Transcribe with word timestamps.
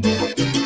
Te 0.00 0.61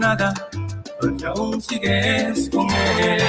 ilusionada, 0.00 0.34
porque 1.00 1.26
aún 1.26 1.60
sigues 1.60 2.48
con 2.50 2.68
él. 2.70 3.22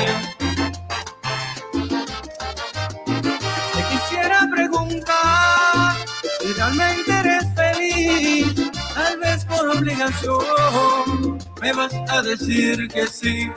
Te 3.73 3.83
quisiera 3.91 4.47
preguntar 4.53 5.95
si 6.39 6.53
realmente 6.53 7.11
eres 7.11 7.45
feliz, 7.55 8.72
tal 8.94 9.19
vez 9.19 9.45
por 9.45 9.77
obligación. 9.77 11.38
Me 11.61 11.73
vas 11.73 11.94
a 12.09 12.22
decir 12.22 12.88
que 12.88 13.08
sí, 13.08 13.49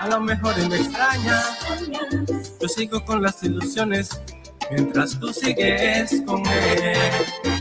a 0.00 0.08
lo 0.08 0.20
mejor 0.20 0.56
me 0.68 0.76
extrañas. 0.76 1.58
Yo 2.60 2.68
sigo 2.68 3.04
con 3.04 3.22
las 3.22 3.42
ilusiones 3.42 4.20
mientras 4.70 5.18
tú 5.18 5.32
sigues 5.32 6.22
con 6.26 6.44
él. 6.46 7.51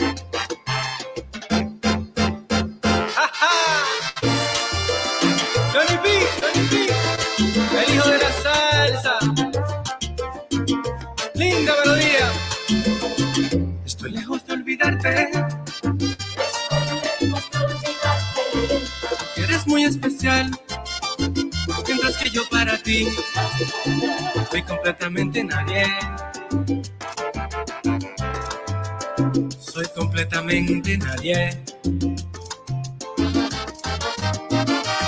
Nadie. 31.32 31.50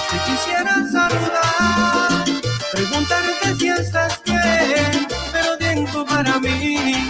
Te 0.09 0.17
quisiera 0.25 0.75
saludar, 0.91 2.25
preguntarte 2.71 3.55
si 3.57 3.67
estás 3.67 4.21
bien, 4.25 5.07
pero 5.31 5.57
tiempo 5.57 6.05
para 6.05 6.39
mí. 6.39 7.07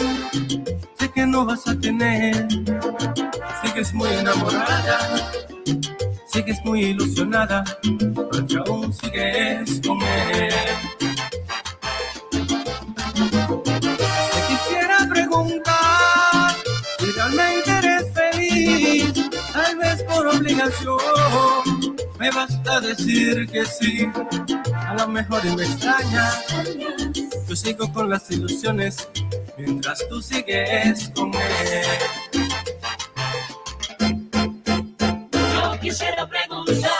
Sé 0.99 1.11
que 1.11 1.25
no 1.25 1.45
vas 1.45 1.67
a 1.67 1.75
tener. 1.79 2.47
Sigues 3.63 3.93
muy 3.93 4.09
enamorada, 4.09 5.31
sigues 6.27 6.63
muy 6.63 6.85
ilusionada, 6.85 7.63
porque 8.13 8.57
aún 8.65 8.93
sigues 8.93 9.81
con 9.85 10.01
él. 10.01 10.92
Obligación. 20.87 21.95
Me 22.19 22.29
vas 22.31 22.59
a 22.67 22.79
decir 22.79 23.47
que 23.49 23.65
sí, 23.65 24.07
a 24.73 24.95
lo 24.95 25.07
mejor 25.07 25.41
y 25.45 25.55
me 25.55 25.63
extraña. 25.63 26.29
Yo 27.47 27.55
sigo 27.55 27.91
con 27.91 28.09
las 28.09 28.29
ilusiones 28.31 29.09
mientras 29.57 30.07
tú 30.07 30.21
sigues 30.21 31.09
con 31.15 31.31
él. 31.33 31.85
Yo 35.31 35.79
quisiera 35.81 36.27
preguntar 36.27 36.91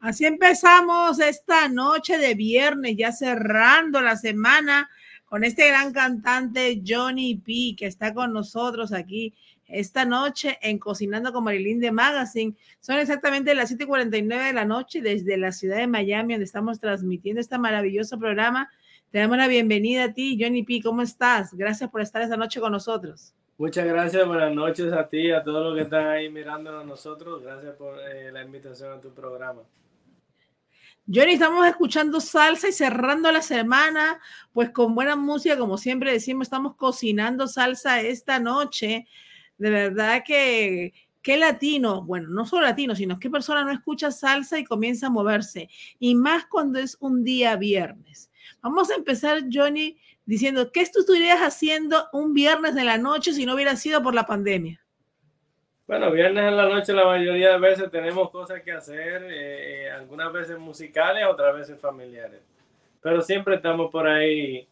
Así 0.00 0.26
empezamos 0.26 1.18
esta 1.18 1.66
noche 1.68 2.18
de 2.18 2.34
viernes, 2.34 2.94
ya 2.94 3.10
cerrando 3.10 4.02
la 4.02 4.16
semana 4.16 4.90
con 5.24 5.44
este 5.44 5.66
gran 5.68 5.94
cantante 5.94 6.82
Johnny 6.86 7.36
P, 7.36 7.74
que 7.74 7.86
está 7.86 8.12
con 8.12 8.34
nosotros 8.34 8.92
aquí 8.92 9.32
esta 9.66 10.04
noche 10.04 10.58
en 10.62 10.78
Cocinando 10.78 11.32
con 11.32 11.44
Marilyn 11.44 11.80
de 11.80 11.92
Magazine. 11.92 12.54
Son 12.80 12.98
exactamente 12.98 13.54
las 13.54 13.70
7:49 13.70 14.46
de 14.46 14.52
la 14.52 14.64
noche 14.64 15.00
desde 15.00 15.36
la 15.36 15.52
ciudad 15.52 15.76
de 15.76 15.86
Miami, 15.86 16.34
donde 16.34 16.44
estamos 16.44 16.80
transmitiendo 16.80 17.40
este 17.40 17.58
maravilloso 17.58 18.18
programa. 18.18 18.70
Te 19.10 19.18
damos 19.18 19.36
la 19.36 19.48
bienvenida 19.48 20.04
a 20.04 20.12
ti, 20.12 20.36
Johnny 20.40 20.62
P. 20.62 20.80
¿Cómo 20.82 21.02
estás? 21.02 21.54
Gracias 21.54 21.88
por 21.90 22.00
estar 22.00 22.22
esta 22.22 22.36
noche 22.36 22.60
con 22.60 22.72
nosotros. 22.72 23.34
Muchas 23.56 23.86
gracias, 23.86 24.26
buenas 24.26 24.52
noches 24.52 24.92
a 24.92 25.08
ti, 25.08 25.30
a 25.30 25.44
todos 25.44 25.64
los 25.64 25.76
que 25.76 25.82
están 25.82 26.08
ahí 26.08 26.28
mirando 26.28 26.76
a 26.76 26.82
nosotros. 26.82 27.40
Gracias 27.40 27.76
por 27.76 28.00
eh, 28.00 28.32
la 28.32 28.42
invitación 28.42 28.92
a 28.92 29.00
tu 29.00 29.14
programa. 29.14 29.62
Johnny, 31.06 31.34
estamos 31.34 31.66
escuchando 31.66 32.20
salsa 32.20 32.68
y 32.68 32.72
cerrando 32.72 33.30
la 33.30 33.42
semana, 33.42 34.20
pues 34.52 34.70
con 34.70 34.94
buena 34.94 35.16
música, 35.16 35.58
como 35.58 35.76
siempre 35.76 36.10
decimos, 36.10 36.46
estamos 36.46 36.76
cocinando 36.76 37.46
salsa 37.46 38.00
esta 38.00 38.40
noche. 38.40 39.06
De 39.58 39.70
verdad 39.70 40.22
que 40.26 40.92
qué 41.24 41.38
latino, 41.38 42.02
bueno, 42.02 42.28
no 42.28 42.44
solo 42.44 42.66
latino, 42.66 42.94
sino 42.94 43.18
qué 43.18 43.30
persona 43.30 43.64
no 43.64 43.72
escucha 43.72 44.10
salsa 44.10 44.58
y 44.58 44.64
comienza 44.64 45.06
a 45.06 45.10
moverse, 45.10 45.70
y 45.98 46.14
más 46.14 46.46
cuando 46.46 46.78
es 46.78 46.98
un 47.00 47.24
día 47.24 47.56
viernes. 47.56 48.30
Vamos 48.60 48.90
a 48.90 48.94
empezar, 48.94 49.40
Johnny, 49.50 49.98
diciendo, 50.26 50.70
¿qué 50.70 50.84
tú 50.92 51.00
estarías 51.00 51.40
haciendo 51.40 52.08
un 52.12 52.34
viernes 52.34 52.74
de 52.74 52.84
la 52.84 52.98
noche 52.98 53.32
si 53.32 53.46
no 53.46 53.54
hubiera 53.54 53.74
sido 53.74 54.02
por 54.02 54.14
la 54.14 54.26
pandemia? 54.26 54.84
Bueno, 55.86 56.10
viernes 56.10 56.44
en 56.44 56.56
la 56.58 56.68
noche 56.68 56.92
la 56.92 57.06
mayoría 57.06 57.52
de 57.52 57.58
veces 57.58 57.90
tenemos 57.90 58.30
cosas 58.30 58.62
que 58.62 58.72
hacer, 58.72 59.26
eh, 59.30 59.90
algunas 59.90 60.30
veces 60.30 60.58
musicales, 60.58 61.24
otras 61.26 61.54
veces 61.54 61.80
familiares. 61.80 62.40
Pero 63.00 63.22
siempre 63.22 63.56
estamos 63.56 63.90
por 63.90 64.06
ahí 64.06 64.68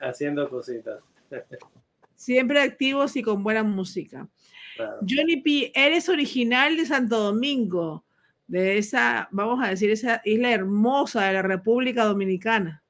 haciendo 0.00 0.48
cositas. 0.48 1.00
Siempre 2.18 2.60
activos 2.60 3.14
y 3.14 3.22
con 3.22 3.44
buena 3.44 3.62
música. 3.62 4.26
Claro. 4.74 4.98
Johnny 5.08 5.36
P, 5.40 5.70
eres 5.72 6.08
original 6.08 6.76
de 6.76 6.84
Santo 6.84 7.16
Domingo, 7.20 8.04
de 8.48 8.76
esa, 8.78 9.28
vamos 9.30 9.64
a 9.64 9.68
decir, 9.68 9.88
esa 9.90 10.20
isla 10.24 10.50
hermosa 10.50 11.24
de 11.26 11.34
la 11.34 11.42
República 11.42 12.04
Dominicana. 12.04 12.82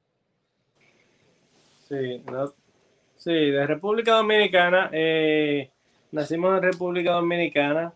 Sí, 1.87 2.23
no- 2.31 2.53
sí, 3.17 3.31
de 3.31 3.67
República 3.67 4.13
Dominicana. 4.13 4.89
eh, 4.91 5.69
nacimos 6.11 6.57
en 6.57 6.63
República 6.63 7.11
Dominicana. 7.11 7.93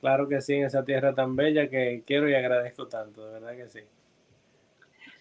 Claro 0.00 0.26
que 0.28 0.40
sí, 0.40 0.54
en 0.54 0.64
esa 0.64 0.82
tierra 0.82 1.14
tan 1.14 1.36
bella 1.36 1.68
que 1.68 2.02
quiero 2.06 2.28
y 2.28 2.34
agradezco 2.34 2.86
tanto, 2.88 3.26
de 3.26 3.32
verdad 3.40 3.54
que 3.56 3.68
sí. 3.68 3.80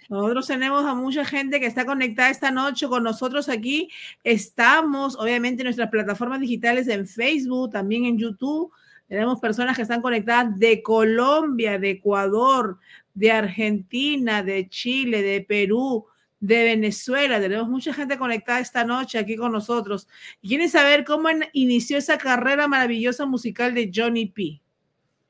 Nosotros 0.09 0.47
tenemos 0.47 0.85
a 0.85 0.93
mucha 0.93 1.25
gente 1.25 1.59
que 1.59 1.65
está 1.65 1.85
conectada 1.85 2.29
esta 2.29 2.51
noche 2.51 2.87
con 2.87 3.03
nosotros 3.03 3.49
aquí. 3.49 3.89
Estamos, 4.23 5.17
obviamente, 5.17 5.61
en 5.61 5.65
nuestras 5.65 5.89
plataformas 5.89 6.39
digitales 6.39 6.87
en 6.87 7.07
Facebook, 7.07 7.71
también 7.71 8.05
en 8.05 8.17
YouTube. 8.17 8.71
Tenemos 9.07 9.39
personas 9.39 9.75
que 9.75 9.83
están 9.83 10.01
conectadas 10.01 10.57
de 10.57 10.81
Colombia, 10.81 11.77
de 11.77 11.91
Ecuador, 11.91 12.79
de 13.13 13.31
Argentina, 13.31 14.43
de 14.43 14.67
Chile, 14.69 15.21
de 15.21 15.41
Perú, 15.41 16.07
de 16.39 16.63
Venezuela. 16.63 17.39
Tenemos 17.39 17.69
mucha 17.69 17.93
gente 17.93 18.17
conectada 18.17 18.59
esta 18.59 18.83
noche 18.83 19.17
aquí 19.17 19.35
con 19.35 19.51
nosotros. 19.51 20.07
Y 20.41 20.49
quieren 20.49 20.69
saber 20.69 21.03
cómo 21.03 21.29
inició 21.53 21.97
esa 21.97 22.17
carrera 22.17 22.67
maravillosa 22.67 23.25
musical 23.25 23.73
de 23.73 23.91
Johnny 23.93 24.25
P. 24.25 24.61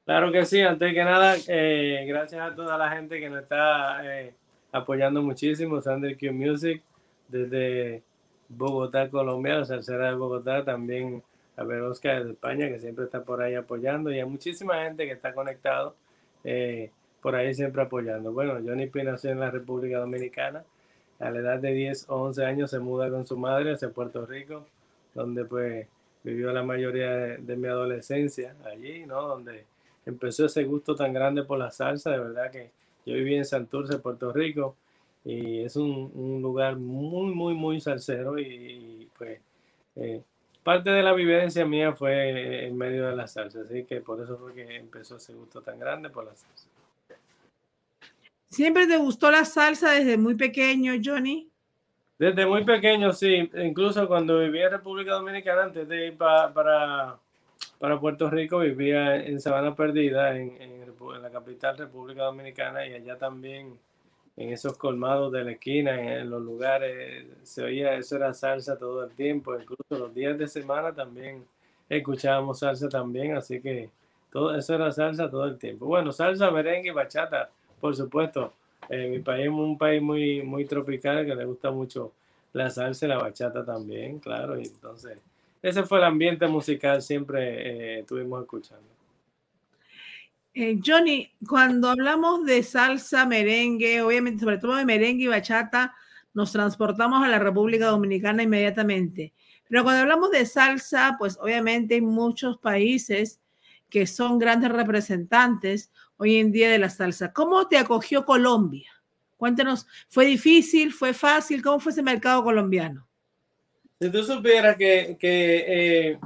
Claro 0.05 0.31
que 0.31 0.45
sí, 0.45 0.59
antes 0.59 0.93
que 0.93 1.03
nada, 1.03 1.35
eh, 1.47 2.03
gracias 2.07 2.41
a 2.41 2.55
toda 2.55 2.77
la 2.77 2.91
gente 2.91 3.19
que 3.19 3.29
nos 3.29 3.43
está 3.43 4.01
eh, 4.03 4.33
apoyando 4.73 5.21
muchísimo, 5.21 5.81
Sander 5.81 6.17
Q 6.17 6.33
Music, 6.33 6.81
desde 7.29 8.03
Bogotá, 8.49 9.09
Colombia, 9.09 9.59
la 9.59 9.65
salsera 9.65 10.09
de 10.09 10.15
Bogotá, 10.15 10.65
también 10.65 11.23
a 11.55 11.63
ver 11.63 11.81
Oscar 11.81 12.25
de 12.25 12.31
España, 12.31 12.67
que 12.67 12.79
siempre 12.79 13.05
está 13.05 13.23
por 13.23 13.41
ahí 13.41 13.55
apoyando, 13.55 14.11
y 14.11 14.19
hay 14.19 14.25
muchísima 14.25 14.83
gente 14.83 15.05
que 15.05 15.13
está 15.13 15.33
conectado 15.33 15.95
eh, 16.43 16.91
por 17.21 17.35
ahí 17.35 17.53
siempre 17.53 17.83
apoyando. 17.83 18.33
Bueno, 18.33 18.55
Johnny 18.65 18.87
P 18.87 19.03
nació 19.03 19.31
en 19.31 19.39
la 19.39 19.51
República 19.51 19.99
Dominicana, 19.99 20.63
a 21.19 21.29
la 21.29 21.39
edad 21.39 21.59
de 21.59 21.71
10 21.71 22.09
o 22.09 22.15
11 22.23 22.45
años 22.45 22.71
se 22.71 22.79
muda 22.79 23.09
con 23.09 23.25
su 23.25 23.37
madre 23.37 23.73
hacia 23.73 23.89
Puerto 23.89 24.25
Rico, 24.25 24.65
donde 25.13 25.45
pues 25.45 25.87
vivió 26.23 26.51
la 26.51 26.63
mayoría 26.63 27.11
de, 27.37 27.55
mi 27.55 27.67
adolescencia 27.67 28.55
allí, 28.65 29.05
¿no? 29.05 29.21
Donde 29.21 29.65
empezó 30.05 30.47
ese 30.47 30.63
gusto 30.63 30.95
tan 30.95 31.13
grande 31.13 31.43
por 31.43 31.59
la 31.59 31.71
salsa, 31.71 32.11
de 32.11 32.19
verdad 32.19 32.51
que 32.51 32.71
yo 33.05 33.15
viví 33.15 33.35
en 33.35 33.45
Santurce, 33.45 33.99
Puerto 33.99 34.31
Rico, 34.31 34.75
y 35.25 35.61
es 35.61 35.75
un, 35.75 36.41
lugar 36.41 36.75
muy, 36.75 37.33
muy, 37.33 37.53
muy 37.53 37.79
salsero 37.79 38.37
y, 38.37 39.09
pues 39.17 39.39
eh, 39.95 40.21
parte 40.63 40.89
de 40.89 41.03
la 41.03 41.13
vivencia 41.13 41.65
mía 41.65 41.93
fue 41.93 42.67
en 42.67 42.77
medio 42.77 43.07
de 43.07 43.15
la 43.15 43.27
salsa, 43.27 43.61
así 43.61 43.83
que 43.85 44.01
por 44.01 44.21
eso 44.21 44.37
fue 44.37 44.53
que 44.53 44.75
empezó 44.75 45.17
ese 45.17 45.33
gusto 45.33 45.61
tan 45.61 45.79
grande 45.79 46.09
por 46.09 46.25
la 46.25 46.35
salsa. 46.35 46.67
¿Siempre 48.49 48.85
te 48.85 48.97
gustó 48.97 49.31
la 49.31 49.45
salsa 49.45 49.91
desde 49.91 50.15
muy 50.17 50.35
pequeño, 50.35 50.93
Johnny? 51.03 51.49
Desde 52.19 52.45
muy 52.45 52.63
pequeño, 52.63 53.11
sí. 53.11 53.49
Incluso 53.55 54.07
cuando 54.07 54.39
vivía 54.39 54.65
en 54.65 54.71
República 54.73 55.13
Dominicana, 55.13 55.63
antes 55.63 55.87
de 55.87 56.07
ir 56.07 56.17
para, 56.17 57.19
para 57.79 57.99
Puerto 57.99 58.29
Rico, 58.29 58.59
vivía 58.59 59.17
en 59.17 59.41
Sabana 59.41 59.75
Perdida, 59.75 60.37
en, 60.37 60.83
la 61.21 61.29
capital 61.29 61.77
República 61.77 62.23
Dominicana, 62.23 62.87
y 62.87 62.93
allá 62.93 63.17
también, 63.17 63.77
en 64.37 64.53
esos 64.53 64.77
colmados 64.77 65.31
de 65.33 65.43
la 65.43 65.51
esquina, 65.51 66.19
en, 66.19 66.29
los 66.29 66.41
lugares, 66.41 67.25
se 67.43 67.63
oía, 67.63 67.95
eso 67.95 68.15
era 68.15 68.33
salsa 68.33 68.77
todo 68.77 69.03
el 69.03 69.11
tiempo. 69.11 69.53
Incluso 69.59 69.83
los 69.89 70.13
días 70.13 70.37
de 70.37 70.47
semana 70.47 70.93
también 70.93 71.45
escuchábamos 71.89 72.59
salsa 72.59 72.87
también, 72.87 73.35
así 73.35 73.61
que 73.61 73.89
todo 74.31 74.55
eso 74.55 74.75
era 74.75 74.91
salsa 74.91 75.29
todo 75.29 75.45
el 75.45 75.57
tiempo. 75.57 75.85
Bueno, 75.85 76.11
salsa, 76.11 76.51
merengue 76.51 76.89
y 76.89 76.93
bachata, 76.93 77.49
por 77.81 77.95
supuesto 77.95 78.53
eh, 78.89 79.07
mi 79.09 79.19
país 79.19 79.45
es 79.45 79.51
un 79.51 79.77
país 79.77 80.01
muy, 80.01 80.41
muy 80.41 80.65
tropical 80.65 81.25
que 81.25 81.35
le 81.35 81.45
gusta 81.45 81.71
mucho 81.71 82.13
la 82.53 82.69
salsa 82.69 83.05
y 83.05 83.09
la 83.09 83.17
bachata 83.17 83.65
también, 83.65 84.19
claro. 84.19 84.59
Y 84.59 84.65
entonces, 84.67 85.19
ese 85.63 85.83
fue 85.83 85.99
el 85.99 86.03
ambiente 86.03 86.45
musical 86.45 87.01
siempre 87.01 87.95
eh, 87.95 87.99
estuvimos 88.01 88.41
escuchando. 88.41 88.85
Eh, 90.53 90.79
Johnny, 90.85 91.31
cuando 91.47 91.89
hablamos 91.89 92.45
de 92.45 92.61
salsa, 92.61 93.25
merengue, 93.25 94.01
obviamente, 94.01 94.43
sobre 94.43 94.57
todo 94.57 94.75
de 94.75 94.85
merengue 94.85 95.23
y 95.23 95.27
bachata, 95.27 95.95
nos 96.33 96.51
transportamos 96.51 97.23
a 97.23 97.29
la 97.29 97.39
República 97.39 97.87
Dominicana 97.87 98.43
inmediatamente. 98.43 99.33
Pero 99.69 99.83
cuando 99.83 100.01
hablamos 100.01 100.31
de 100.31 100.45
salsa, 100.45 101.15
pues 101.17 101.37
obviamente 101.39 101.95
hay 101.95 102.01
muchos 102.01 102.57
países 102.57 103.39
que 103.89 104.05
son 104.05 104.39
grandes 104.39 104.71
representantes 104.71 105.91
hoy 106.17 106.35
en 106.35 106.51
día 106.51 106.69
de 106.69 106.77
la 106.79 106.89
salsa. 106.89 107.31
¿Cómo 107.31 107.67
te 107.67 107.77
acogió 107.77 108.25
Colombia? 108.25 108.91
Cuéntanos, 109.37 109.87
¿fue 110.09 110.25
difícil? 110.25 110.91
¿Fue 110.91 111.13
fácil? 111.13 111.63
¿Cómo 111.63 111.79
fue 111.79 111.93
ese 111.93 112.03
mercado 112.03 112.43
colombiano? 112.43 113.07
Si 114.03 114.11
tú 114.11 114.21
supieras 114.21 114.75
que, 114.75 115.17
eh, 115.21 116.19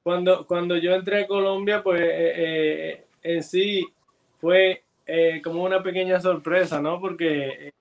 cuando, 0.00 0.46
cuando 0.46 0.76
yo 0.76 0.94
entré 0.94 1.24
a 1.24 1.26
Colombia, 1.26 1.82
pues 1.82 2.00
eh, 2.00 2.34
eh, 2.36 3.04
en 3.20 3.42
sí 3.42 3.84
fue 4.40 4.84
como 5.42 5.64
una 5.64 5.82
pequeña 5.82 6.20
sorpresa, 6.20 6.80
¿no? 6.80 7.00
Porque 7.00 7.72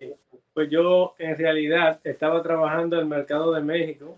pues 0.51 0.67
yo 0.71 1.13
en 1.19 1.37
realidad 1.37 1.99
estaba 2.03 2.41
trabajando 2.41 2.95
en 2.95 3.03
el 3.03 3.07
mercado 3.07 3.51
de 3.53 3.61
México. 3.61 4.17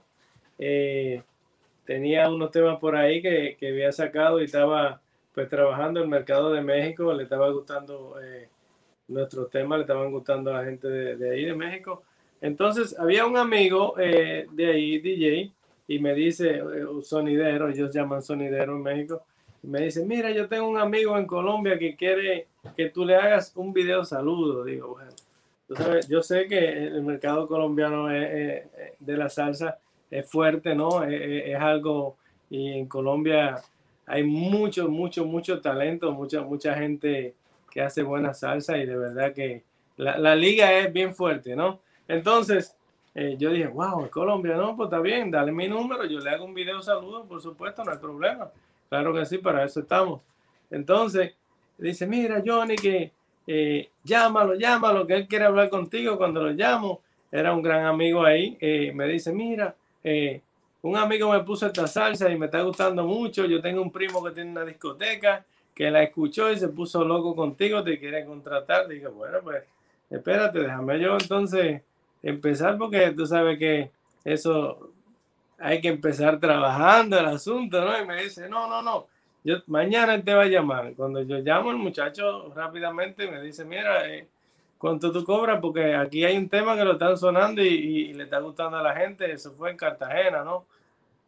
tenía 1.84 2.30
unos 2.30 2.50
temas 2.52 2.80
por 2.80 2.96
ahí 2.96 3.22
que, 3.22 3.58
que 3.60 3.68
había 3.68 3.92
sacado 3.92 4.40
y 4.40 4.46
estaba 4.46 5.02
pues 5.34 5.50
trabajando 5.50 6.00
en 6.00 6.06
el 6.06 6.10
mercado 6.10 6.54
de 6.54 6.62
México, 6.62 7.12
le 7.12 7.24
estaba 7.24 7.50
gustando 7.50 8.16
eh, 8.22 8.48
nuestros 9.10 9.50
temas, 9.50 9.80
le 9.80 9.82
estaban 9.82 10.10
gustando 10.10 10.52
a 10.52 10.60
la 10.60 10.64
gente 10.64 10.88
de, 10.88 11.32
ahí 11.32 11.44
de 11.44 11.54
México. 11.54 12.04
Entonces 12.42 12.98
había 12.98 13.26
un 13.26 13.38
amigo 13.38 13.96
eh, 14.00 14.48
de 14.52 14.72
ahí, 14.72 15.00
DJ, 15.00 15.52
y 15.88 16.00
me 16.00 16.14
dice, 16.14 16.58
eh, 16.58 16.86
sonidero, 17.02 17.70
ellos 17.70 17.94
llaman 17.94 18.22
sonidero 18.22 18.76
en 18.76 18.84
México, 18.84 19.24
y 19.62 19.68
me 19.68 19.82
dice, 19.82 20.06
mira, 20.06 20.32
yo 20.32 20.48
tengo 20.48 20.68
un 20.68 20.78
amigo 20.78 21.18
en 21.18 21.26
Colombia 21.26 21.78
que 21.78 21.96
quiere 21.96 22.48
que 22.78 22.90
tú 22.90 23.06
le 23.06 23.16
hagas 23.16 23.52
un 23.56 23.74
video 23.74 24.06
saludo. 24.06 24.64
Digo, 24.64 24.96
bueno, 25.68 26.00
yo 26.08 26.22
sé 26.22 26.48
que 26.48 26.88
el 26.88 27.02
mercado 27.02 27.48
colombiano 27.48 28.08
de 28.08 29.18
la 29.18 29.30
salsa 29.30 29.78
es 30.10 30.30
fuerte, 30.30 30.76
¿no? 30.76 31.04
es 31.04 31.56
algo, 31.60 32.16
y 32.50 32.72
en 32.72 32.88
Colombia 32.88 33.62
hay 34.10 34.24
mucho, 34.24 34.90
mucho, 34.90 35.24
mucho 35.24 35.62
talento, 35.62 36.12
mucha, 36.12 36.42
mucha 36.42 36.74
gente 36.74 37.36
que 37.70 37.80
hace 37.80 38.02
buena 38.02 38.34
salsa 38.34 38.76
y 38.80 38.88
de 38.88 38.98
verdad 38.98 39.34
que 39.34 39.64
la, 39.98 40.36
liga 40.36 40.74
es 40.80 40.92
bien 40.92 41.14
fuerte, 41.14 41.56
¿no? 41.56 41.80
Entonces, 42.10 42.76
eh, 43.16 43.38
yo 43.40 43.52
dije, 43.52 43.68
wow, 43.68 44.10
Colombia, 44.10 44.58
no, 44.58 44.76
pues 44.76 44.88
está 44.88 45.00
bien, 45.00 45.32
dale 45.32 45.54
mi 45.54 45.70
número, 45.70 46.04
yo 46.06 46.20
le 46.20 46.30
hago 46.32 46.44
un 46.44 46.54
video 46.54 46.82
saludo, 46.82 47.24
por 47.26 47.42
supuesto, 47.42 47.86
no 47.86 47.92
hay 47.92 47.98
problema. 48.00 48.52
Claro 48.90 49.14
que 49.14 49.26
sí, 49.26 49.38
para 49.38 49.64
eso 49.64 49.80
estamos. 49.80 50.20
Entonces, 50.72 51.34
dice, 51.78 52.06
mira, 52.06 52.44
Johnny, 52.46 52.76
que 52.76 53.12
eh, 53.48 53.90
llámalo, 54.04 54.56
llámalo, 54.56 55.08
que 55.08 55.16
él 55.16 55.28
quiere 55.28 55.46
hablar 55.46 55.70
contigo 55.70 56.18
cuando 56.18 56.44
lo 56.44 56.52
llamo. 56.52 57.02
Era 57.32 57.54
un 57.54 57.62
gran 57.62 57.86
amigo 57.86 58.24
ahí. 58.24 58.58
Eh, 58.60 58.92
me 58.94 59.08
dice, 59.08 59.32
mira, 59.32 59.76
eh, 60.04 60.42
un 60.82 60.96
amigo 60.96 61.32
me 61.32 61.44
puso 61.44 61.68
esta 61.68 61.88
salsa 61.88 62.30
y 62.30 62.38
me 62.38 62.46
está 62.46 62.62
gustando 62.62 63.06
mucho. 63.06 63.46
Yo 63.46 63.62
tengo 63.62 63.82
un 63.82 63.92
primo 63.92 64.24
que 64.24 64.32
tiene 64.32 64.52
una 64.52 64.66
discoteca 64.66 65.46
que 65.74 65.90
la 65.90 66.04
escuchó 66.04 66.52
y 66.52 66.60
se 66.60 66.70
puso 66.70 67.04
loco 67.04 67.36
contigo, 67.36 67.84
te 67.84 68.00
quiere 68.00 68.26
contratar. 68.26 68.88
Dije, 68.88 69.08
bueno, 69.08 69.38
pues 69.44 69.64
espérate, 70.10 70.60
déjame 70.60 71.00
yo 71.00 71.18
entonces 71.20 71.82
empezar 72.22 72.78
porque 72.78 73.12
tú 73.12 73.26
sabes 73.26 73.58
que 73.58 73.92
eso 74.24 74.92
hay 75.58 75.82
que 75.82 75.90
empezar 75.90 76.40
trabajando 76.40 77.20
el 77.20 77.26
asunto, 77.26 77.84
¿no? 77.84 78.02
Y 78.02 78.06
me 78.06 78.24
dice, 78.24 78.50
no, 78.50 78.68
no, 78.68 78.82
no, 78.82 79.08
yo 79.44 79.58
mañana 79.68 80.16
él 80.16 80.24
te 80.24 80.34
va 80.34 80.44
a 80.44 80.48
llamar. 80.48 80.94
Cuando 80.96 81.22
yo 81.22 81.38
llamo, 81.40 81.72
el 81.72 81.78
muchacho 81.78 82.54
rápidamente 82.54 83.30
me 83.30 83.42
dice, 83.42 83.66
mira, 83.66 84.08
eh, 84.10 84.28
¿cuánto 84.78 85.12
tú 85.12 85.24
cobras? 85.24 85.60
Porque 85.62 85.96
aquí 85.96 86.24
hay 86.26 86.38
un 86.38 86.50
tema 86.50 86.76
que 86.76 86.84
lo 86.84 86.94
están 86.94 87.18
sonando 87.18 87.62
y, 87.62 88.14
le 88.14 88.24
está 88.24 88.40
gustando 88.40 88.78
a 88.78 88.84
la 88.84 88.96
gente. 88.96 89.32
Eso 89.32 89.54
fue 89.54 89.72
en 89.72 89.78
Cartagena, 89.78 90.44
¿no? 90.44 90.66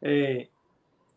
Eh, 0.02 0.50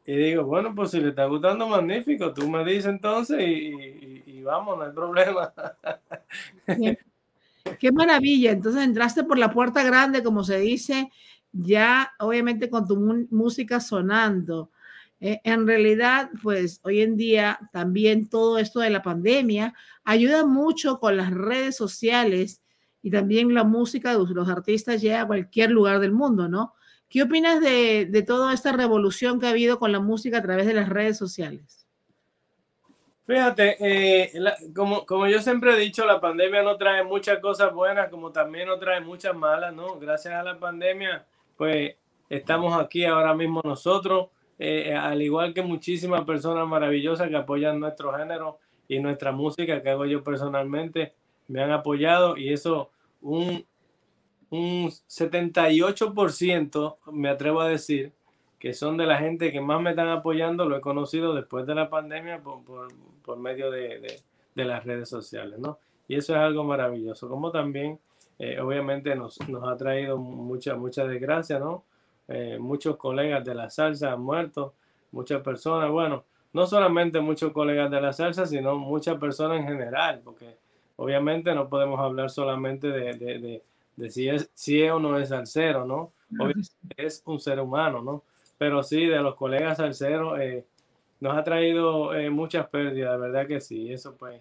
y 0.06 0.16
digo, 0.16 0.44
bueno, 0.44 0.74
pues 0.74 0.90
si 0.90 1.00
le 1.00 1.10
está 1.10 1.24
gustando, 1.26 1.66
magnífico. 1.68 2.32
Tú 2.32 2.48
me 2.48 2.64
dices 2.64 2.86
entonces 2.86 3.40
y, 3.40 4.42
vamos, 4.42 4.78
no 4.78 4.84
hay 4.84 4.92
problema. 4.92 5.52
Qué, 7.78 7.92
maravilla. 7.92 8.52
Entonces 8.52 8.82
entraste 8.82 9.24
por 9.24 9.38
la 9.38 9.50
puerta 9.50 9.82
grande, 9.82 10.22
como 10.22 10.44
se 10.44 10.58
dice, 10.58 11.10
ya 11.52 12.12
obviamente 12.18 12.68
con 12.68 12.86
tu 12.86 12.96
música 13.30 13.80
sonando. 13.80 14.70
Eh, 15.20 15.40
en 15.44 15.66
realidad, 15.66 16.30
pues 16.42 16.80
hoy 16.84 17.00
en 17.00 17.16
día 17.16 17.58
también 17.72 18.28
todo 18.28 18.58
esto 18.58 18.80
de 18.80 18.90
la 18.90 19.02
pandemia 19.02 19.74
ayuda 20.04 20.44
mucho 20.44 20.98
con 21.00 21.16
las 21.16 21.32
redes 21.32 21.76
sociales 21.76 22.62
y 23.02 23.10
también 23.10 23.54
la 23.54 23.64
música 23.64 24.12
de 24.16 24.34
los 24.34 24.48
artistas 24.48 25.00
llega 25.00 25.22
a 25.22 25.26
cualquier 25.26 25.70
lugar 25.70 26.00
del 26.00 26.12
mundo, 26.12 26.48
¿no? 26.48 26.74
¿Qué 27.08 27.22
opinas 27.22 27.60
de, 27.60 28.24
toda 28.26 28.52
esta 28.52 28.72
revolución 28.72 29.38
que 29.38 29.46
ha 29.46 29.50
habido 29.50 29.78
con 29.78 29.92
la 29.92 30.00
música 30.00 30.38
a 30.38 30.42
través 30.42 30.66
de 30.66 30.74
las 30.74 30.88
redes 30.88 31.16
sociales? 31.16 31.83
Fíjate, 33.26 33.76
eh, 33.80 34.32
como, 34.74 35.06
como 35.06 35.26
yo 35.26 35.40
siempre 35.40 35.72
he 35.72 35.78
dicho, 35.78 36.04
la 36.04 36.20
pandemia 36.20 36.62
no 36.62 36.76
trae 36.76 37.04
muchas 37.04 37.38
cosas 37.38 37.72
buenas, 37.72 38.10
como 38.10 38.32
también 38.32 38.68
no 38.68 38.78
trae 38.78 39.00
muchas 39.00 39.34
malas, 39.34 39.74
¿no? 39.74 39.98
Gracias 39.98 40.34
a 40.34 40.42
la 40.42 40.58
pandemia, 40.58 41.24
pues 41.56 41.96
estamos 42.28 42.78
aquí 42.78 43.04
ahora 43.04 43.34
mismo 43.34 43.62
nosotros, 43.64 44.28
eh, 44.58 44.94
al 44.94 45.22
igual 45.22 45.54
que 45.54 45.62
muchísimas 45.62 46.24
personas 46.24 46.68
maravillosas 46.68 47.28
que 47.28 47.36
apoyan 47.36 47.80
nuestro 47.80 48.12
género 48.12 48.58
y 48.88 48.98
nuestra 48.98 49.32
música 49.32 49.82
que 49.82 49.90
hago 49.90 50.04
yo 50.04 50.22
personalmente, 50.22 51.14
me 51.48 51.62
han 51.62 51.72
apoyado 51.72 52.36
y 52.36 52.52
eso 52.52 52.90
un 53.22 53.64
un 54.54 54.90
78%, 54.90 56.96
me 57.12 57.28
atrevo 57.28 57.60
a 57.60 57.68
decir, 57.68 58.12
que 58.58 58.72
son 58.72 58.96
de 58.96 59.06
la 59.06 59.18
gente 59.18 59.52
que 59.52 59.60
más 59.60 59.80
me 59.80 59.90
están 59.90 60.08
apoyando, 60.08 60.66
lo 60.66 60.76
he 60.76 60.80
conocido 60.80 61.34
después 61.34 61.66
de 61.66 61.74
la 61.74 61.90
pandemia 61.90 62.40
por, 62.40 62.64
por, 62.64 62.88
medio 63.36 63.70
de, 63.70 64.20
de, 64.54 64.64
las 64.64 64.84
redes 64.84 65.08
sociales, 65.08 65.58
¿no? 65.58 65.78
Y 66.08 66.16
eso 66.16 66.34
es 66.34 66.38
algo 66.38 66.64
maravilloso, 66.64 67.28
como 67.28 67.50
también, 67.50 67.98
eh, 68.38 68.60
obviamente, 68.60 69.14
nos, 69.14 69.38
nos, 69.48 69.66
ha 69.66 69.76
traído 69.76 70.18
mucha, 70.18 70.76
mucha 70.76 71.06
desgracia, 71.06 71.58
¿no? 71.58 71.84
Eh, 72.28 72.58
muchos 72.58 72.96
colegas 72.96 73.44
de 73.44 73.54
la 73.54 73.70
salsa 73.70 74.12
han 74.12 74.20
muerto, 74.20 74.74
muchas 75.12 75.42
personas, 75.42 75.90
bueno, 75.90 76.24
no 76.52 76.66
solamente 76.66 77.20
muchos 77.20 77.52
colegas 77.52 77.90
de 77.90 78.00
la 78.00 78.12
salsa, 78.12 78.46
sino 78.46 78.76
muchas 78.76 79.18
personas 79.18 79.60
en 79.60 79.66
general, 79.66 80.20
porque 80.24 80.56
obviamente 80.96 81.54
no 81.54 81.68
podemos 81.68 82.00
hablar 82.00 82.30
solamente 82.30 82.88
de 82.88 83.62
de 83.96 84.10
si 84.10 84.28
es, 84.28 84.50
si 84.54 84.82
es 84.82 84.90
o 84.90 84.98
no 84.98 85.18
es 85.18 85.32
cero 85.44 85.84
¿no? 85.86 86.12
Obviamente 86.32 86.70
es 86.96 87.22
un 87.26 87.38
ser 87.38 87.60
humano, 87.60 88.02
¿no? 88.02 88.22
pero 88.58 88.82
sí, 88.82 89.06
de 89.06 89.20
los 89.20 89.34
colegas 89.34 89.78
salseros, 89.78 90.38
eh, 90.40 90.64
nos 91.20 91.36
ha 91.36 91.44
traído 91.44 92.14
eh, 92.14 92.30
muchas 92.30 92.68
pérdidas, 92.68 93.12
de 93.12 93.18
verdad 93.18 93.46
que 93.46 93.60
sí, 93.60 93.92
eso 93.92 94.16
pues 94.16 94.40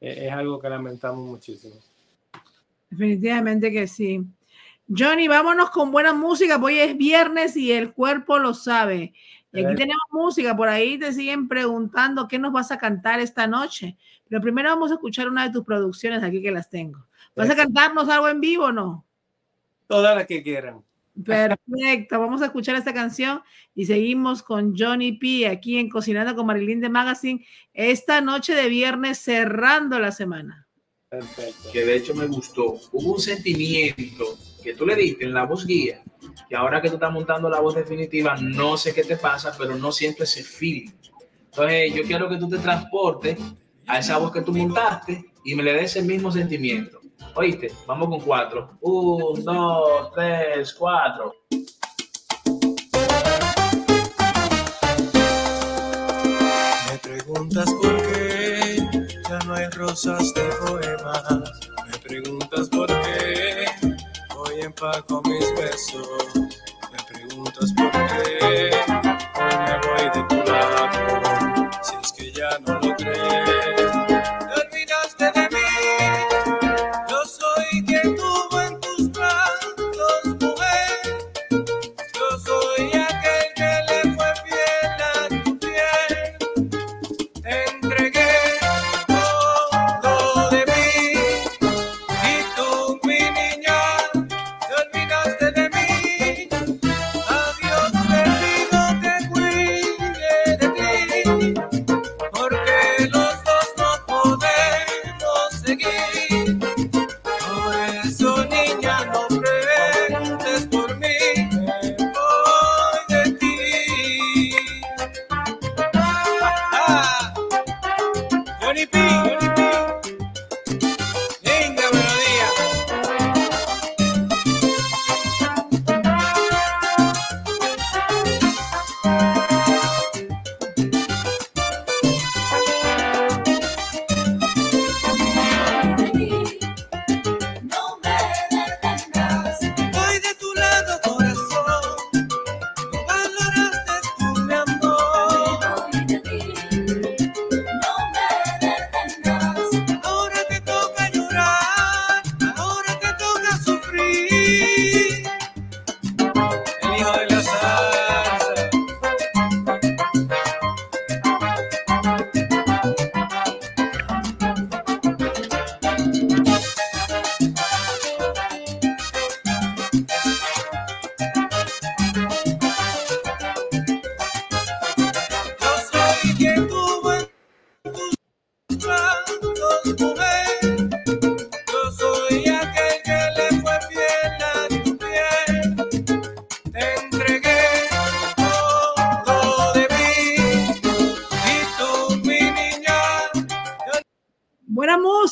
eh, 0.00 0.26
es 0.26 0.32
algo 0.32 0.58
que 0.60 0.68
lamentamos 0.68 1.26
muchísimo. 1.26 1.76
Definitivamente 2.90 3.72
que 3.72 3.86
sí. 3.86 4.22
Johnny, 4.88 5.28
vámonos 5.28 5.70
con 5.70 5.90
buena 5.90 6.12
música, 6.12 6.60
hoy 6.62 6.78
es 6.78 6.96
viernes 6.96 7.56
y 7.56 7.72
el 7.72 7.92
cuerpo 7.92 8.38
lo 8.38 8.54
sabe. 8.54 9.14
Y 9.52 9.64
aquí 9.64 9.76
tenemos 9.76 10.02
música, 10.10 10.56
por 10.56 10.68
ahí 10.68 10.98
te 10.98 11.12
siguen 11.12 11.46
preguntando 11.46 12.26
qué 12.26 12.40
nos 12.40 12.52
vas 12.52 12.72
a 12.72 12.78
cantar 12.78 13.20
esta 13.20 13.46
noche. 13.46 13.96
Pero 14.28 14.42
primero 14.42 14.68
vamos 14.68 14.90
a 14.90 14.94
escuchar 14.94 15.28
una 15.28 15.44
de 15.44 15.52
tus 15.52 15.64
producciones 15.64 16.22
aquí 16.24 16.42
que 16.42 16.50
las 16.50 16.68
tengo. 16.68 17.06
¿Vas 17.36 17.48
a 17.50 17.56
cantarnos 17.56 18.08
algo 18.08 18.28
en 18.28 18.40
vivo 18.40 18.64
o 18.64 18.72
no? 18.72 19.04
Todas 19.86 20.16
las 20.16 20.26
que 20.26 20.42
quieran. 20.42 20.82
Perfecto, 21.22 22.18
vamos 22.18 22.42
a 22.42 22.46
escuchar 22.46 22.74
esta 22.74 22.92
canción 22.92 23.40
y 23.74 23.86
seguimos 23.86 24.42
con 24.42 24.74
Johnny 24.76 25.12
P 25.12 25.46
aquí 25.46 25.78
en 25.78 25.88
Cocinando 25.88 26.34
con 26.34 26.46
Marilyn 26.46 26.80
de 26.80 26.88
Magazine 26.88 27.46
esta 27.72 28.20
noche 28.20 28.54
de 28.54 28.68
viernes 28.68 29.18
cerrando 29.18 30.00
la 30.00 30.10
semana. 30.10 30.66
Perfecto. 31.08 31.70
Que 31.72 31.84
de 31.84 31.96
hecho 31.96 32.14
me 32.16 32.26
gustó. 32.26 32.80
Hubo 32.90 33.14
un 33.14 33.20
sentimiento 33.20 34.36
que 34.62 34.74
tú 34.74 34.84
le 34.84 34.96
diste 34.96 35.24
en 35.24 35.34
la 35.34 35.44
voz 35.44 35.64
guía, 35.64 36.02
que 36.48 36.56
ahora 36.56 36.82
que 36.82 36.88
tú 36.88 36.94
estás 36.94 37.12
montando 37.12 37.48
la 37.48 37.60
voz 37.60 37.76
definitiva, 37.76 38.36
no 38.40 38.76
sé 38.76 38.92
qué 38.92 39.04
te 39.04 39.16
pasa, 39.16 39.54
pero 39.56 39.76
no 39.76 39.92
siempre 39.92 40.26
se 40.26 40.42
feel. 40.42 40.92
Entonces 41.44 41.94
yo 41.94 42.02
quiero 42.02 42.28
que 42.28 42.38
tú 42.38 42.48
te 42.48 42.58
transportes 42.58 43.38
a 43.86 44.00
esa 44.00 44.18
voz 44.18 44.32
que 44.32 44.40
tú 44.40 44.52
montaste 44.52 45.26
y 45.44 45.54
me 45.54 45.62
le 45.62 45.74
des 45.74 45.94
el 45.94 46.06
mismo 46.06 46.32
sentimiento. 46.32 47.03
Oíste, 47.34 47.72
vamos 47.86 48.08
con 48.08 48.20
cuatro. 48.20 48.78
Un, 48.80 49.44
dos, 49.44 50.12
tres, 50.14 50.74
cuatro. 50.74 51.34
Me 56.90 56.98
preguntas 57.02 57.70
por 57.82 57.96
qué 58.12 58.76
ya 59.28 59.38
no 59.46 59.54
hay 59.54 59.66
rosas 59.70 60.32
de 60.34 60.42
poemas. 60.66 61.24
Me 61.86 61.98
preguntas 61.98 62.68
por 62.68 62.86
qué 62.86 63.66
hoy 64.36 64.60
empaco 64.60 65.22
mis 65.22 65.54
besos. 65.56 66.63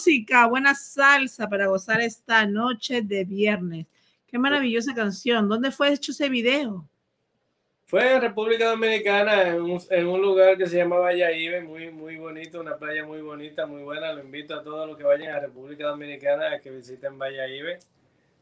Música, 0.02 0.49
buena 0.49 0.75
salsa 0.75 1.49
para 1.49 1.68
gozar 1.68 2.00
esta 2.00 2.44
noche 2.44 3.02
de 3.02 3.25
viernes. 3.25 3.87
Qué 4.26 4.37
maravillosa 4.37 4.92
canción. 4.94 5.49
¿Dónde 5.49 5.71
fue 5.71 5.92
hecho 5.92 6.11
ese 6.11 6.28
video? 6.28 6.88
Fue 7.85 8.12
en 8.12 8.21
República 8.21 8.71
Dominicana, 8.71 9.50
en 9.50 9.62
un, 9.62 9.80
en 9.90 10.06
un 10.09 10.21
lugar 10.21 10.59
que 10.59 10.66
se 10.66 10.78
llama 10.78 10.97
Valladolid, 10.97 11.62
muy, 11.62 11.92
muy 11.92 12.16
bonito, 12.16 12.61
una 12.61 12.76
playa 12.76 13.06
muy 13.06 13.21
bonita, 13.21 13.64
muy 13.66 13.82
buena. 13.82 14.12
Lo 14.12 14.25
invito 14.25 14.56
a 14.56 14.64
todos 14.64 14.88
los 14.88 14.99
que 14.99 15.04
vayan 15.04 15.37
a 15.37 15.38
República 15.38 15.87
Dominicana 15.87 16.50
a 16.50 16.61
que 16.61 16.73
visiten 16.73 17.16
Valladolid. 17.16 17.78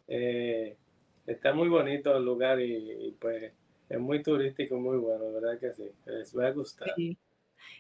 Eh, 0.09 0.77
está 1.27 1.53
muy 1.53 1.69
bonito 1.69 2.17
el 2.17 2.25
lugar 2.25 2.59
y, 2.59 3.09
y, 3.09 3.17
pues 3.21 3.53
es 3.87 4.01
muy 4.01 4.23
turístico, 4.23 4.79
muy 4.79 4.97
bueno, 4.97 5.31
¿verdad 5.31 5.59
que 5.61 5.75
sí? 5.75 5.91
Les 6.07 6.35
va 6.35 6.47
a 6.47 6.53
gustar. 6.53 6.95
Sí. 6.97 7.19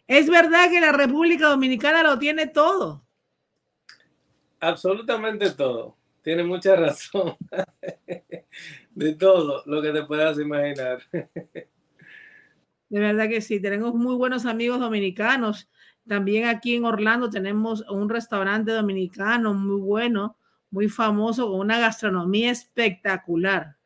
Es 0.06 0.28
verdad 0.28 0.68
que 0.68 0.82
la 0.82 0.92
República 0.92 1.48
Dominicana 1.48 2.02
lo 2.02 2.18
tiene 2.18 2.46
todo. 2.46 3.06
Absolutamente 4.60 5.50
todo. 5.50 5.96
Tiene 6.22 6.44
mucha 6.44 6.76
razón. 6.76 7.34
De 8.94 9.14
todo 9.14 9.62
lo 9.66 9.80
que 9.80 9.92
te 9.92 10.04
puedas 10.04 10.38
imaginar. 10.38 11.00
De 12.90 13.00
verdad 13.00 13.28
que 13.28 13.40
sí, 13.40 13.60
tenemos 13.60 13.94
muy 13.94 14.16
buenos 14.16 14.44
amigos 14.46 14.80
dominicanos. 14.80 15.68
También 16.06 16.46
aquí 16.48 16.74
en 16.74 16.84
Orlando 16.84 17.30
tenemos 17.30 17.84
un 17.88 18.08
restaurante 18.08 18.72
dominicano 18.72 19.54
muy 19.54 19.80
bueno, 19.80 20.36
muy 20.70 20.88
famoso, 20.88 21.48
con 21.48 21.60
una 21.60 21.78
gastronomía 21.78 22.50
espectacular. 22.50 23.76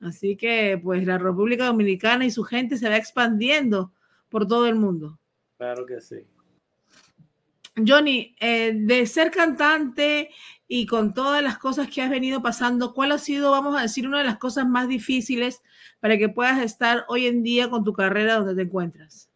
Así 0.00 0.36
que 0.36 0.78
pues 0.82 1.06
la 1.06 1.18
República 1.18 1.66
Dominicana 1.66 2.24
y 2.24 2.30
su 2.30 2.44
gente 2.44 2.76
se 2.76 2.88
va 2.88 2.96
expandiendo 2.96 3.92
por 4.28 4.46
todo 4.46 4.66
el 4.66 4.74
mundo. 4.74 5.18
Claro 5.56 5.86
que 5.86 6.00
sí. 6.00 6.26
Johnny, 7.86 8.34
eh, 8.40 8.72
de 8.74 9.06
ser 9.06 9.30
cantante 9.30 10.30
y 10.66 10.86
con 10.86 11.14
todas 11.14 11.42
las 11.42 11.58
cosas 11.58 11.88
que 11.88 12.02
has 12.02 12.10
venido 12.10 12.42
pasando, 12.42 12.94
¿cuál 12.94 13.12
ha 13.12 13.18
sido, 13.18 13.50
vamos 13.50 13.76
a 13.76 13.82
decir, 13.82 14.06
una 14.06 14.18
de 14.18 14.24
las 14.24 14.38
cosas 14.38 14.66
más 14.66 14.88
difíciles 14.88 15.62
para 16.00 16.18
que 16.18 16.28
puedas 16.28 16.58
estar 16.60 17.04
hoy 17.08 17.26
en 17.26 17.42
día 17.42 17.70
con 17.70 17.84
tu 17.84 17.92
carrera 17.92 18.34
donde 18.36 18.54
te 18.54 18.62
encuentras? 18.62 19.30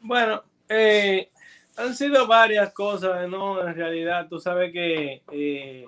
Bueno, 0.00 0.42
eh, 0.68 1.30
han 1.76 1.94
sido 1.94 2.26
varias 2.26 2.72
cosas, 2.72 3.28
¿no? 3.28 3.66
En 3.66 3.74
realidad, 3.74 4.28
tú 4.28 4.38
sabes 4.38 4.72
que 4.72 5.22
eh, 5.30 5.86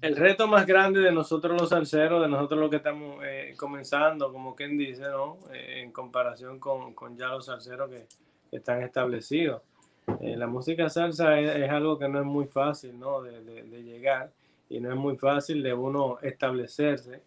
el 0.00 0.16
reto 0.16 0.46
más 0.46 0.64
grande 0.64 1.00
de 1.00 1.10
nosotros 1.10 1.60
los 1.60 1.70
salseros, 1.70 2.22
de 2.22 2.28
nosotros 2.28 2.60
los 2.60 2.70
que 2.70 2.76
estamos 2.76 3.18
eh, 3.24 3.54
comenzando, 3.56 4.32
como 4.32 4.54
quien 4.54 4.78
dice, 4.78 5.02
¿no? 5.02 5.38
Eh, 5.52 5.80
en 5.82 5.92
comparación 5.92 6.60
con, 6.60 6.94
ya 7.16 7.28
los 7.28 7.46
salseros 7.46 7.90
que 7.90 8.06
están 8.52 8.82
establecidos. 8.82 9.62
Eh, 10.20 10.36
la 10.36 10.46
música 10.46 10.88
salsa 10.88 11.38
es, 11.38 11.70
algo 11.70 11.98
que 11.98 12.08
no 12.08 12.20
es 12.20 12.24
muy 12.24 12.46
fácil, 12.46 12.98
¿no? 12.98 13.22
De, 13.22 13.82
llegar 13.82 14.30
y 14.68 14.80
no 14.80 14.90
es 14.90 14.96
muy 14.96 15.16
fácil 15.16 15.62
de 15.62 15.72
uno 15.74 16.18
establecerse. 16.22 17.22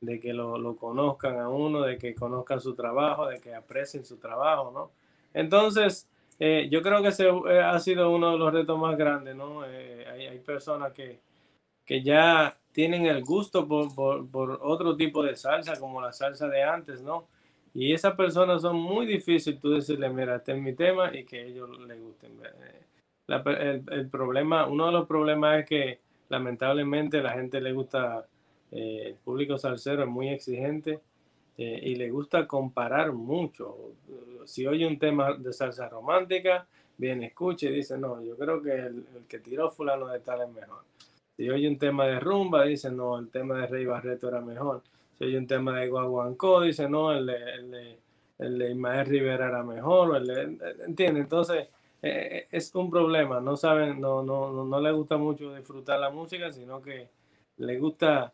de 0.00 0.20
que 0.20 0.32
lo, 0.32 0.76
conozcan 0.76 1.38
a 1.40 1.48
uno, 1.48 1.82
de 1.82 1.98
que 1.98 2.14
conozcan 2.14 2.60
su 2.60 2.74
trabajo, 2.74 3.26
de 3.26 3.40
que 3.40 3.54
aprecien 3.54 4.04
su 4.04 4.18
trabajo, 4.18 4.70
¿no? 4.72 4.90
Entonces, 5.32 6.08
eh, 6.38 6.68
yo 6.70 6.82
creo 6.82 7.02
que 7.02 7.08
ese 7.08 7.28
eh, 7.28 7.60
ha 7.60 7.78
sido 7.80 8.10
uno 8.10 8.32
de 8.32 8.38
los 8.38 8.52
retos 8.52 8.78
más 8.78 8.96
grandes, 8.96 9.34
¿no? 9.34 9.64
Eh, 9.64 10.06
hay, 10.06 10.26
hay 10.26 10.38
personas 10.40 10.92
que, 10.92 11.20
que 11.84 12.02
ya 12.02 12.58
tienen 12.72 13.06
el 13.06 13.24
gusto 13.24 13.66
por, 13.66 13.94
por, 13.94 14.28
por 14.30 14.60
otro 14.62 14.96
tipo 14.96 15.22
de 15.22 15.36
salsa, 15.36 15.78
como 15.80 16.00
la 16.00 16.12
salsa 16.12 16.48
de 16.48 16.62
antes, 16.62 17.00
¿no? 17.00 17.26
Y 17.78 17.92
esas 17.92 18.14
personas 18.14 18.62
son 18.62 18.76
muy 18.76 19.04
difíciles 19.04 19.60
tú 19.60 19.72
decirle, 19.72 20.08
mira, 20.08 20.36
este 20.36 20.52
es 20.52 20.58
mi 20.58 20.72
tema 20.72 21.14
y 21.14 21.24
que 21.24 21.46
ellos 21.46 21.68
les 21.86 22.00
gusten. 22.00 22.32
Eh, 23.28 23.82
el, 23.90 24.08
problema, 24.08 24.66
uno 24.66 24.86
de 24.86 24.92
los 24.92 25.06
problemas 25.06 25.60
es 25.60 25.66
que 25.66 26.00
lamentablemente 26.30 27.20
la 27.20 27.32
gente 27.32 27.60
le 27.60 27.72
gusta, 27.72 28.26
eh, 28.72 29.02
el 29.08 29.14
público 29.16 29.58
salsero 29.58 30.04
es 30.04 30.08
muy 30.08 30.30
exigente 30.30 31.00
eh, 31.58 31.80
y 31.82 31.96
le 31.96 32.08
gusta 32.08 32.46
comparar 32.46 33.12
mucho. 33.12 33.76
Si 34.46 34.66
oye 34.66 34.86
un 34.86 34.98
tema 34.98 35.34
de 35.34 35.52
salsa 35.52 35.86
romántica, 35.86 36.66
viene, 36.96 37.26
escucha 37.26 37.66
y 37.66 37.74
dice, 37.74 37.98
no, 37.98 38.22
yo 38.22 38.38
creo 38.38 38.62
que 38.62 38.72
el, 38.72 39.04
el 39.16 39.26
que 39.28 39.40
tiró 39.40 39.70
fulano 39.70 40.06
de 40.06 40.20
tal 40.20 40.40
es 40.40 40.48
mejor. 40.48 40.82
Si 41.36 41.50
oye 41.50 41.68
un 41.68 41.76
tema 41.76 42.06
de 42.06 42.20
rumba, 42.20 42.64
dice, 42.64 42.90
no, 42.90 43.18
el 43.18 43.28
tema 43.28 43.58
de 43.58 43.66
Rey 43.66 43.84
Barreto 43.84 44.28
era 44.28 44.40
mejor. 44.40 44.80
Si 45.18 45.24
oye 45.24 45.38
un 45.38 45.46
tema 45.46 45.78
de 45.80 45.88
Guaguancó, 45.88 46.60
dice, 46.60 46.88
no, 46.88 47.12
el 47.12 47.26
de, 47.26 47.36
el 47.54 47.70
de, 47.70 47.98
el 48.38 48.58
de 48.58 48.70
Ismael 48.70 49.06
Rivera 49.06 49.48
era 49.48 49.62
mejor. 49.62 50.10
o 50.10 50.16
El 50.16 50.26
de, 50.26 50.42
¿Entiendes? 50.86 51.24
Entonces, 51.24 51.68
eh, 52.02 52.46
es 52.50 52.74
un 52.74 52.90
problema. 52.90 53.40
No 53.40 53.56
saben, 53.56 54.00
no, 54.00 54.22
no, 54.22 54.52
no, 54.52 54.64
no 54.64 54.80
le 54.80 54.92
gusta 54.92 55.16
mucho 55.16 55.54
disfrutar 55.54 55.98
la 55.98 56.10
música, 56.10 56.52
sino 56.52 56.82
que 56.82 57.08
le 57.58 57.78
gusta, 57.78 58.32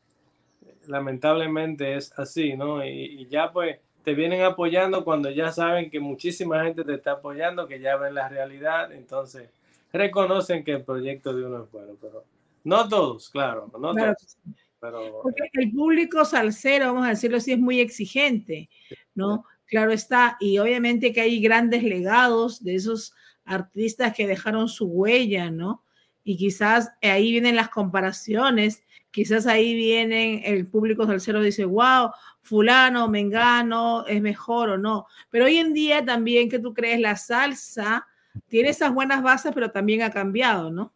lamentablemente 0.88 1.96
es 1.96 2.12
así, 2.18 2.56
¿no? 2.56 2.84
Y, 2.84 3.22
y 3.22 3.26
ya 3.28 3.52
pues 3.52 3.78
te 4.04 4.14
vienen 4.14 4.42
apoyando 4.42 5.04
cuando 5.04 5.30
ya 5.30 5.52
saben 5.52 5.90
que 5.90 6.00
muchísima 6.00 6.64
gente 6.64 6.84
te 6.84 6.94
está 6.94 7.12
apoyando, 7.12 7.68
que 7.68 7.80
ya 7.80 7.96
ven 7.96 8.14
la 8.14 8.28
realidad, 8.28 8.92
entonces 8.92 9.48
reconocen 9.92 10.64
que 10.64 10.72
el 10.72 10.82
proyecto 10.84 11.32
de 11.34 11.46
uno 11.46 11.64
es 11.64 11.70
bueno, 11.70 11.92
pero 12.00 12.24
no 12.64 12.88
todos, 12.88 13.28
claro, 13.30 13.70
no 13.78 13.94
todos, 13.94 14.38
pero 14.82 15.20
Porque 15.22 15.48
el 15.52 15.70
público 15.70 16.24
salsero, 16.24 16.86
vamos 16.86 17.06
a 17.06 17.10
decirlo 17.10 17.36
así, 17.36 17.52
es 17.52 17.58
muy 17.58 17.78
exigente, 17.78 18.68
¿no? 19.14 19.44
Claro 19.64 19.92
está, 19.92 20.36
y 20.40 20.58
obviamente 20.58 21.12
que 21.12 21.20
hay 21.20 21.40
grandes 21.40 21.84
legados 21.84 22.64
de 22.64 22.74
esos 22.74 23.14
artistas 23.44 24.12
que 24.12 24.26
dejaron 24.26 24.68
su 24.68 24.86
huella, 24.86 25.52
¿no? 25.52 25.84
Y 26.24 26.36
quizás 26.36 26.90
ahí 27.00 27.30
vienen 27.30 27.54
las 27.54 27.68
comparaciones, 27.68 28.82
quizás 29.12 29.46
ahí 29.46 29.76
vienen, 29.76 30.42
el 30.44 30.66
público 30.66 31.06
salsero 31.06 31.40
dice, 31.40 31.64
wow, 31.64 32.10
fulano, 32.42 33.08
mengano, 33.08 34.04
es 34.06 34.20
mejor 34.20 34.70
o 34.70 34.78
no. 34.78 35.06
Pero 35.30 35.44
hoy 35.44 35.58
en 35.58 35.74
día 35.74 36.04
también, 36.04 36.50
que 36.50 36.58
tú 36.58 36.74
crees? 36.74 36.98
La 36.98 37.14
salsa 37.14 38.04
tiene 38.48 38.70
esas 38.70 38.92
buenas 38.92 39.22
bases, 39.22 39.52
pero 39.54 39.70
también 39.70 40.02
ha 40.02 40.10
cambiado, 40.10 40.72
¿no? 40.72 40.92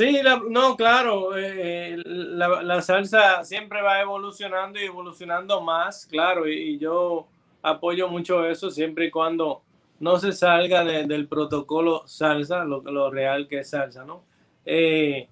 Sí, 0.00 0.18
no, 0.48 0.78
claro, 0.78 1.36
eh, 1.36 1.94
la, 2.06 2.80
salsa 2.80 3.44
siempre 3.44 3.82
va 3.82 4.00
evolucionando 4.00 4.80
y 4.80 4.84
evolucionando 4.84 5.60
más, 5.60 6.06
claro, 6.06 6.48
y, 6.48 6.78
yo 6.78 7.28
apoyo 7.60 8.08
mucho 8.08 8.46
eso 8.46 8.70
siempre 8.70 9.04
y 9.04 9.10
cuando 9.10 9.62
no 9.98 10.18
se 10.18 10.32
salga 10.32 10.84
de- 10.84 11.04
del 11.04 11.28
protocolo 11.28 12.08
salsa, 12.08 12.64
lo, 12.64 13.10
real 13.10 13.46
que 13.46 13.58
es 13.58 13.68
salsa, 13.68 14.02
¿no? 14.06 14.24
Eh, 14.64 15.28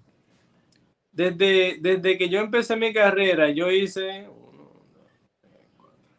desde, 1.12 1.78
desde 1.80 2.18
que 2.18 2.28
yo 2.28 2.38
empecé 2.38 2.76
mi 2.76 2.92
carrera, 2.92 3.48
yo 3.48 3.70
hice, 3.70 4.28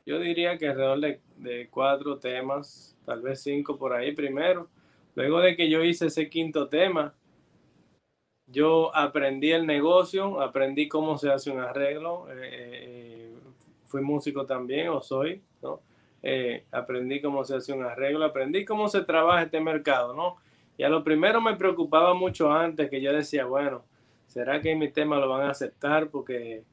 yo 0.07 0.19
diría 0.19 0.57
que 0.57 0.69
alrededor 0.69 0.99
de, 1.01 1.21
de 1.37 1.69
cuatro 1.69 2.17
temas, 2.17 2.97
tal 3.05 3.21
vez 3.21 3.43
cinco 3.43 3.77
por 3.77 3.93
ahí 3.93 4.11
primero. 4.15 4.67
Luego 5.13 5.39
de 5.39 5.55
que 5.55 5.69
yo 5.69 5.83
hice 5.83 6.07
ese 6.07 6.29
quinto 6.31 6.67
tema, 6.67 7.13
yo 8.51 8.95
aprendí 8.95 9.51
el 9.51 9.65
negocio, 9.67 10.41
aprendí 10.41 10.87
cómo 10.87 11.17
se 11.17 11.31
hace 11.31 11.51
un 11.51 11.59
arreglo, 11.59 12.27
eh, 12.31 12.35
eh, 12.41 13.33
fui 13.85 14.01
músico 14.01 14.45
también, 14.45 14.89
o 14.89 15.01
soy, 15.01 15.41
¿no? 15.61 15.81
Eh, 16.23 16.65
aprendí 16.71 17.21
cómo 17.21 17.43
se 17.45 17.55
hace 17.55 17.73
un 17.73 17.83
arreglo, 17.83 18.25
aprendí 18.25 18.65
cómo 18.65 18.87
se 18.89 19.01
trabaja 19.03 19.43
este 19.43 19.59
mercado, 19.61 20.13
¿no? 20.15 20.37
Y 20.77 20.83
a 20.83 20.89
lo 20.89 21.03
primero 21.03 21.41
me 21.41 21.55
preocupaba 21.55 22.13
mucho 22.13 22.51
antes, 22.51 22.89
que 22.89 23.01
yo 23.01 23.13
decía, 23.13 23.45
bueno, 23.45 23.83
¿será 24.27 24.61
que 24.61 24.75
mi 24.75 24.89
tema 24.91 25.17
lo 25.19 25.29
van 25.29 25.47
a 25.47 25.51
aceptar? 25.51 26.09
Porque, 26.09 26.63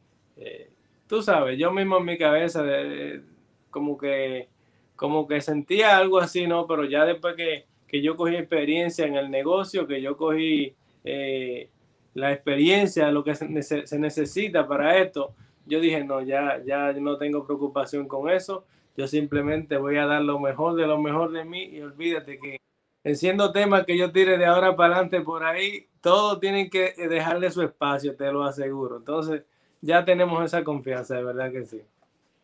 tú 1.06 1.22
sabes, 1.22 1.58
yo 1.58 1.70
mismo 1.72 1.98
en 1.98 2.04
mi 2.04 2.18
cabeza, 2.18 2.62
de- 2.62 3.22
como 3.70 3.96
que 3.98 4.48
como 4.96 5.26
que 5.28 5.42
sentía 5.42 5.98
algo 5.98 6.18
así, 6.18 6.46
¿no? 6.46 6.66
Pero 6.66 6.84
ya 6.86 7.04
después 7.04 7.34
que, 7.36 7.66
que 7.86 8.00
yo 8.00 8.16
cogí 8.16 8.34
experiencia 8.34 9.06
en 9.06 9.16
el 9.16 9.30
negocio, 9.30 9.86
que 9.86 10.00
yo 10.00 10.16
cogí 10.16 10.74
eh, 11.06 11.70
la 12.14 12.32
experiencia, 12.32 13.10
lo 13.12 13.24
que 13.24 13.34
se, 13.34 13.48
nece- 13.48 13.86
se 13.86 13.98
necesita 13.98 14.68
para 14.68 14.98
esto, 14.98 15.34
yo 15.66 15.80
dije, 15.80 16.04
no, 16.04 16.22
ya, 16.22 16.62
ya 16.64 16.92
no 16.94 17.18
tengo 17.18 17.46
preocupación 17.46 18.08
con 18.08 18.30
eso, 18.30 18.66
yo 18.96 19.06
simplemente 19.08 19.76
voy 19.78 19.96
a 19.98 20.06
dar 20.06 20.22
lo 20.22 20.38
mejor 20.40 20.76
de 20.76 20.86
lo 20.86 20.98
mejor 20.98 21.32
de 21.32 21.44
mí 21.44 21.64
y 21.64 21.80
olvídate 21.82 22.38
que 22.38 22.58
en 23.04 23.16
siendo 23.16 23.52
temas 23.52 23.84
que 23.86 23.96
yo 23.98 24.12
tire 24.12 24.36
de 24.38 24.46
ahora 24.46 24.76
para 24.76 24.94
adelante 24.94 25.20
por 25.22 25.44
ahí, 25.44 25.88
todos 26.00 26.40
tienen 26.40 26.70
que 26.70 26.92
dejarle 27.08 27.50
su 27.50 27.62
espacio, 27.62 28.16
te 28.16 28.32
lo 28.32 28.44
aseguro. 28.44 28.98
Entonces, 28.98 29.44
ya 29.80 30.04
tenemos 30.04 30.44
esa 30.44 30.64
confianza, 30.64 31.16
de 31.16 31.24
verdad 31.24 31.52
que 31.52 31.64
sí. 31.66 31.82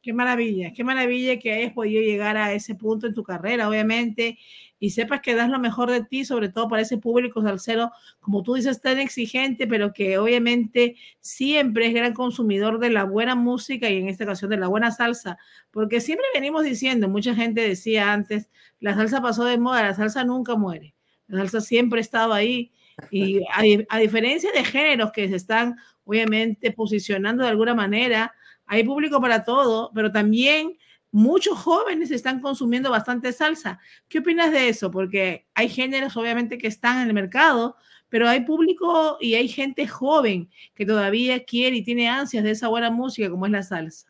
Qué 0.03 0.13
maravilla, 0.13 0.73
qué 0.73 0.83
maravilla 0.83 1.39
que 1.39 1.53
hayas 1.53 1.73
podido 1.73 2.03
llegar 2.03 2.37
a 2.37 2.53
ese 2.53 2.75
punto 2.75 3.07
en 3.07 3.15
tu 3.15 3.23
carrera, 3.23 3.69
obviamente, 3.69 4.37
y 4.81 4.91
sepas 4.91 5.21
que 5.21 5.37
das 5.37 5.49
lo 5.49 5.61
mejor 5.61 5.93
de 5.93 6.03
ti, 6.03 6.25
sobre 6.25 6.49
todo 6.49 6.69
para 6.69 6.83
ese 6.83 6.99
público 6.99 7.41
salsero, 7.41 7.93
como 8.19 8.43
tú 8.43 8.55
dices, 8.55 8.81
tan 8.81 8.99
exigente, 8.99 9.69
pero 9.69 9.93
que 9.93 10.19
obviamente 10.19 10.97
siempre 11.21 11.87
es 11.87 11.95
gran 11.95 12.15
consumidor 12.15 12.81
de 12.81 12.91
la 12.91 13.05
buena 13.05 13.37
música 13.37 13.89
y 13.89 13.99
en 13.99 14.09
esta 14.09 14.25
ocasión 14.25 14.51
de 14.51 14.57
la 14.57 14.67
buena 14.67 14.91
salsa, 14.91 15.39
porque 15.71 16.01
siempre 16.01 16.27
venimos 16.35 16.65
diciendo, 16.65 17.09
mucha 17.09 17.37
gente 17.37 17.61
decía 17.61 18.13
antes, 18.13 18.51
la 18.81 18.97
salsa 18.97 19.23
pasó 19.23 19.45
de 19.45 19.57
moda, 19.57 19.85
la 19.85 19.95
salsa 19.95 20.25
nunca 20.25 20.57
muere, 20.57 20.97
la 21.29 21.39
salsa 21.39 21.61
siempre 21.61 21.99
ha 21.99 22.01
estado 22.01 22.33
ahí, 22.33 22.73
y 23.13 23.39
a, 23.45 23.63
a 23.89 23.99
diferencia 24.01 24.51
de 24.51 24.65
géneros 24.65 25.13
que 25.13 25.29
se 25.29 25.37
están 25.37 25.77
obviamente 26.05 26.73
posicionando 26.73 27.45
de 27.45 27.51
alguna 27.51 27.75
manera, 27.75 28.35
hay 28.73 28.85
público 28.85 29.21
para 29.21 29.45
todo, 29.45 29.91
pero 29.95 30.11
también 30.11 30.79
muchos 31.11 31.59
jóvenes 31.59 32.11
están 32.11 32.41
consumiendo 32.41 32.91
bastante 32.91 33.31
salsa. 33.35 33.79
¿Qué 34.09 34.21
opinas 34.21 34.51
de 34.51 34.71
eso? 34.71 34.91
Porque 34.91 35.45
hay 35.53 35.69
géneros 35.69 36.17
obviamente 36.17 36.57
que 36.57 36.69
están 36.69 37.03
en 37.03 37.09
el 37.09 37.13
mercado, 37.13 37.77
pero 38.09 38.27
hay 38.27 38.41
público 38.47 39.19
y 39.21 39.35
hay 39.35 39.47
gente 39.47 39.87
joven 39.87 40.49
que 40.75 40.87
todavía 40.87 41.45
quiere 41.45 41.77
y 41.77 41.85
tiene 41.85 42.09
ansias 42.09 42.45
de 42.45 42.53
esa 42.53 42.69
buena 42.69 42.91
música 42.91 43.29
como 43.29 43.45
es 43.45 43.53
la 43.53 43.63
salsa. 43.63 44.07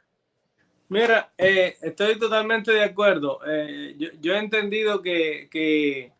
Mira, 0.88 1.32
eh, 1.36 1.76
estoy 1.82 2.16
totalmente 2.20 2.70
de 2.70 2.84
acuerdo. 2.84 3.40
Eh, 3.44 3.96
yo, 4.20 4.34
he 4.34 4.38
entendido 4.38 5.02
que, 5.02 5.48
que, 5.50 6.12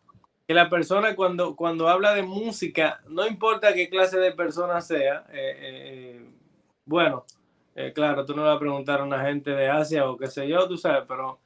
la 0.49 0.69
persona 0.69 1.15
cuando, 1.15 1.55
cuando 1.55 1.89
habla 1.89 2.13
de 2.13 2.25
música, 2.25 3.01
no 3.09 3.25
importa 3.25 3.73
qué 3.73 3.89
clase 3.89 4.19
de 4.19 4.33
persona 4.33 4.81
sea, 4.81 5.25
eh, 5.33 6.21
bueno, 6.85 7.25
eh, 7.75 7.93
claro, 7.95 8.27
tú 8.27 8.35
no 8.35 8.43
le 8.43 8.49
vas 8.49 8.57
a 8.57 8.61
preguntar 8.61 9.01
a 9.01 9.05
una 9.05 9.25
gente 9.25 9.51
de 9.51 9.69
Asia 9.69 10.09
o 10.09 10.17
qué 10.17 10.27
sé 10.27 10.47
yo, 10.47 10.69
tú 10.69 10.77
sabes, 10.77 11.05
pero 11.09 11.39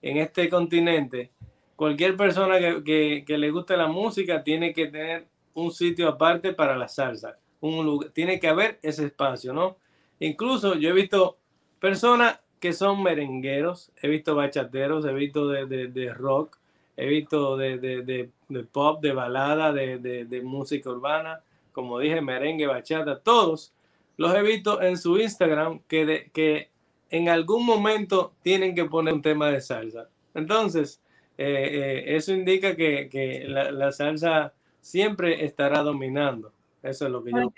en 0.00 0.16
este 0.16 0.48
continente, 0.48 1.30
cualquier 1.76 2.16
persona 2.16 2.58
que, 2.58 3.24
le 3.26 3.50
guste 3.50 3.76
la 3.76 3.86
música 3.86 4.42
tiene 4.42 4.72
que 4.72 4.86
tener 4.86 5.26
un 5.54 5.70
sitio 5.70 6.08
aparte 6.08 6.52
para 6.54 6.76
la 6.76 6.88
salsa. 6.88 7.36
Un 7.60 7.84
lugar, 7.84 8.10
tiene 8.10 8.40
que 8.40 8.48
haber 8.48 8.78
ese 8.82 9.06
espacio, 9.06 9.52
¿no? 9.52 9.76
Incluso 10.20 10.76
yo 10.76 10.90
he 10.90 10.92
visto 10.92 11.36
personas 11.80 12.40
que 12.60 12.72
son 12.72 13.02
merengueros, 13.02 13.92
he 14.00 14.08
visto 14.08 14.34
bachateros, 14.34 15.04
he 15.04 15.12
visto 15.12 15.48
de, 15.48 16.14
rock, 16.14 16.56
he 16.96 17.06
visto 17.06 17.56
de, 17.56 18.30
pop, 18.72 19.00
de 19.02 19.12
balada, 19.12 19.72
de, 19.72 20.40
música 20.44 20.90
urbana, 20.90 21.40
como 21.72 21.98
dije, 21.98 22.20
merengue, 22.20 22.66
bachata, 22.66 23.20
todos 23.20 23.72
los 24.18 24.34
he 24.34 24.42
visto 24.42 24.82
en 24.82 24.98
su 24.98 25.16
Instagram 25.16 25.80
que, 25.88 26.30
que 26.34 26.70
en 27.08 27.28
algún 27.28 27.64
momento 27.64 28.34
tienen 28.42 28.74
que 28.74 28.84
poner 28.84 29.14
un 29.14 29.22
tema 29.22 29.48
de 29.48 29.60
salsa. 29.60 30.08
Entonces, 30.34 31.00
eh, 31.38 31.68
eh, 31.72 32.16
eso 32.16 32.34
indica 32.34 32.76
que, 32.76 33.08
que 33.08 33.44
la, 33.46 33.70
la, 33.70 33.92
salsa 33.92 34.52
siempre 34.80 35.44
estará 35.44 35.82
dominando. 35.82 36.52
Eso 36.82 37.06
es 37.06 37.12
lo 37.12 37.22
que 37.22 37.30
yo. 37.30 37.52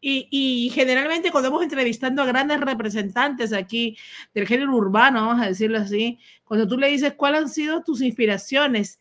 Y, 0.00 0.28
y, 0.30 0.70
generalmente 0.70 1.30
cuando 1.30 1.50
vamos 1.50 1.64
entrevistando 1.64 2.22
a 2.22 2.26
grandes 2.26 2.60
representantes 2.60 3.52
aquí 3.52 3.96
del 4.32 4.46
género 4.46 4.74
urbano, 4.74 5.26
vamos 5.26 5.42
a 5.42 5.48
decirlo 5.48 5.78
así, 5.78 6.18
cuando 6.44 6.66
tú 6.66 6.78
le 6.78 6.88
dices 6.88 7.14
cuáles 7.14 7.42
han 7.42 7.48
sido 7.48 7.82
tus 7.82 8.00
inspiraciones, 8.00 8.98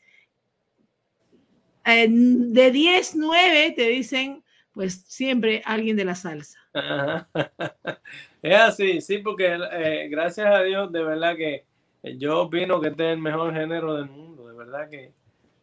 eh, 1.85 2.07
de 2.09 2.71
10, 2.71 3.15
9 3.15 3.73
te 3.75 3.87
dicen, 3.87 4.43
pues 4.73 5.03
siempre 5.07 5.61
alguien 5.65 5.95
de 5.95 6.05
la 6.05 6.15
salsa. 6.15 6.59
Es 8.41 8.59
así, 8.59 8.99
sí, 8.99 9.19
porque 9.19 9.57
eh, 9.71 10.09
gracias 10.09 10.47
a 10.47 10.61
Dios, 10.63 10.91
de 10.91 11.01
verdad 11.01 11.37
que 11.37 11.65
eh, 12.03 12.17
yo 12.17 12.41
opino 12.41 12.81
que 12.81 12.89
este 12.89 13.05
es 13.05 13.13
el 13.13 13.21
mejor 13.21 13.53
género 13.53 13.95
del 13.95 14.09
mundo, 14.09 14.49
de 14.49 14.53
verdad 14.53 14.89
que 14.89 15.13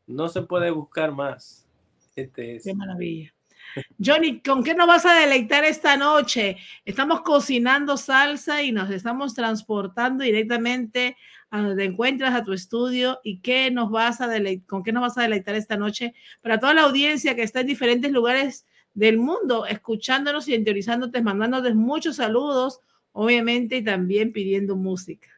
no 0.06 0.30
se 0.30 0.40
puede 0.42 0.70
buscar 0.70 1.12
más. 1.12 1.68
Este 2.16 2.56
es. 2.56 2.64
Qué 2.64 2.72
maravilla. 2.72 3.34
Johnny, 4.02 4.40
¿con 4.40 4.64
qué 4.64 4.74
nos 4.74 4.86
vas 4.86 5.04
a 5.04 5.12
deleitar 5.12 5.64
esta 5.64 5.98
noche? 5.98 6.56
Estamos 6.86 7.20
cocinando 7.20 7.98
salsa 7.98 8.62
y 8.62 8.72
nos 8.72 8.90
estamos 8.90 9.34
transportando 9.34 10.24
directamente 10.24 11.16
a 11.50 11.60
donde 11.62 11.84
encuentras 11.84 12.34
a 12.34 12.42
tu 12.42 12.54
estudio. 12.54 13.20
¿Y 13.22 13.40
qué 13.40 13.70
nos 13.70 13.90
vas 13.90 14.22
a 14.22 14.26
deleitar, 14.26 14.66
con 14.66 14.82
qué 14.82 14.92
nos 14.92 15.02
vas 15.02 15.18
a 15.18 15.22
deleitar 15.22 15.54
esta 15.54 15.76
noche 15.76 16.14
para 16.40 16.58
toda 16.58 16.72
la 16.72 16.82
audiencia 16.82 17.36
que 17.36 17.42
está 17.42 17.60
en 17.60 17.66
diferentes 17.66 18.10
lugares 18.10 18.66
del 18.94 19.18
mundo, 19.18 19.66
escuchándonos 19.66 20.48
y 20.48 20.54
interiorizándote, 20.54 21.22
mandándote 21.22 21.74
muchos 21.74 22.16
saludos, 22.16 22.80
obviamente, 23.12 23.76
y 23.76 23.84
también 23.84 24.32
pidiendo 24.32 24.76
música? 24.76 25.28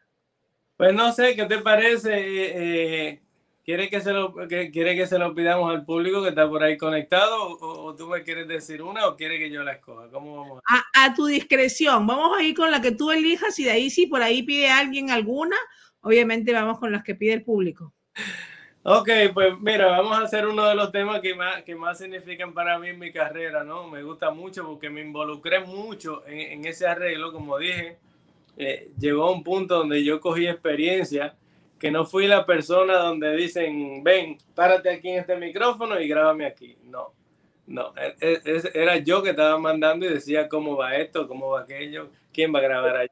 Pues 0.77 0.95
no 0.95 1.13
sé, 1.13 1.37
¿qué 1.37 1.45
te 1.45 1.59
parece? 1.59 2.13
Eh, 2.13 2.53
eh, 2.55 3.23
¿Quiere 3.65 3.89
que, 3.89 4.01
se 4.01 4.13
lo, 4.13 4.35
que, 4.49 4.73
¿Quiere 4.73 4.97
que 4.97 5.07
se 5.07 5.19
lo 5.19 5.35
pidamos 5.35 5.71
al 5.71 5.85
público 5.85 6.23
que 6.23 6.31
está 6.31 6.49
por 6.49 6.63
ahí 6.65 6.77
conectado? 6.77 7.57
¿O, 7.59 7.85
o 7.85 7.95
tú 7.95 8.09
me 8.09 8.25
quieres 8.25 8.49
decir 8.49 8.83
una 8.83 9.07
o 9.07 9.17
quiere 9.17 9.39
que 9.39 9.51
yo 9.51 9.63
la 9.63 9.75
escoja? 9.75 10.09
¿Cómo 10.11 10.39
vamos? 10.39 10.61
A, 10.69 11.05
a 11.05 11.15
tu 11.15 11.27
discreción, 11.27 12.05
vamos 12.07 12.37
a 12.37 12.43
ir 12.43 12.57
con 12.57 12.73
la 12.73 12.83
que 12.83 12.91
tú 12.91 13.13
elijas 13.13 13.57
y 13.61 13.65
de 13.65 13.71
ahí 13.71 13.91
si 13.91 14.07
por 14.07 14.23
ahí 14.23 14.43
pide 14.43 14.69
alguien 14.69 15.11
alguna, 15.11 15.57
obviamente 16.01 16.53
vamos 16.53 16.81
con 16.81 16.91
las 16.91 17.05
que 17.05 17.15
pide 17.15 17.35
el 17.35 17.45
público. 17.45 17.95
Ok, 18.85 19.09
pues 19.33 19.55
mira, 19.61 19.87
vamos 19.91 20.19
a 20.19 20.23
hacer 20.23 20.45
uno 20.47 20.65
de 20.67 20.75
los 20.75 20.91
temas 20.91 21.21
que 21.21 21.35
más, 21.37 21.63
que 21.63 21.77
más 21.77 21.99
significan 21.99 22.53
para 22.53 22.79
mí 22.81 22.89
en 22.89 22.99
mi 22.99 23.13
carrera, 23.13 23.63
¿no? 23.63 23.87
Me 23.89 24.03
gusta 24.03 24.31
mucho 24.33 24.65
porque 24.67 24.91
me 24.91 25.03
involucré 25.03 25.61
mucho 25.61 26.25
en, 26.27 26.65
ese 26.65 26.89
arreglo, 26.89 27.33
como 27.33 27.59
dije, 27.59 27.99
eh, 28.57 28.91
llegó 28.99 29.25
a 29.29 29.33
un 29.33 29.45
punto 29.45 29.77
donde 29.79 30.03
yo 30.05 30.21
cogí 30.21 30.47
experiencia, 30.49 31.37
que 31.79 31.91
no 31.93 32.07
fui 32.07 32.27
la 32.27 32.45
persona 32.47 32.99
donde 32.99 33.37
dicen, 33.37 34.03
ven, 34.05 34.39
párate 34.55 34.91
aquí 34.91 35.11
en 35.11 35.21
este 35.21 35.37
micrófono 35.37 36.01
y 36.01 36.09
grábame 36.09 36.47
aquí. 36.47 36.77
No, 36.85 37.13
no, 37.67 37.93
e- 37.97 38.17
e- 38.21 38.41
es- 38.45 38.75
era 38.75 38.97
yo 38.99 39.23
que 39.23 39.31
estaba 39.31 39.59
mandando 39.59 40.07
y 40.07 40.11
decía 40.11 40.49
cómo 40.49 40.77
va 40.77 40.97
esto, 40.97 41.29
cómo 41.29 41.51
va 41.51 41.63
aquello, 41.63 42.11
quién 42.33 42.53
va 42.55 42.59
a 42.61 42.63
grabar 42.63 42.97
allí, 42.97 43.11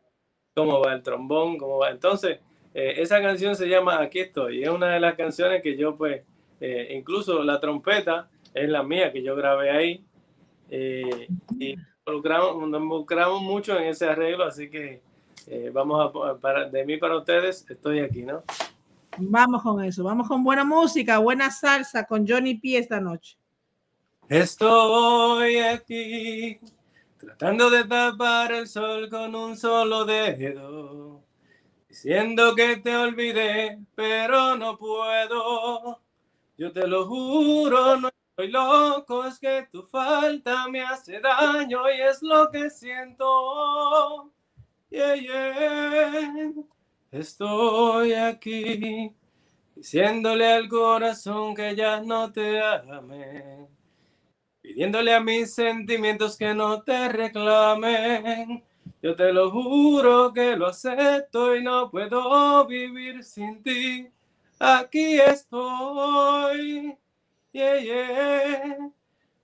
cómo 0.55 0.81
va 0.81 0.95
el 0.95 1.03
trombón, 1.03 1.59
cómo 1.59 1.79
va. 1.79 1.91
Entonces, 1.91 2.41
eh, 2.75 2.95
esa 2.99 3.21
canción 3.21 3.55
se 3.57 3.69
llama 3.69 4.01
Aquí 4.01 4.21
estoy, 4.21 4.59
y 4.59 4.63
es 4.63 4.71
una 4.71 4.95
de 4.95 5.01
las 5.01 5.15
canciones 5.15 5.63
que 5.63 5.77
yo 5.77 5.97
pues, 5.97 6.23
eh, 6.61 6.95
incluso 6.97 7.43
la 7.43 7.61
trompeta 7.61 8.29
es 8.55 8.69
la 8.69 8.83
mía 8.83 9.13
que 9.13 9.23
yo 9.23 9.35
grabé 9.37 9.71
ahí. 9.71 10.05
eh, 10.71 11.29
y 11.59 11.77
involucramos, 12.07 12.69
nos 12.69 12.81
involucramos 12.81 13.43
mucho 13.43 13.79
en 13.79 13.89
ese 13.89 14.09
arreglo, 14.09 14.45
así 14.45 14.71
que 14.71 15.03
eh, 15.47 15.71
vamos 15.73 16.13
a, 16.15 16.37
para, 16.39 16.69
de 16.69 16.85
mí 16.85 16.97
para 16.97 17.17
ustedes, 17.19 17.67
estoy 17.69 18.01
aquí, 18.01 18.23
¿no? 18.23 18.43
Vamos 19.19 19.63
con 19.63 19.83
eso, 19.85 20.05
vamos 20.05 20.29
con 20.29 20.43
buena 20.45 20.65
música, 20.65 21.19
buena 21.19 21.51
salsa 21.51 22.07
con 22.07 22.27
Johnny 22.27 22.55
P 22.55 22.79
esta 22.79 23.01
noche. 23.01 23.37
Estoy 24.29 25.59
aquí 25.59 26.61
tratando 27.19 27.69
de 27.69 27.85
tapar 27.85 28.53
el 28.53 28.69
sol 28.69 29.11
con 29.11 29.35
un 29.35 29.57
solo 29.57 30.05
dedo, 30.05 31.21
diciendo 31.91 32.55
que 32.55 32.77
te 32.77 32.97
olvidé, 32.97 33.79
pero 33.95 34.57
no 34.57 34.79
puedo. 34.79 36.01
Yo 36.57 36.73
te 36.73 36.87
lo 36.87 37.07
juro, 37.07 37.97
no 37.97 38.09
estoy 38.09 38.51
loco, 38.51 39.27
es 39.27 39.39
que 39.39 39.69
tu 39.71 39.83
falta 39.83 40.69
me 40.69 40.83
hace 40.83 41.21
daño 41.21 41.83
y 41.91 42.01
es 42.01 42.23
lo 42.23 42.51
que 42.51 42.71
siento. 42.71 44.33
Yeah, 44.89 45.15
yeah. 45.17 46.53
Estoy 47.11 48.15
aquí 48.15 49.13
diciéndole 49.75 50.53
al 50.53 50.69
corazón 50.69 51.55
que 51.55 51.75
ya 51.75 52.01
no 52.01 52.33
te 52.33 52.61
ame 52.63 53.69
pidiéndole 54.61 55.13
a 55.13 55.21
mis 55.21 55.53
sentimientos 55.53 56.37
que 56.37 56.55
no 56.55 56.83
te 56.83 57.09
reclamen. 57.09 58.63
Yo 59.03 59.17
te 59.17 59.33
lo 59.33 59.51
juro 59.51 60.33
que 60.33 60.57
lo 60.57 60.67
acepto 60.67 61.57
y 61.57 61.63
no 61.63 61.91
puedo 61.91 62.67
vivir 62.67 63.25
sin 63.25 63.63
ti. 63.63 64.11
Aquí 64.59 65.19
estoy. 65.19 66.99
Yeah, 67.53 67.79
yeah. 67.79 68.91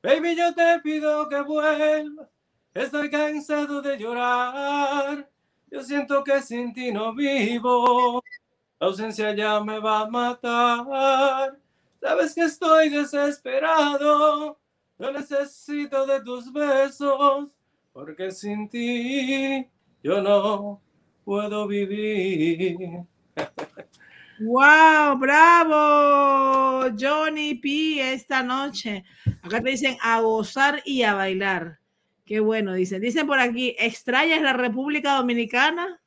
Baby, 0.03 0.37
yo 0.37 0.55
te 0.55 0.79
pido 0.81 1.27
que 1.29 1.41
vuelvas. 1.41 2.29
Estoy 2.75 3.09
cansado 3.09 3.81
de 3.81 3.97
llorar. 3.97 5.27
Yo 5.71 5.83
siento 5.83 6.23
que 6.23 6.43
sin 6.43 6.75
ti 6.75 6.93
no 6.93 7.15
vivo. 7.15 8.23
La 8.79 8.89
ausencia 8.89 9.35
ya 9.35 9.59
me 9.61 9.79
va 9.79 10.01
a 10.01 10.11
matar. 10.11 11.59
Sabes 11.99 12.35
que 12.35 12.43
estoy 12.43 12.91
desesperado. 12.91 14.59
Yo 14.99 15.13
necesito 15.13 16.07
de 16.07 16.21
tus 16.21 16.53
besos, 16.53 17.49
porque 17.97 18.31
sin 18.31 18.69
ti 18.69 19.67
yo 20.03 20.21
no 20.21 20.83
puedo 21.25 21.67
vivir. 21.67 22.77
¡Wow! 24.39 25.17
¡Bravo! 25.17 26.95
Johnny 27.01 27.55
P 27.55 28.13
esta 28.13 28.43
noche. 28.43 29.03
Acá 29.41 29.63
te 29.63 29.71
dicen 29.71 29.97
a 30.03 30.21
gozar 30.21 30.83
y 30.85 31.05
a 31.05 31.15
bailar. 31.15 31.79
Qué 32.27 32.41
bueno, 32.41 32.75
dicen. 32.75 33.01
Dicen 33.01 33.27
por 33.27 33.39
aquí, 33.39 33.75
¿extrañas 33.79 34.43
la 34.43 34.53
República 34.53 35.15
Dominicana? 35.15 35.99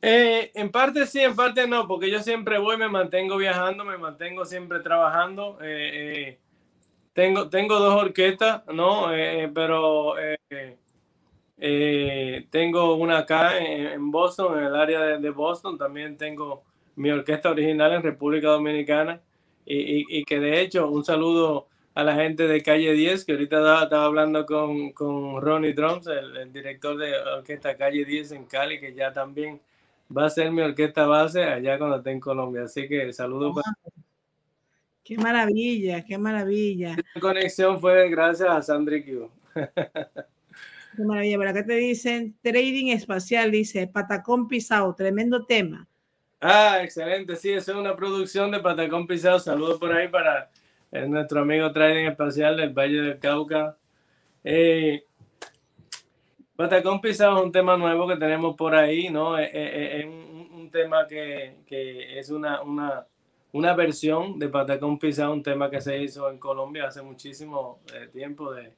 Eh, 0.00 0.50
en 0.54 0.70
parte 0.72 1.06
sí, 1.06 1.20
en 1.20 1.36
parte 1.36 1.66
no, 1.68 1.86
porque 1.86 2.10
yo 2.10 2.20
siempre 2.20 2.56
voy, 2.56 2.78
me 2.78 2.88
mantengo 2.88 3.36
viajando, 3.36 3.84
me 3.84 3.98
mantengo 3.98 4.46
siempre 4.46 4.80
trabajando. 4.80 5.58
eh, 5.60 6.28
eh, 6.28 6.41
tengo, 7.12 7.48
tengo 7.50 7.78
dos 7.78 7.94
orquestas, 8.02 8.62
¿no? 8.72 9.12
Eh, 9.14 9.50
pero 9.54 10.18
eh, 10.18 10.38
eh, 11.58 12.46
tengo 12.50 12.94
una 12.94 13.18
acá 13.18 13.58
en, 13.58 14.10
Boston, 14.10 14.58
en 14.58 14.64
el 14.66 14.74
área 14.76 15.00
de, 15.00 15.18
de 15.18 15.30
Boston. 15.30 15.78
También 15.78 16.16
tengo 16.16 16.62
mi 16.96 17.10
orquesta 17.10 17.50
original 17.50 17.92
en 17.94 18.02
República 18.02 18.48
Dominicana. 18.48 19.20
Y, 19.64 20.18
y- 20.20 20.24
que 20.24 20.40
de 20.40 20.60
hecho, 20.60 20.90
un 20.90 21.04
saludo 21.04 21.68
a 21.94 22.02
la 22.04 22.14
gente 22.16 22.46
de 22.48 22.62
Calle 22.62 22.92
10, 22.94 23.24
que 23.24 23.32
ahorita 23.32 23.82
estaba, 23.84 24.04
hablando 24.06 24.44
con, 24.46 24.92
con 24.92 25.40
Ronnie 25.40 25.72
Drums, 25.74 26.06
el, 26.08 26.52
director 26.52 26.96
de 26.96 27.16
orquesta 27.18 27.76
Calle 27.76 28.04
10 28.04 28.32
en 28.32 28.44
Cali, 28.46 28.80
que 28.80 28.94
ya 28.94 29.12
también 29.12 29.60
va 30.16 30.26
a 30.26 30.30
ser 30.30 30.50
mi 30.50 30.62
orquesta 30.62 31.06
base 31.06 31.44
allá 31.44 31.78
cuando 31.78 31.98
esté 31.98 32.10
en 32.10 32.20
Colombia. 32.20 32.64
Así 32.64 32.88
que 32.88 33.12
saludos 33.12 33.54
para 33.54 33.92
Qué 35.04 35.16
maravilla, 35.16 36.04
qué 36.04 36.16
maravilla, 36.16 36.96
la 37.14 37.20
conexión 37.20 37.80
fue 37.80 38.08
gracias 38.08 38.48
a 38.48 38.62
Sandri 38.62 39.04
Q. 39.04 39.30
qué 39.54 41.02
maravilla. 41.04 41.36
Por 41.36 41.48
acá 41.48 41.66
te 41.66 41.74
dicen 41.74 42.36
trading 42.40 42.92
espacial, 42.92 43.50
dice 43.50 43.88
Patacón 43.88 44.46
Pisado, 44.46 44.94
tremendo 44.94 45.44
tema. 45.44 45.88
Ah, 46.40 46.80
excelente. 46.82 47.34
Sí, 47.36 47.50
eso 47.50 47.72
es 47.72 47.78
una 47.78 47.96
producción 47.96 48.50
de 48.52 48.60
Patacón 48.60 49.06
Pisado. 49.08 49.40
Saludos 49.40 49.78
por 49.80 49.92
ahí 49.92 50.06
para 50.08 50.50
eh, 50.92 51.06
nuestro 51.08 51.40
amigo 51.40 51.72
Trading 51.72 52.06
Espacial 52.06 52.56
del 52.56 52.70
Valle 52.70 53.00
del 53.00 53.18
Cauca. 53.18 53.76
Eh, 54.44 55.04
Patacón 56.54 57.00
Pisado 57.00 57.38
es 57.38 57.44
un 57.44 57.52
tema 57.52 57.76
nuevo 57.76 58.06
que 58.06 58.16
tenemos 58.16 58.54
por 58.54 58.74
ahí, 58.74 59.08
¿no? 59.08 59.36
Eh, 59.36 59.50
eh, 59.52 60.00
Es 60.00 60.04
un, 60.04 60.48
un 60.52 60.70
tema 60.70 61.06
que, 61.08 61.56
que 61.66 62.18
es 62.18 62.30
una, 62.30 62.62
una, 62.62 63.06
una 63.52 63.74
versión 63.74 64.38
de 64.38 64.48
Patacón 64.48 64.98
Pisado, 64.98 65.32
un 65.32 65.42
tema 65.42 65.70
que 65.70 65.80
se 65.80 66.02
hizo 66.02 66.30
en 66.30 66.38
Colombia 66.38 66.86
hace 66.86 67.02
muchísimo 67.02 67.80
eh, 67.94 68.08
tiempo 68.08 68.52
de 68.52 68.74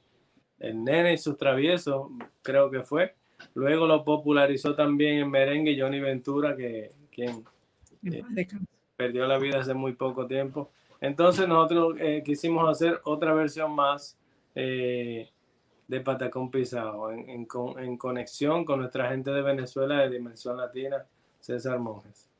El 0.59 0.83
Nene 0.83 1.13
y 1.13 1.17
sus 1.17 1.37
traviesos, 1.37 2.09
creo 2.41 2.69
que 2.69 2.81
fue. 2.81 3.15
Luego 3.53 3.87
lo 3.87 4.03
popularizó 4.03 4.75
también 4.75 5.19
en 5.19 5.31
merengue 5.31 5.79
Johnny 5.79 5.99
Ventura, 5.99 6.55
que 6.55 6.91
quien 7.11 7.45
descanse. 8.01 8.65
perdió 8.97 9.25
la 9.27 9.37
vida 9.37 9.59
hace 9.59 9.73
muy 9.73 9.93
poco 9.93 10.27
tiempo. 10.27 10.71
Entonces 10.99 11.47
nosotros 11.47 11.95
eh, 11.99 12.21
quisimos 12.25 12.69
hacer 12.69 12.99
otra 13.05 13.33
versión 13.33 13.73
más 13.73 14.17
eh, 14.55 15.29
de 15.87 16.01
Patacón 16.01 16.51
Pisado, 16.51 17.11
en, 17.11 17.29
en 17.29 17.47
en 17.77 17.97
conexión 17.97 18.65
con 18.65 18.79
nuestra 18.79 19.09
gente 19.09 19.31
de 19.31 19.41
Venezuela 19.41 20.01
de 20.01 20.09
Dimensión 20.09 20.57
Latina, 20.57 21.05
César 21.39 21.79
Monjes. 21.79 22.34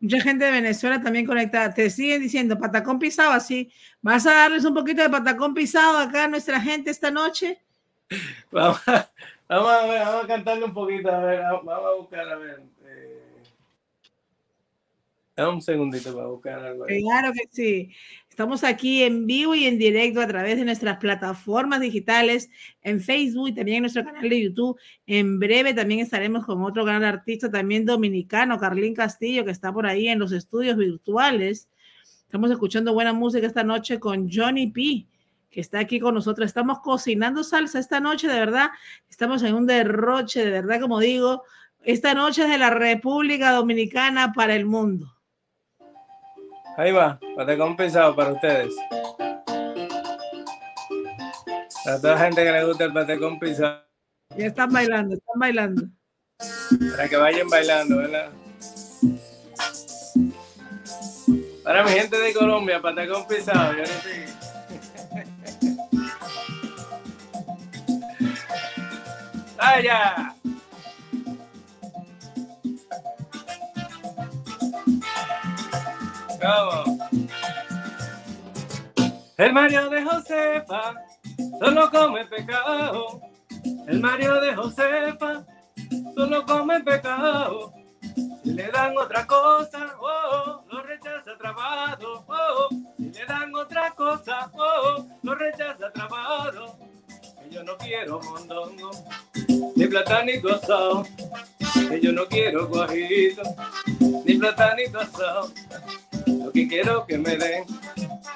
Mucha 0.00 0.20
gente 0.20 0.44
de 0.44 0.50
Venezuela 0.52 1.02
también 1.02 1.26
conectada. 1.26 1.74
Te 1.74 1.90
siguen 1.90 2.22
diciendo 2.22 2.58
Patacón 2.58 2.98
Pisado, 2.98 3.32
así. 3.32 3.72
¿Vas 4.00 4.26
a 4.26 4.32
darles 4.32 4.64
un 4.64 4.74
poquito 4.74 5.02
de 5.02 5.10
Patacón 5.10 5.54
Pisado 5.54 5.98
acá 5.98 6.24
a 6.24 6.28
nuestra 6.28 6.60
gente 6.60 6.90
esta 6.90 7.10
noche? 7.10 7.60
Vamos 8.50 8.80
a, 8.88 9.10
vamos 9.48 9.70
a, 9.70 9.86
ver, 9.86 10.00
vamos 10.00 10.24
a 10.24 10.26
cantarle 10.26 10.64
un 10.64 10.72
poquito, 10.72 11.10
a 11.10 11.18
ver, 11.20 11.40
vamos 11.42 11.68
a 11.74 11.94
buscar, 11.96 12.26
a 12.28 12.36
ver. 12.36 12.62
eh. 12.86 13.22
Dame 15.36 15.52
un 15.52 15.62
segundito 15.62 16.14
para 16.14 16.26
buscar 16.26 16.58
algo 16.58 16.84
ahí. 16.86 17.02
Claro 17.02 17.32
que 17.32 17.48
sí. 17.50 17.92
Estamos 18.38 18.62
aquí 18.62 19.02
en 19.02 19.26
vivo 19.26 19.56
y 19.56 19.64
en 19.64 19.78
directo 19.78 20.20
a 20.20 20.26
través 20.28 20.58
de 20.58 20.64
nuestras 20.64 20.98
plataformas 20.98 21.80
digitales 21.80 22.48
en 22.82 23.00
Facebook 23.00 23.48
y 23.48 23.52
también 23.52 23.78
en 23.78 23.82
nuestro 23.82 24.04
canal 24.04 24.28
de 24.28 24.40
YouTube. 24.40 24.78
En 25.08 25.40
breve 25.40 25.74
también 25.74 25.98
estaremos 25.98 26.46
con 26.46 26.62
otro 26.62 26.84
gran 26.84 27.02
artista 27.02 27.50
también 27.50 27.84
dominicano, 27.84 28.56
Carlín 28.56 28.94
Castillo, 28.94 29.44
que 29.44 29.50
está 29.50 29.72
por 29.72 29.86
ahí 29.86 30.06
en 30.06 30.20
los 30.20 30.30
estudios 30.30 30.76
virtuales. 30.76 31.68
Estamos 32.26 32.52
escuchando 32.52 32.94
buena 32.94 33.12
música 33.12 33.44
esta 33.44 33.64
noche 33.64 33.98
con 33.98 34.30
Johnny 34.30 34.68
P, 34.68 35.08
que 35.50 35.60
está 35.60 35.80
aquí 35.80 35.98
con 35.98 36.14
nosotros. 36.14 36.46
Estamos 36.46 36.78
cocinando 36.78 37.42
salsa 37.42 37.80
esta 37.80 37.98
noche, 37.98 38.28
de 38.28 38.38
verdad. 38.38 38.70
Estamos 39.10 39.42
en 39.42 39.56
un 39.56 39.66
derroche, 39.66 40.44
de 40.44 40.52
verdad, 40.52 40.80
como 40.80 41.00
digo. 41.00 41.42
Esta 41.82 42.14
noche 42.14 42.44
es 42.44 42.50
de 42.50 42.58
la 42.58 42.70
República 42.70 43.50
Dominicana 43.50 44.32
para 44.32 44.54
el 44.54 44.64
mundo. 44.64 45.17
Ahí 46.78 46.92
va, 46.92 47.18
patacón 47.34 47.76
pisado 47.76 48.14
para 48.14 48.34
ustedes. 48.34 48.72
Para 51.84 52.00
toda 52.00 52.14
la 52.14 52.20
gente 52.20 52.44
que 52.44 52.52
le 52.52 52.64
gusta 52.64 52.84
el 52.84 52.92
patacón 52.92 53.40
pisado. 53.40 53.82
Ya 54.36 54.46
están 54.46 54.70
bailando, 54.70 55.16
están 55.16 55.40
bailando. 55.40 55.88
Para 56.92 57.08
que 57.08 57.16
vayan 57.16 57.48
bailando, 57.48 57.96
¿verdad? 57.96 58.30
Para 61.64 61.82
mi 61.82 61.90
gente 61.90 62.16
de 62.16 62.32
Colombia, 62.32 62.80
patacón 62.80 63.26
pisado, 63.26 63.74
yo. 63.74 63.82
¡Vaya! 69.56 70.37
El 79.36 79.52
Mario 79.52 79.90
de 79.90 80.04
Josefa 80.04 80.94
solo 81.58 81.90
come 81.90 82.24
pecado. 82.26 83.20
El 83.88 84.00
Mario 84.00 84.40
de 84.40 84.54
Josefa 84.54 85.44
solo 86.14 86.46
come 86.46 86.80
pecado. 86.80 87.72
Si 88.44 88.52
le 88.52 88.70
dan 88.70 88.96
otra 88.96 89.26
cosa, 89.26 89.96
oh, 90.00 90.62
lo 90.70 90.82
rechaza 90.82 91.36
trabado. 91.38 92.24
Oh, 92.28 92.68
si 92.96 93.10
le 93.10 93.26
dan 93.26 93.52
otra 93.54 93.90
cosa, 93.90 94.50
oh, 94.54 95.06
lo 95.22 95.34
rechaza 95.34 95.90
trabado. 95.92 96.78
Que 97.42 97.50
yo 97.50 97.64
no 97.64 97.76
quiero 97.78 98.20
mondongo, 98.20 98.90
ni 99.74 99.86
platanito 99.86 100.54
asado. 100.54 101.04
Que 101.88 102.00
yo 102.00 102.12
no 102.12 102.26
quiero 102.26 102.68
guajito, 102.68 103.42
ni 104.24 104.34
platanito 104.34 105.00
asado. 105.00 105.50
Lo 106.28 106.52
que 106.52 106.68
quiero 106.68 107.06
que 107.06 107.18
me 107.18 107.36
den 107.36 107.64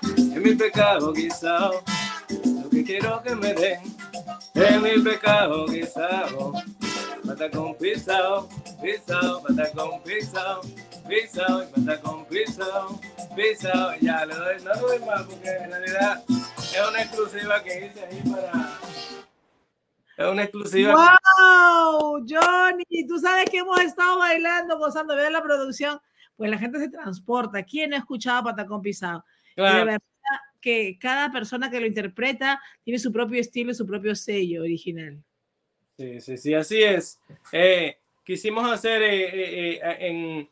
es 0.01 0.37
mi 0.37 0.55
pecado 0.55 1.13
guisado. 1.13 1.83
Lo 2.63 2.71
que 2.71 2.85
quiero 2.85 3.23
que 3.23 3.35
me 3.35 3.53
den 3.55 3.81
es 4.55 4.81
mi 4.81 5.03
pecado 5.03 5.67
guisado. 5.67 6.53
Pisado, 7.83 8.49
pisado, 8.81 9.43
mata 9.43 9.71
con 9.73 10.03
pisado, 10.03 10.61
pisado, 11.09 11.65
y 11.65 11.81
mata 11.81 12.01
con 12.01 12.25
pisado, 12.27 13.01
pisado. 13.35 13.95
Ya 14.01 14.25
le 14.25 14.35
doy, 14.35 14.63
no 14.63 14.75
doy 14.81 14.99
más 15.01 15.23
porque 15.23 15.49
en 15.49 15.71
realidad 15.71 16.23
es 16.29 16.89
una 16.89 17.03
exclusiva 17.03 17.63
que 17.63 17.87
hice 17.87 18.05
ahí 18.05 18.23
para. 18.31 18.79
Es 20.17 20.27
una 20.27 20.43
exclusiva. 20.45 20.95
¡Wow! 20.95 22.25
Johnny, 22.29 23.07
tú 23.09 23.19
sabes 23.19 23.51
que 23.51 23.59
hemos 23.59 23.81
estado 23.81 24.19
bailando, 24.19 24.79
gozando, 24.79 25.17
ver 25.17 25.33
la 25.33 25.43
producción, 25.43 26.01
pues 26.37 26.51
la 26.51 26.59
gente 26.59 26.79
se 26.79 26.89
transporta. 26.89 27.63
¿Quién 27.63 27.91
no 27.91 27.97
ha 27.97 28.01
escuchado 28.01 28.45
Patacón 28.45 28.83
Pisado? 28.83 29.25
Y 29.57 29.61
de 29.61 29.67
Claro. 29.69 29.85
verdad 29.87 30.01
que 30.61 30.97
cada 30.99 31.31
persona 31.33 31.71
que 31.71 31.81
lo 31.81 31.87
interpreta 31.87 32.61
tiene 32.85 32.99
su 32.99 33.13
propio 33.13 33.41
estilo 33.41 33.73
y 33.73 33.75
su 33.75 33.87
propio 33.87 34.15
sello 34.15 34.63
original. 34.63 35.19
Sí, 35.99 36.21
sí, 36.21 36.37
sí, 36.39 36.55
así 36.55 36.83
es. 36.83 37.21
Eh, 37.53 37.97
quisimos 38.25 38.71
hacer 38.71 39.03
eh, 39.03 39.25
eh, 39.25 39.81
eh, 39.83 39.97
en 40.01 40.49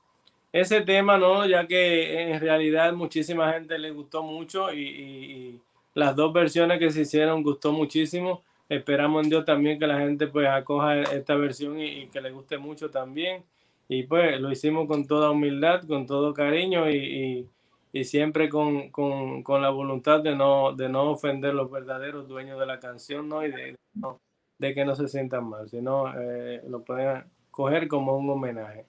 ese 0.53 0.81
tema, 0.83 1.17
¿no? 1.17 1.47
Ya 1.47 1.67
que 1.67 2.31
en 2.33 2.41
realidad 2.41 2.93
muchísima 2.93 3.53
gente 3.53 3.79
le 3.79 3.91
gustó 3.91 4.23
mucho 4.23 4.73
y, 4.73 4.81
y- 4.81 5.33
y 5.33 5.61
las 5.95 6.15
dos 6.15 6.33
versiones 6.33 6.79
que 6.79 6.91
se 6.91 7.03
hicieron 7.03 7.43
gustó 7.43 7.73
muchísimo. 7.73 8.43
Esperamos 8.69 9.25
en 9.25 9.31
Dios 9.31 9.45
también 9.45 9.79
que 9.79 9.87
la 9.87 9.99
gente 10.01 10.27
pues 10.27 10.49
acoja 10.49 11.01
esta 11.03 11.35
versión 11.37 11.81
y, 11.81 12.03
y 12.03 12.07
que 12.09 12.21
le 12.21 12.31
guste 12.31 12.59
mucho 12.59 12.91
también. 12.91 13.43
Y 13.93 14.05
pues 14.05 14.41
lo 14.41 14.53
hicimos 14.53 14.87
con 14.87 15.05
toda 15.05 15.33
humildad, 15.33 15.83
con 15.83 16.07
todo 16.07 16.33
cariño 16.33 16.89
y, 16.89 16.95
y- 16.97 17.49
y 17.93 18.05
siempre 18.05 18.49
con, 18.49 18.91
con- 18.91 19.43
con 19.43 19.61
la 19.63 19.71
voluntad 19.71 20.21
de 20.21 20.37
no, 20.37 20.73
de 20.73 20.89
no 20.89 21.11
ofender 21.11 21.55
los 21.55 21.69
verdaderos 21.73 22.29
dueños 22.29 22.61
de 22.61 22.67
la 22.67 22.79
canción, 22.79 23.29
¿no? 23.29 23.45
Y 23.45 23.51
de, 23.51 23.77
no- 23.95 24.21
de 24.59 24.75
que 24.75 24.85
no 24.85 24.95
se 24.95 25.09
sientan 25.09 25.45
mal, 25.49 25.69
sino 25.69 26.07
eh, 26.17 26.63
lo 26.69 26.85
pueden 26.85 27.25
coger 27.51 27.89
como 27.89 28.17
un 28.17 28.31
homenaje. 28.31 28.87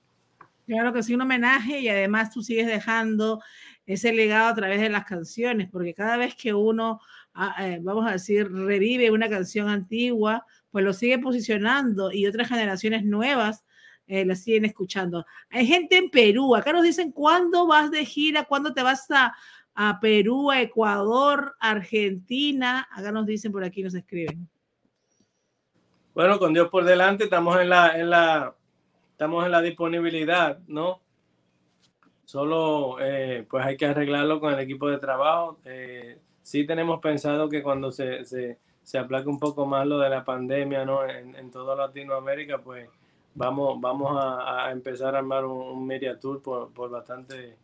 Claro 0.67 0.93
que 0.93 1.01
sí, 1.01 1.15
un 1.15 1.21
homenaje 1.21 1.79
y 1.79 1.89
además 1.89 2.31
tú 2.31 2.43
sigues 2.43 2.67
dejando 2.67 3.41
ese 3.87 4.13
legado 4.13 4.49
a 4.49 4.55
través 4.55 4.79
de 4.79 4.89
las 4.89 5.05
canciones, 5.05 5.67
porque 5.71 5.95
cada 5.95 6.15
vez 6.17 6.35
que 6.35 6.53
uno, 6.53 6.99
ah, 7.33 7.55
eh, 7.67 7.79
vamos 7.81 8.05
a 8.07 8.11
decir, 8.11 8.51
revive 8.51 9.09
una 9.09 9.27
canción 9.29 9.67
antigua, 9.67 10.45
pues 10.69 10.85
lo 10.85 10.93
sigue 10.93 11.17
posicionando 11.17 12.11
y 12.11 12.27
otras 12.27 12.47
generaciones 12.49 13.03
nuevas 13.03 13.65
eh, 14.11 14.25
la 14.25 14.35
siguen 14.35 14.65
escuchando. 14.65 15.25
Hay 15.49 15.65
gente 15.65 15.95
en 15.95 16.09
Perú, 16.09 16.53
acá 16.53 16.73
nos 16.73 16.83
dicen 16.83 17.13
cuándo 17.13 17.65
vas 17.65 17.89
de 17.91 18.03
gira, 18.03 18.43
cuándo 18.43 18.73
te 18.73 18.83
vas 18.83 19.09
a, 19.09 19.33
a 19.73 19.99
Perú, 20.01 20.51
a 20.51 20.61
Ecuador, 20.61 21.55
Argentina, 21.61 22.89
acá 22.91 23.13
nos 23.13 23.25
dicen 23.25 23.53
por 23.53 23.63
aquí, 23.63 23.81
nos 23.81 23.95
escriben. 23.95 24.49
Bueno, 26.13 26.37
con 26.39 26.53
Dios 26.53 26.67
por 26.67 26.83
delante, 26.83 27.23
estamos 27.23 27.57
en 27.61 27.69
la, 27.69 27.97
en 27.97 28.09
la, 28.09 28.53
estamos 29.11 29.45
en 29.45 29.51
la 29.51 29.61
disponibilidad, 29.61 30.59
¿no? 30.67 30.99
Solo 32.25 32.97
eh, 32.99 33.47
pues 33.49 33.65
hay 33.65 33.77
que 33.77 33.85
arreglarlo 33.85 34.41
con 34.41 34.53
el 34.53 34.59
equipo 34.59 34.89
de 34.89 34.97
trabajo. 34.97 35.59
Eh, 35.63 36.19
sí 36.41 36.65
tenemos 36.65 36.99
pensado 36.99 37.47
que 37.47 37.63
cuando 37.63 37.93
se, 37.93 38.25
se, 38.25 38.59
se 38.83 38.97
aplaque 38.97 39.29
un 39.29 39.39
poco 39.39 39.65
más 39.65 39.87
lo 39.87 39.99
de 39.99 40.09
la 40.09 40.25
pandemia, 40.25 40.83
¿no? 40.83 41.07
En, 41.07 41.33
en 41.33 41.49
toda 41.49 41.77
Latinoamérica, 41.77 42.57
pues 42.57 42.89
vamos, 43.35 43.79
vamos 43.79 44.17
a, 44.19 44.71
empezar 44.71 45.15
a 45.15 45.19
armar 45.19 45.45
un, 45.45 45.85
media 45.85 46.19
tour 46.19 46.41
por, 46.41 46.71
por 46.71 46.89
bastantes 46.89 47.55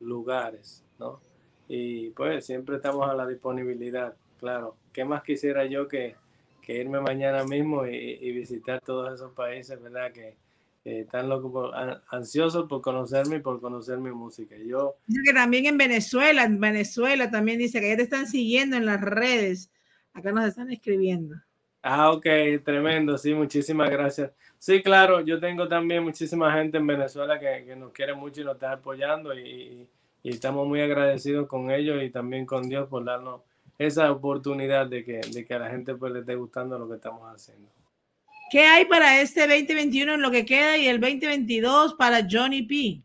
lugares, 0.00 0.84
¿no? 0.98 1.20
Y 1.68 2.10
pues 2.10 2.44
siempre 2.44 2.76
estamos 2.76 3.08
a 3.08 3.14
la 3.14 3.26
disponibilidad, 3.26 4.14
claro. 4.38 4.76
¿Qué 4.92 5.04
más 5.04 5.22
quisiera 5.22 5.64
yo 5.64 5.88
que, 5.88 6.16
que 6.62 6.78
irme 6.78 7.00
mañana 7.00 7.44
mismo 7.44 7.86
y, 7.86 8.32
visitar 8.32 8.80
todos 8.80 9.12
esos 9.12 9.32
países, 9.32 9.80
¿verdad? 9.82 10.12
Que, 10.12 10.36
están 10.84 11.28
locos, 11.28 11.72
ansiosos 12.10 12.68
por 12.68 12.82
conocerme 12.82 13.36
y 13.36 13.38
por 13.38 13.60
conocer 13.60 13.98
mi 13.98 14.10
música. 14.10 14.56
Yo, 14.56 14.96
que 15.24 15.32
también 15.32 15.66
en 15.66 15.78
Venezuela, 15.78 16.42
en 16.42 16.58
Venezuela 16.58 17.30
también 17.30 17.60
dice 17.60 17.80
que 17.80 17.90
ya 17.90 17.96
te 17.96 18.02
están 18.02 18.26
siguiendo 18.26 18.76
en 18.76 18.86
las 18.86 19.00
redes. 19.00 19.70
Acá 20.12 20.32
nos 20.32 20.44
están 20.44 20.72
escribiendo. 20.72 21.36
Ah, 21.82 22.10
ok, 22.12 22.26
tremendo, 22.64 23.18
sí, 23.18 23.34
muchísimas 23.34 23.90
gracias. 23.90 24.30
Sí, 24.58 24.82
claro, 24.82 25.20
yo 25.20 25.40
tengo 25.40 25.66
también 25.68 26.04
muchísima 26.04 26.52
gente 26.52 26.78
en 26.78 26.86
Venezuela 26.86 27.38
que, 27.38 27.64
que 27.66 27.74
nos 27.76 27.92
quiere 27.92 28.14
mucho 28.14 28.40
y 28.40 28.44
nos 28.44 28.54
está 28.54 28.72
apoyando 28.72 29.34
y, 29.34 29.88
y- 30.22 30.30
estamos 30.30 30.66
muy 30.68 30.80
agradecidos 30.80 31.48
con 31.48 31.70
ellos 31.72 32.00
y 32.02 32.10
también 32.10 32.46
con 32.46 32.68
Dios 32.68 32.88
por 32.88 33.04
darnos 33.04 33.40
esa 33.76 34.12
oportunidad 34.12 34.86
de 34.86 35.04
que, 35.04 35.20
de 35.32 35.44
que 35.44 35.54
a 35.54 35.58
la 35.58 35.68
gente 35.70 35.96
pues 35.96 36.12
le 36.12 36.20
esté 36.20 36.36
gustando 36.36 36.78
lo 36.78 36.88
que 36.88 36.94
estamos 36.94 37.22
haciendo. 37.34 37.68
¿Qué 38.52 38.60
hay 38.66 38.84
para 38.84 39.20
este 39.20 39.40
2021 39.48 40.14
en 40.14 40.22
lo 40.22 40.30
que 40.30 40.44
queda 40.44 40.76
y 40.76 40.86
el 40.86 41.00
2022 41.00 41.94
para 41.94 42.20
Johnny 42.30 42.62
P? 42.62 43.02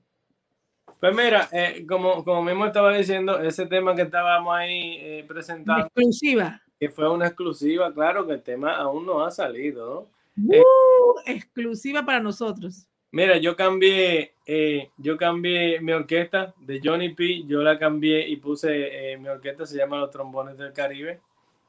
Pues 0.99 1.15
mira, 1.15 1.47
eh, 1.51 1.85
como, 1.87 2.23
como 2.23 2.43
mismo 2.43 2.65
estaba 2.65 2.95
diciendo, 2.95 3.39
ese 3.39 3.65
tema 3.65 3.95
que 3.95 4.01
estábamos 4.03 4.53
ahí 4.55 4.97
eh, 4.99 5.25
presentando, 5.27 5.85
Exclusiva. 5.85 6.61
Que 6.79 6.89
fue 6.89 7.09
una 7.09 7.27
exclusiva, 7.27 7.93
claro 7.93 8.25
que 8.25 8.33
el 8.33 8.41
tema 8.41 8.75
aún 8.75 9.05
no 9.05 9.25
ha 9.25 9.31
salido, 9.31 10.09
¿no? 10.37 10.53
Eh. 10.53 10.61
Uh, 10.61 11.19
exclusiva 11.25 12.05
para 12.05 12.19
nosotros. 12.19 12.87
Mira, 13.11 13.37
yo 13.37 13.55
cambié, 13.55 14.33
eh, 14.45 14.89
yo 14.97 15.17
cambié 15.17 15.79
mi 15.79 15.93
orquesta 15.93 16.53
de 16.59 16.79
Johnny 16.83 17.13
P, 17.15 17.43
yo 17.45 17.61
la 17.63 17.79
cambié 17.79 18.27
y 18.27 18.35
puse, 18.35 19.13
eh, 19.13 19.17
mi 19.17 19.29
orquesta 19.29 19.65
se 19.65 19.77
llama 19.77 19.97
Los 19.97 20.11
Trombones 20.11 20.57
del 20.57 20.73
Caribe 20.73 21.19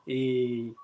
y, 0.05 0.75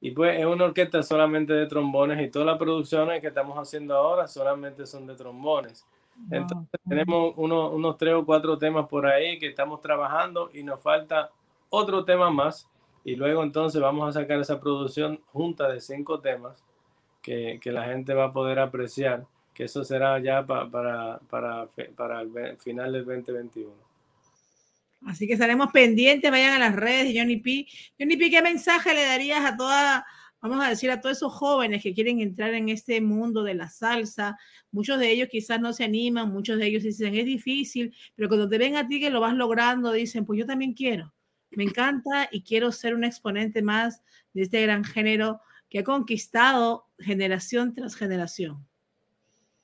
y 0.00 0.10
pues 0.10 0.38
es 0.38 0.44
una 0.44 0.64
orquesta 0.64 1.02
solamente 1.02 1.52
de 1.52 1.66
trombones 1.66 2.20
y 2.20 2.30
todas 2.30 2.46
las 2.46 2.58
producciones 2.58 3.20
que 3.20 3.28
estamos 3.28 3.56
haciendo 3.56 3.94
ahora 3.94 4.26
solamente 4.26 4.84
son 4.84 5.06
de 5.06 5.14
trombones. 5.14 5.86
Entonces 6.30 6.80
tenemos 6.88 7.32
uno- 7.36 7.70
unos 7.70 7.96
tres 7.96 8.14
o 8.14 8.24
cuatro 8.26 8.58
temas 8.58 8.86
por 8.88 9.06
ahí 9.06 9.38
que 9.38 9.46
estamos 9.46 9.80
trabajando 9.80 10.50
y 10.52 10.62
nos 10.62 10.80
falta 10.80 11.30
otro 11.70 12.04
tema 12.04 12.30
más 12.30 12.68
y 13.04 13.16
luego 13.16 13.42
entonces 13.42 13.80
vamos 13.80 14.08
a 14.16 14.20
sacar 14.20 14.40
esa 14.40 14.60
producción 14.60 15.20
junta 15.26 15.68
de 15.68 15.80
cinco 15.80 16.20
temas 16.20 16.62
que, 17.22 17.58
que 17.62 17.72
la 17.72 17.84
gente 17.86 18.14
va 18.14 18.26
a 18.26 18.32
poder 18.32 18.58
apreciar 18.58 19.26
que 19.54 19.64
eso 19.64 19.84
será 19.84 20.18
ya 20.20 20.44
pa- 20.44 20.68
para, 20.70 21.18
para, 21.30 21.68
para 21.96 22.20
el 22.22 22.58
final 22.58 22.92
del 22.92 23.04
2021. 23.04 23.72
Así 25.06 25.26
que 25.26 25.34
estaremos 25.34 25.70
pendientes, 25.70 26.30
vayan 26.30 26.54
a 26.54 26.58
las 26.58 26.74
redes 26.74 27.12
de 27.12 27.20
Johnny 27.20 27.36
P. 27.36 27.66
Johnny 27.98 28.16
P, 28.16 28.30
¿qué 28.30 28.40
mensaje 28.42 28.94
le 28.94 29.04
darías 29.04 29.44
a 29.44 29.56
toda, 29.56 30.04
vamos 30.40 30.64
a 30.64 30.70
decir, 30.70 30.90
a 30.90 31.00
todos 31.00 31.18
esos 31.18 31.32
jóvenes 31.32 31.82
que 31.82 31.92
quieren 31.94 32.20
entrar 32.20 32.54
en 32.54 32.70
este 32.70 33.00
mundo 33.02 33.42
de 33.42 33.54
la 33.54 33.68
salsa? 33.68 34.36
Muchos 34.72 34.98
de 34.98 35.10
ellos 35.10 35.28
quizás 35.30 35.60
no 35.60 35.72
se 35.74 35.84
animan, 35.84 36.30
muchos 36.32 36.58
de 36.58 36.66
ellos 36.66 36.82
dicen, 36.82 37.14
es 37.14 37.26
difícil, 37.26 37.94
pero 38.14 38.28
cuando 38.28 38.48
te 38.48 38.56
ven 38.58 38.76
a 38.76 38.88
ti 38.88 38.98
que 38.98 39.10
lo 39.10 39.20
vas 39.20 39.34
logrando, 39.34 39.92
dicen, 39.92 40.24
pues 40.24 40.38
yo 40.38 40.46
también 40.46 40.72
quiero. 40.72 41.12
Me 41.56 41.64
encanta 41.64 42.28
y 42.30 42.42
quiero 42.42 42.72
ser 42.72 42.94
un 42.94 43.04
exponente 43.04 43.62
más 43.62 44.02
de 44.32 44.42
este 44.42 44.62
gran 44.62 44.84
género 44.84 45.40
que 45.68 45.80
ha 45.80 45.84
conquistado 45.84 46.86
generación 46.98 47.72
tras 47.72 47.96
generación. 47.96 48.66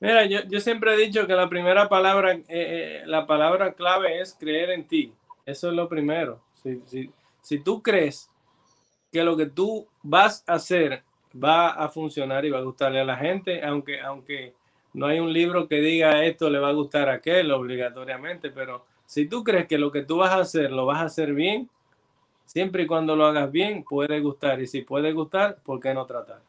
Mira, 0.00 0.24
yo, 0.24 0.40
yo 0.48 0.60
siempre 0.60 0.94
he 0.94 0.96
dicho 0.96 1.26
que 1.26 1.34
la 1.34 1.48
primera 1.48 1.88
palabra, 1.88 2.32
eh, 2.32 2.44
eh, 2.48 3.02
la 3.06 3.26
palabra 3.26 3.74
clave 3.74 4.20
es 4.20 4.34
creer 4.38 4.70
en 4.70 4.88
ti. 4.88 5.12
Eso 5.44 5.68
es 5.68 5.74
lo 5.74 5.88
primero. 5.88 6.42
Si, 6.62 6.80
si, 6.86 7.10
si 7.42 7.58
tú 7.58 7.82
crees 7.82 8.30
que 9.12 9.22
lo 9.22 9.36
que 9.36 9.46
tú 9.46 9.86
vas 10.02 10.42
a 10.46 10.54
hacer 10.54 11.02
va 11.32 11.70
a 11.70 11.88
funcionar 11.88 12.44
y 12.44 12.50
va 12.50 12.58
a 12.58 12.62
gustarle 12.62 13.00
a 13.00 13.04
la 13.04 13.16
gente, 13.16 13.62
aunque, 13.62 14.00
aunque 14.00 14.54
no 14.92 15.06
hay 15.06 15.20
un 15.20 15.32
libro 15.32 15.68
que 15.68 15.76
diga 15.76 16.24
esto 16.24 16.50
le 16.50 16.58
va 16.58 16.68
a 16.68 16.72
gustar 16.72 17.08
a 17.08 17.14
aquel 17.14 17.52
obligatoriamente, 17.52 18.50
pero 18.50 18.86
si 19.06 19.26
tú 19.26 19.44
crees 19.44 19.66
que 19.66 19.78
lo 19.78 19.92
que 19.92 20.02
tú 20.02 20.18
vas 20.18 20.30
a 20.30 20.40
hacer 20.40 20.72
lo 20.72 20.86
vas 20.86 20.98
a 20.98 21.04
hacer 21.04 21.32
bien, 21.34 21.68
siempre 22.50 22.82
y 22.82 22.86
cuando 22.88 23.14
lo 23.14 23.26
hagas 23.26 23.50
bien, 23.52 23.84
puede 23.84 24.18
gustar. 24.18 24.60
Y 24.60 24.66
si 24.66 24.82
puede 24.82 25.12
gustar, 25.12 25.62
¿por 25.62 25.78
qué 25.78 25.94
no 25.94 26.04
tratar? 26.04 26.42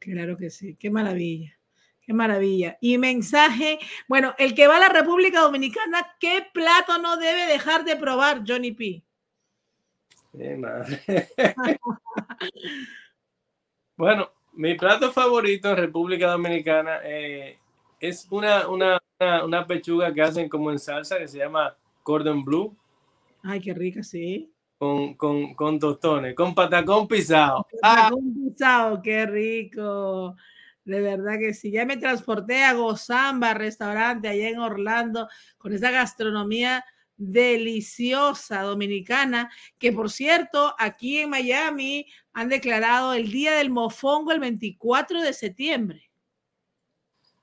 Claro 0.00 0.36
que 0.36 0.50
sí, 0.50 0.74
qué 0.74 0.90
maravilla, 0.90 1.56
qué 2.02 2.12
maravilla. 2.12 2.76
Y 2.80 2.98
mensaje, 2.98 3.78
bueno, 4.08 4.34
el 4.38 4.56
que 4.56 4.66
va 4.66 4.78
a 4.78 4.80
la 4.80 4.88
República 4.88 5.42
Dominicana, 5.42 6.16
¿qué 6.18 6.46
plato 6.52 6.98
no 6.98 7.16
debe 7.16 7.46
dejar 7.46 7.84
de 7.84 7.94
probar, 7.94 8.42
Johnny 8.44 8.72
P? 8.72 9.04
Sí, 10.32 10.48
madre. 10.58 11.00
bueno, 13.96 14.32
mi 14.54 14.74
plato 14.74 15.12
favorito 15.12 15.70
en 15.70 15.76
República 15.76 16.32
Dominicana 16.32 17.02
eh, 17.04 17.56
es 18.00 18.26
una, 18.32 18.66
una, 18.66 18.98
una, 19.20 19.44
una 19.44 19.66
pechuga 19.66 20.12
que 20.12 20.22
hacen 20.22 20.48
como 20.48 20.72
en 20.72 20.80
salsa 20.80 21.18
que 21.18 21.28
se 21.28 21.38
llama 21.38 21.76
cordon 22.02 22.44
bleu 22.44 22.76
Ay, 23.42 23.60
qué 23.60 23.72
rica, 23.72 24.02
sí. 24.02 24.52
Con, 24.80 25.12
con, 25.12 25.54
con 25.54 25.78
tostones, 25.78 26.34
con 26.34 26.54
patacón 26.54 27.06
pisado. 27.06 27.66
Ah, 27.82 28.08
Patacón 28.08 28.32
pisado, 28.32 29.02
qué 29.02 29.26
rico. 29.26 30.36
De 30.86 31.02
verdad 31.02 31.38
que 31.38 31.52
sí. 31.52 31.70
Ya 31.70 31.84
me 31.84 31.98
transporté 31.98 32.64
a 32.64 32.72
Gozamba, 32.72 33.52
restaurante 33.52 34.26
allá 34.26 34.48
en 34.48 34.58
Orlando, 34.58 35.28
con 35.58 35.74
esa 35.74 35.90
gastronomía 35.90 36.82
deliciosa 37.18 38.62
dominicana, 38.62 39.50
que 39.78 39.92
por 39.92 40.10
cierto, 40.10 40.74
aquí 40.78 41.18
en 41.18 41.28
Miami 41.28 42.06
han 42.32 42.48
declarado 42.48 43.12
el 43.12 43.30
Día 43.30 43.52
del 43.56 43.68
Mofongo 43.68 44.32
el 44.32 44.40
24 44.40 45.20
de 45.20 45.34
septiembre. 45.34 46.10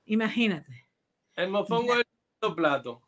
Imagínate. 0.06 0.88
el 1.36 1.50
mofongo 1.50 1.94
es 1.94 2.04
el 2.42 2.54
plato. 2.56 3.07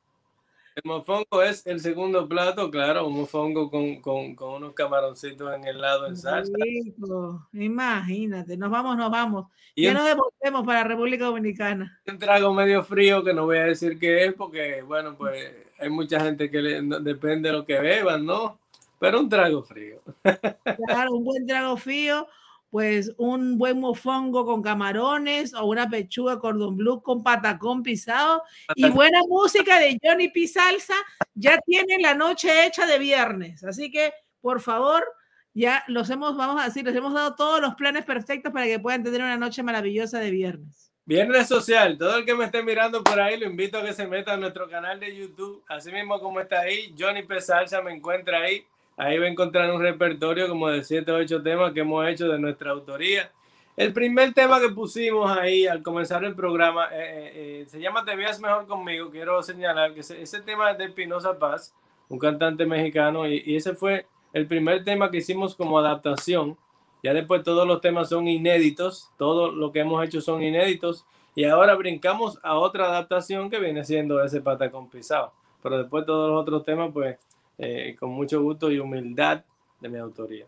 El 0.76 0.82
mofongo 0.84 1.42
es 1.42 1.66
el 1.66 1.80
segundo 1.80 2.28
plato, 2.28 2.70
claro, 2.70 3.06
un 3.06 3.16
mofongo 3.16 3.70
con, 3.70 4.00
con, 4.00 4.34
con 4.34 4.54
unos 4.54 4.72
camaroncitos 4.72 5.52
en 5.54 5.64
el 5.64 5.80
lado 5.80 6.06
en 6.06 6.16
salsa. 6.16 6.52
Rico. 6.58 7.48
Imagínate, 7.52 8.56
nos 8.56 8.70
vamos, 8.70 8.96
nos 8.96 9.10
vamos. 9.10 9.46
Y 9.74 9.84
ya 9.84 9.90
un 9.90 9.96
nos 9.96 10.04
devolvemos 10.06 10.64
para 10.66 10.84
República 10.84 11.24
Dominicana. 11.26 12.00
un 12.06 12.18
trago 12.18 12.54
medio 12.54 12.82
frío 12.84 13.22
que 13.24 13.34
no 13.34 13.46
voy 13.46 13.58
a 13.58 13.64
decir 13.64 13.98
qué 13.98 14.26
es 14.26 14.34
porque, 14.34 14.82
bueno, 14.82 15.16
pues 15.16 15.52
hay 15.78 15.88
mucha 15.90 16.20
gente 16.20 16.50
que 16.50 16.62
le, 16.62 16.82
no- 16.82 17.00
depende 17.00 17.48
de 17.50 17.56
lo 17.56 17.66
que 17.66 17.78
beban, 17.80 18.24
¿no? 18.24 18.58
Pero 18.98 19.18
un 19.20 19.28
trago 19.28 19.62
frío. 19.62 20.00
Claro, 20.86 21.12
un 21.12 21.24
buen 21.24 21.46
trago 21.46 21.76
frío, 21.76 22.26
pues 22.70 23.12
un 23.18 23.58
buen 23.58 23.80
mofongo 23.80 24.46
con 24.46 24.62
camarones 24.62 25.54
o 25.54 25.66
una 25.66 25.90
pechuga 25.90 26.38
cordon 26.38 26.76
bleu 26.76 27.02
con 27.02 27.22
patacón 27.22 27.82
pisado 27.82 28.44
y 28.76 28.88
buena 28.90 29.18
música 29.28 29.80
de 29.80 29.98
Johnny 30.02 30.28
P. 30.28 30.46
Salsa, 30.46 30.94
ya 31.34 31.58
tienen 31.66 32.02
la 32.02 32.14
noche 32.14 32.66
hecha 32.66 32.86
de 32.86 32.98
viernes. 32.98 33.64
Así 33.64 33.90
que, 33.90 34.12
por 34.40 34.60
favor, 34.60 35.04
ya 35.52 35.82
los 35.88 36.08
hemos, 36.10 36.36
vamos 36.36 36.62
a 36.62 36.66
decir, 36.66 36.84
les 36.84 36.94
hemos 36.94 37.12
dado 37.12 37.34
todos 37.34 37.60
los 37.60 37.74
planes 37.74 38.04
perfectos 38.04 38.52
para 38.52 38.66
que 38.66 38.78
puedan 38.78 39.02
tener 39.02 39.20
una 39.20 39.36
noche 39.36 39.62
maravillosa 39.64 40.20
de 40.20 40.30
viernes. 40.30 40.92
Viernes 41.04 41.48
social, 41.48 41.98
todo 41.98 42.18
el 42.18 42.24
que 42.24 42.36
me 42.36 42.44
esté 42.44 42.62
mirando 42.62 43.02
por 43.02 43.20
ahí, 43.20 43.36
lo 43.36 43.46
invito 43.46 43.78
a 43.78 43.84
que 43.84 43.92
se 43.92 44.06
meta 44.06 44.34
a 44.34 44.36
nuestro 44.36 44.68
canal 44.68 45.00
de 45.00 45.16
YouTube. 45.16 45.64
Así 45.68 45.90
mismo 45.90 46.20
como 46.20 46.38
está 46.38 46.60
ahí, 46.60 46.94
Johnny 46.96 47.24
P. 47.24 47.40
Salsa 47.40 47.82
me 47.82 47.92
encuentra 47.92 48.42
ahí. 48.42 48.64
Ahí 49.00 49.16
va 49.16 49.24
a 49.24 49.28
encontrar 49.30 49.72
un 49.72 49.80
repertorio 49.80 50.46
como 50.46 50.68
de 50.68 50.84
7 50.84 51.10
o 51.10 51.14
8 51.14 51.42
temas 51.42 51.72
que 51.72 51.80
hemos 51.80 52.06
hecho 52.06 52.28
de 52.28 52.38
nuestra 52.38 52.72
autoría. 52.72 53.32
El 53.74 53.94
primer 53.94 54.34
tema 54.34 54.60
que 54.60 54.68
pusimos 54.68 55.30
ahí 55.38 55.66
al 55.66 55.82
comenzar 55.82 56.22
el 56.22 56.34
programa 56.34 56.84
eh, 56.92 56.98
eh, 56.98 57.32
eh, 57.34 57.66
se 57.66 57.80
llama 57.80 58.04
Te 58.04 58.14
veas 58.14 58.38
mejor 58.42 58.66
conmigo. 58.66 59.10
Quiero 59.10 59.42
señalar 59.42 59.94
que 59.94 60.00
ese, 60.00 60.20
ese 60.20 60.42
tema 60.42 60.72
es 60.72 60.76
de 60.76 60.90
Pinoza 60.90 61.38
Paz, 61.38 61.74
un 62.10 62.18
cantante 62.18 62.66
mexicano, 62.66 63.26
y, 63.26 63.42
y 63.46 63.56
ese 63.56 63.74
fue 63.74 64.04
el 64.34 64.46
primer 64.46 64.84
tema 64.84 65.10
que 65.10 65.16
hicimos 65.16 65.54
como 65.54 65.78
adaptación. 65.78 66.58
Ya 67.02 67.14
después 67.14 67.42
todos 67.42 67.66
los 67.66 67.80
temas 67.80 68.10
son 68.10 68.28
inéditos, 68.28 69.10
todo 69.16 69.50
lo 69.50 69.72
que 69.72 69.80
hemos 69.80 70.04
hecho 70.04 70.20
son 70.20 70.42
inéditos, 70.42 71.06
y 71.34 71.44
ahora 71.44 71.74
brincamos 71.74 72.38
a 72.42 72.58
otra 72.58 72.88
adaptación 72.88 73.48
que 73.48 73.60
viene 73.60 73.82
siendo 73.82 74.22
ese 74.22 74.42
patacón 74.42 74.90
pisado. 74.90 75.32
Pero 75.62 75.78
después 75.78 76.04
todos 76.04 76.30
los 76.30 76.42
otros 76.42 76.66
temas, 76.66 76.90
pues 76.92 77.16
eh, 77.60 77.94
con 77.98 78.10
mucho 78.10 78.42
gusto 78.42 78.70
y 78.70 78.78
humildad 78.78 79.44
de 79.80 79.88
mi 79.88 79.98
autoría. 79.98 80.46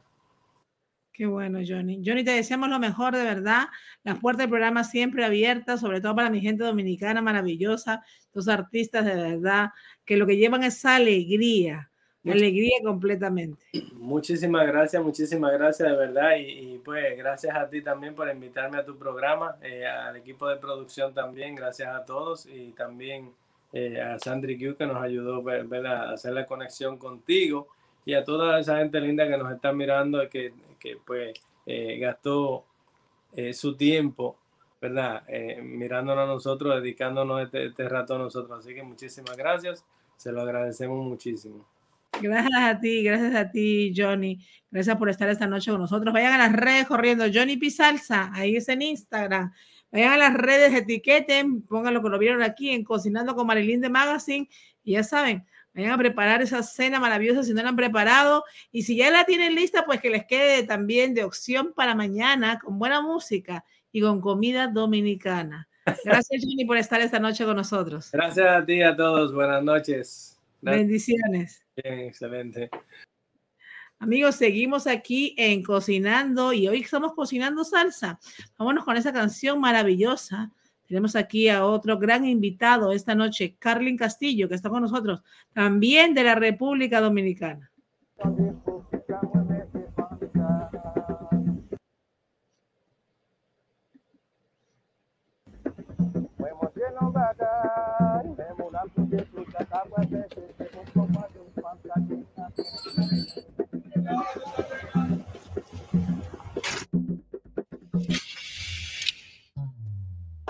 Qué 1.12 1.26
bueno, 1.26 1.58
Johnny. 1.66 2.02
Johnny, 2.04 2.24
te 2.24 2.30
deseamos 2.30 2.70
lo 2.70 2.78
mejor, 2.78 3.14
de 3.14 3.22
verdad. 3.22 3.64
Las 4.02 4.18
puertas 4.18 4.44
del 4.44 4.50
programa 4.50 4.82
siempre 4.82 5.24
abiertas, 5.24 5.80
sobre 5.80 6.00
todo 6.00 6.16
para 6.16 6.30
mi 6.30 6.40
gente 6.40 6.64
dominicana 6.64 7.20
maravillosa, 7.20 8.02
los 8.32 8.48
artistas 8.48 9.04
de 9.04 9.14
verdad, 9.14 9.70
que 10.06 10.16
lo 10.16 10.26
que 10.26 10.38
llevan 10.38 10.62
es 10.62 10.82
alegría, 10.86 11.90
Muchas- 12.22 12.40
alegría 12.40 12.78
completamente. 12.82 13.62
Muchísimas 13.92 14.66
gracias, 14.66 15.02
muchísimas 15.02 15.52
gracias 15.52 15.90
de 15.90 15.96
verdad 15.96 16.36
y, 16.36 16.74
y, 16.74 16.78
pues 16.78 17.16
gracias 17.18 17.54
a 17.54 17.68
ti 17.68 17.82
también 17.82 18.14
por 18.14 18.30
invitarme 18.30 18.78
a 18.78 18.84
tu 18.84 18.96
programa, 18.96 19.56
eh, 19.60 19.84
al 19.86 20.16
equipo 20.16 20.48
de 20.48 20.56
producción 20.56 21.12
también, 21.12 21.54
gracias 21.54 21.94
a 21.94 22.06
todos 22.06 22.46
y 22.46 22.72
también 22.72 23.32
eh, 23.72 24.00
a 24.00 24.18
Sandri 24.18 24.58
Q 24.58 24.76
que 24.76 24.86
nos 24.86 25.02
ayudó 25.02 25.42
a 25.48 26.12
hacer 26.12 26.32
la 26.32 26.46
conexión 26.46 26.98
contigo 26.98 27.68
y 28.04 28.14
a 28.14 28.24
toda 28.24 28.58
esa 28.58 28.78
gente 28.78 29.00
linda 29.00 29.28
que 29.28 29.38
nos 29.38 29.52
está 29.52 29.72
mirando 29.72 30.28
que, 30.28 30.52
que 30.78 30.96
pues 31.04 31.34
eh, 31.66 31.98
gastó 31.98 32.64
eh, 33.32 33.54
su 33.54 33.76
tiempo, 33.76 34.36
¿verdad? 34.80 35.22
Eh, 35.28 35.60
mirándonos 35.62 36.24
a 36.24 36.26
nosotros, 36.26 36.82
dedicándonos 36.82 37.42
este, 37.42 37.66
este 37.66 37.88
rato 37.88 38.16
a 38.16 38.18
nosotros. 38.18 38.58
Así 38.58 38.74
que 38.74 38.82
muchísimas 38.82 39.36
gracias, 39.36 39.84
se 40.16 40.32
lo 40.32 40.42
agradecemos 40.42 41.04
muchísimo. 41.04 41.66
Gracias 42.20 42.60
a 42.62 42.78
ti, 42.78 43.02
gracias 43.02 43.34
a 43.34 43.50
ti, 43.50 43.92
Johnny. 43.96 44.38
Gracias 44.70 44.96
por 44.96 45.08
estar 45.08 45.28
esta 45.28 45.46
noche 45.46 45.70
con 45.70 45.80
nosotros. 45.80 46.12
Vayan 46.12 46.34
a 46.34 46.38
las 46.38 46.52
redes 46.52 46.86
corriendo, 46.86 47.24
Johnny 47.32 47.56
Pizalza, 47.56 48.30
ahí 48.34 48.56
es 48.56 48.68
en 48.68 48.82
Instagram. 48.82 49.52
Vayan 49.92 50.12
a 50.14 50.16
las 50.16 50.34
redes, 50.34 50.72
etiqueten, 50.74 51.62
pongan 51.62 51.92
lo 51.92 52.02
que 52.02 52.08
lo 52.08 52.18
vieron 52.18 52.42
aquí 52.42 52.70
en 52.70 52.82
Cocinando 52.82 53.34
con 53.34 53.46
Marilyn 53.46 53.82
de 53.82 53.90
Magazine. 53.90 54.48
Y 54.82 54.92
ya 54.92 55.04
saben, 55.04 55.46
vayan 55.74 55.92
a 55.92 55.98
preparar 55.98 56.40
esa 56.40 56.62
cena 56.62 56.98
maravillosa 56.98 57.44
si 57.44 57.52
no 57.52 57.62
la 57.62 57.68
han 57.68 57.76
preparado. 57.76 58.44
Y 58.70 58.84
si 58.84 58.96
ya 58.96 59.10
la 59.10 59.24
tienen 59.24 59.54
lista, 59.54 59.84
pues 59.84 60.00
que 60.00 60.08
les 60.08 60.24
quede 60.24 60.62
también 60.62 61.12
de 61.12 61.24
opción 61.24 61.74
para 61.74 61.94
mañana 61.94 62.58
con 62.58 62.78
buena 62.78 63.02
música 63.02 63.64
y 63.92 64.00
con 64.00 64.22
comida 64.22 64.66
dominicana. 64.68 65.68
Gracias, 66.04 66.42
Johnny, 66.42 66.64
por 66.64 66.78
estar 66.78 67.00
esta 67.02 67.18
noche 67.18 67.44
con 67.44 67.56
nosotros. 67.56 68.10
Gracias 68.12 68.46
a 68.46 68.64
ti 68.64 68.74
y 68.74 68.82
a 68.82 68.96
todos, 68.96 69.34
buenas 69.34 69.62
noches. 69.62 70.40
Gracias. 70.62 70.86
Bendiciones. 70.86 71.62
Bien, 71.76 71.98
excelente. 72.00 72.70
Amigos, 74.02 74.34
seguimos 74.34 74.88
aquí 74.88 75.32
en 75.38 75.62
Cocinando 75.62 76.52
y 76.52 76.66
hoy 76.66 76.80
estamos 76.80 77.14
cocinando 77.14 77.62
salsa. 77.62 78.18
Vámonos 78.58 78.84
con 78.84 78.96
esa 78.96 79.12
canción 79.12 79.60
maravillosa. 79.60 80.50
Tenemos 80.88 81.14
aquí 81.14 81.48
a 81.48 81.64
otro 81.64 82.00
gran 82.00 82.26
invitado 82.26 82.90
esta 82.90 83.14
noche, 83.14 83.54
Carlin 83.60 83.96
Castillo, 83.96 84.48
que 84.48 84.56
está 84.56 84.70
con 84.70 84.82
nosotros, 84.82 85.22
también 85.52 86.14
de 86.14 86.24
la 86.24 86.34
República 86.34 87.00
Dominicana. 87.00 87.70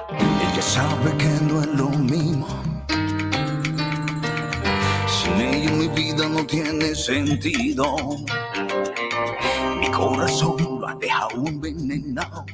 Ella 0.09 0.63
sabe 0.63 1.17
que 1.19 1.29
no 1.45 1.61
es 1.61 1.67
lo 1.69 1.89
mismo. 1.91 2.47
Sin 5.07 5.41
ella 5.41 5.71
mi 5.73 5.89
vida 5.89 6.29
no 6.29 6.47
tiene 6.47 6.95
sentido. 6.95 7.97
Mi 9.81 9.91
corazón 9.91 10.57
lo 10.81 10.89
ha 10.89 10.95
dejado 10.95 11.47
envenenado. 11.47 12.45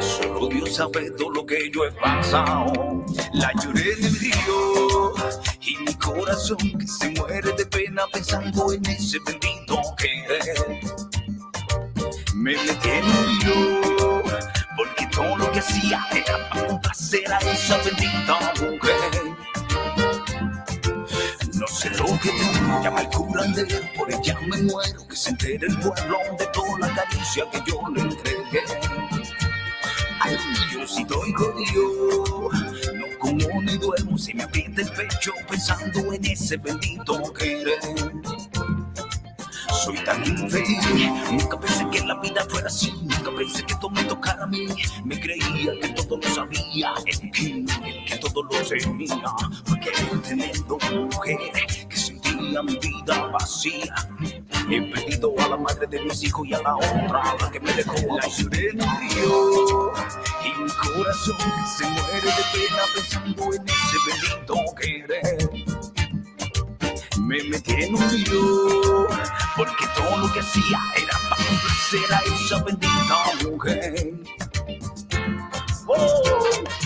Solo 0.00 0.48
Dios 0.48 0.74
sabe 0.74 1.10
todo 1.12 1.30
lo 1.30 1.46
que 1.46 1.70
yo 1.70 1.84
he 1.84 1.92
pasado. 1.92 2.72
La 3.32 3.52
lloré 3.62 3.94
del 3.96 4.14
río 4.18 5.12
y 5.66 5.76
mi 5.78 5.94
corazón 5.94 6.58
que 6.58 6.86
se 6.86 7.10
muere 7.10 7.52
de 7.52 7.64
pena 7.66 8.02
pensando 8.12 8.72
en 8.72 8.84
ese 8.86 9.18
bendito 9.24 9.80
querer. 9.96 10.80
Me 12.34 12.52
metí 12.52 12.90
lío 13.00 14.22
porque 14.76 15.06
todo 15.06 15.36
lo 15.36 15.50
que 15.52 15.60
hacía 15.60 16.06
era 16.12 16.48
para 16.50 16.66
complacer 16.66 17.32
a 17.32 17.38
esa 17.38 17.78
bendita 17.78 18.52
mujer. 18.60 19.34
No 21.54 21.66
sé 21.66 21.90
lo 21.90 22.06
que 22.20 22.30
tengo, 22.30 22.82
llama 22.82 23.00
el 23.00 23.08
curandero, 23.08 23.78
por 23.96 24.12
ella 24.12 24.38
me 24.46 24.62
muero, 24.62 25.06
que 25.08 25.16
se 25.16 25.30
entere 25.30 25.66
el 25.66 25.78
pueblo 25.78 26.18
de 26.38 26.46
toda 26.48 26.78
la 26.80 26.94
caricia 26.94 27.44
que 27.50 27.62
yo 27.66 27.80
le 27.94 28.02
entregué. 28.02 28.64
Ay, 30.20 30.36
yo 30.72 30.86
si 30.86 31.04
doy 31.04 31.32
jodido, 31.32 32.50
duermo, 33.84 34.18
se 34.18 34.34
me 34.34 34.42
aprieta 34.42 34.80
el 34.80 34.90
pecho 34.90 35.32
pensando 35.48 36.12
en 36.12 36.24
ese 36.24 36.56
bendito 36.56 37.32
querer. 37.32 37.78
Soy 39.84 39.98
tan 39.98 40.24
infeliz, 40.24 40.78
nunca 41.30 41.60
pensé 41.60 41.86
que 41.90 42.00
la 42.06 42.14
vida 42.20 42.46
fuera 42.48 42.68
así, 42.68 42.90
nunca 43.02 43.30
pensé 43.36 43.62
que 43.64 43.74
todo 43.74 43.90
me 43.90 44.04
tocara 44.04 44.44
a 44.44 44.46
mí. 44.46 44.66
Me 45.04 45.20
creía 45.20 45.72
que 45.80 45.88
todo 45.88 46.16
lo 46.16 46.34
sabía, 46.34 46.94
el 47.04 47.30
que, 47.30 47.46
el 47.46 48.04
que 48.06 48.16
todo 48.18 48.42
lo 48.44 48.50
tenía, 48.50 49.32
porque 49.66 49.90
teniendo 50.22 50.78
mujer 50.78 51.38
mi 52.62 52.78
vida 52.78 53.26
vacía. 53.32 53.94
He 54.70 54.80
perdido 54.82 55.34
a 55.38 55.48
la 55.48 55.56
madre 55.56 55.86
de 55.86 56.00
mis 56.00 56.22
hijos 56.24 56.46
y 56.48 56.54
a 56.54 56.62
la 56.62 56.76
otra, 56.76 57.36
la 57.40 57.50
que 57.50 57.60
me 57.60 57.72
dejó 57.72 57.94
la 57.94 58.26
el 58.26 58.50
río. 58.50 59.92
Y 60.44 60.62
mi 60.62 60.70
corazón 60.70 61.36
se 61.76 61.86
muere 61.86 62.26
de 62.26 62.44
pena 62.52 62.82
pensando 62.94 63.54
en 63.54 63.64
ese 63.68 63.96
bendito 64.06 64.54
querer 64.80 65.84
me 67.26 67.42
metí 67.44 67.72
en 67.72 67.94
un 67.94 68.22
lío 68.24 69.06
porque 69.56 69.86
todo 69.96 70.18
lo 70.18 70.32
que 70.32 70.40
hacía 70.40 70.78
era 70.96 71.18
para 71.30 71.44
complacer 71.44 72.12
a 72.12 72.20
esa 72.34 72.62
bendita 72.64 73.48
mujer. 73.48 74.14
Oh. 75.86 76.83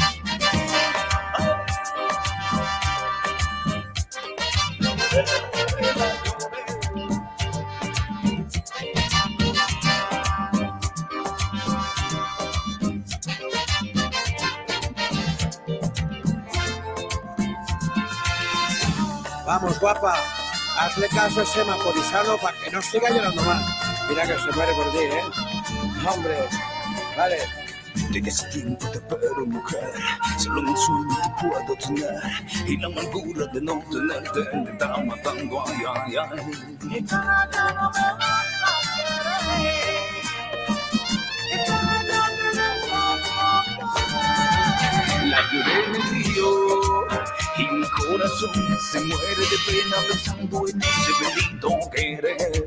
Vamos, 19.44 19.80
guapa, 19.80 20.14
hazle 20.78 21.08
caso 21.08 21.40
a 21.40 21.42
ese 21.42 21.64
maporizano 21.64 22.38
para 22.38 22.56
que 22.58 22.70
no 22.70 22.80
siga 22.80 23.10
llorando 23.10 23.42
más. 23.42 23.60
Mira 24.08 24.22
que 24.22 24.38
se 24.38 24.52
muere 24.52 24.72
por 24.74 24.92
ti, 24.92 24.98
¿eh? 24.98 25.22
Hombre, 26.06 26.48
vale. 27.16 27.67
Ese 28.14 28.46
tiempo 28.48 28.86
te 28.90 28.98
espero, 28.98 29.46
mujer. 29.46 29.92
Solo 30.38 30.60
en 30.60 30.68
un 30.68 30.76
sueño 30.76 31.16
te 31.22 31.30
puedo 31.48 31.74
tener. 31.76 32.20
Y 32.66 32.76
la 32.78 32.86
amargura 32.88 33.46
de 33.52 33.60
no 33.60 33.82
tenerte 33.90 34.40
me 34.56 34.70
está 34.70 34.96
matando, 34.98 35.64
ay, 35.66 35.82
ay, 35.94 36.16
ay. 36.16 37.06
La 45.24 45.40
lloré 45.52 45.84
el 45.84 46.02
río 46.10 46.48
y 47.56 47.66
mi 47.66 47.86
corazón 47.90 48.78
se 48.90 49.00
muere 49.00 49.44
de 49.50 49.58
pena 49.66 49.96
pensando 50.08 50.68
en 50.68 50.82
ese 50.82 51.12
bendito 51.20 51.68
querer. 51.92 52.66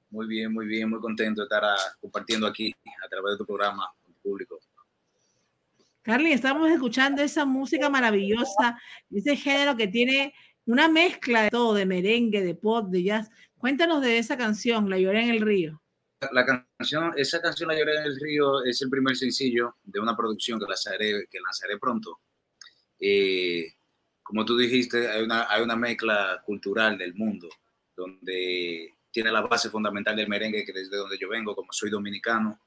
Muy 0.11 0.27
bien, 0.27 0.51
muy 0.51 0.67
bien, 0.67 0.89
muy 0.89 0.99
contento 0.99 1.41
de 1.41 1.45
estar 1.45 1.63
ah, 1.63 1.77
compartiendo 2.01 2.45
aquí 2.45 2.75
a 3.03 3.07
través 3.07 3.31
de 3.33 3.37
tu 3.37 3.45
programa 3.45 3.89
con 4.03 4.13
público. 4.15 4.59
Carly, 6.01 6.33
estamos 6.33 6.69
escuchando 6.69 7.21
esa 7.21 7.45
música 7.45 7.89
maravillosa, 7.89 8.77
ese 9.09 9.37
género 9.37 9.77
que 9.77 9.87
tiene 9.87 10.33
una 10.65 10.89
mezcla 10.89 11.43
de 11.43 11.49
todo, 11.49 11.73
de 11.75 11.85
merengue, 11.85 12.41
de 12.41 12.55
pop, 12.55 12.89
de 12.89 13.03
jazz. 13.03 13.29
Cuéntanos 13.57 14.01
de 14.01 14.17
esa 14.17 14.37
canción, 14.37 14.89
La 14.89 14.97
lloré 14.97 15.23
en 15.23 15.29
el 15.29 15.39
río. 15.39 15.81
La 16.33 16.45
canción, 16.45 17.13
esa 17.15 17.41
canción 17.41 17.69
La 17.69 17.77
lloré 17.77 17.95
en 17.95 18.03
el 18.03 18.19
río 18.19 18.65
es 18.65 18.81
el 18.81 18.89
primer 18.89 19.15
sencillo 19.15 19.77
de 19.83 20.01
una 20.01 20.17
producción 20.17 20.59
que 20.59 20.65
lanzaré, 20.65 21.25
que 21.29 21.39
lanzaré 21.39 21.77
pronto. 21.79 22.19
Eh, 22.99 23.75
como 24.21 24.43
tú 24.43 24.57
dijiste, 24.57 25.09
hay 25.09 25.23
una, 25.23 25.49
hay 25.49 25.61
una 25.61 25.77
mezcla 25.77 26.41
cultural 26.45 26.97
del 26.97 27.13
mundo, 27.15 27.47
donde 27.95 28.93
tiene 29.11 29.31
la 29.31 29.41
base 29.41 29.69
fundamental 29.69 30.15
del 30.15 30.27
merengue, 30.27 30.65
que 30.65 30.73
desde 30.73 30.97
donde 30.97 31.17
yo 31.19 31.29
vengo, 31.29 31.55
como 31.55 31.71
soy 31.71 31.89
dominicano, 31.89 32.59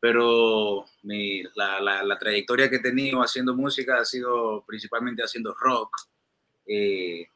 pero 0.00 0.86
mi, 1.02 1.42
la, 1.54 1.78
la, 1.80 2.02
la, 2.02 2.18
trayectoria 2.18 2.70
que 2.70 2.76
he 2.76 2.80
tenido 2.80 3.20
haciendo 3.20 3.54
música 3.54 3.98
ha 3.98 4.04
sido 4.04 4.64
principalmente 4.66 5.22
haciendo 5.22 5.54
rock. 5.54 5.94
Eh, 6.66 7.26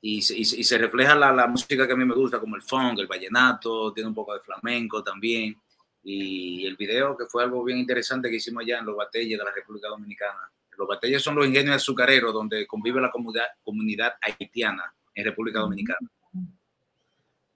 y, 0.00 0.22
se, 0.22 0.36
y, 0.36 0.40
y, 0.40 0.64
se 0.64 0.78
refleja 0.78 1.14
la, 1.14 1.32
la, 1.32 1.46
música 1.46 1.86
que 1.86 1.92
a 1.92 1.96
mí 1.96 2.04
me 2.04 2.14
gusta, 2.14 2.40
como 2.40 2.56
el 2.56 2.62
funk, 2.62 2.98
el 2.98 3.06
vallenato, 3.06 3.92
tiene 3.92 4.08
un 4.08 4.14
poco 4.14 4.34
de 4.34 4.40
flamenco 4.40 5.04
también. 5.04 5.54
Y 6.02 6.66
el 6.66 6.76
video, 6.76 7.16
que 7.16 7.26
fue 7.26 7.44
algo 7.44 7.62
bien 7.62 7.78
interesante 7.78 8.28
que 8.28 8.36
hicimos 8.36 8.62
allá 8.62 8.78
en 8.78 8.86
Los 8.86 8.96
Batelles 8.96 9.38
de 9.38 9.44
la 9.44 9.52
República 9.52 9.88
Dominicana. 9.88 10.50
Los 10.76 10.88
Batelles 10.88 11.22
son 11.22 11.36
los 11.36 11.46
ingenios 11.46 11.76
azucareros 11.76 12.32
donde 12.32 12.66
convive 12.66 13.00
la 13.00 13.10
comunidad, 13.10 13.44
comunidad 13.62 14.14
haitiana 14.22 14.92
en 15.14 15.24
República 15.24 15.60
Dominicana. 15.60 16.10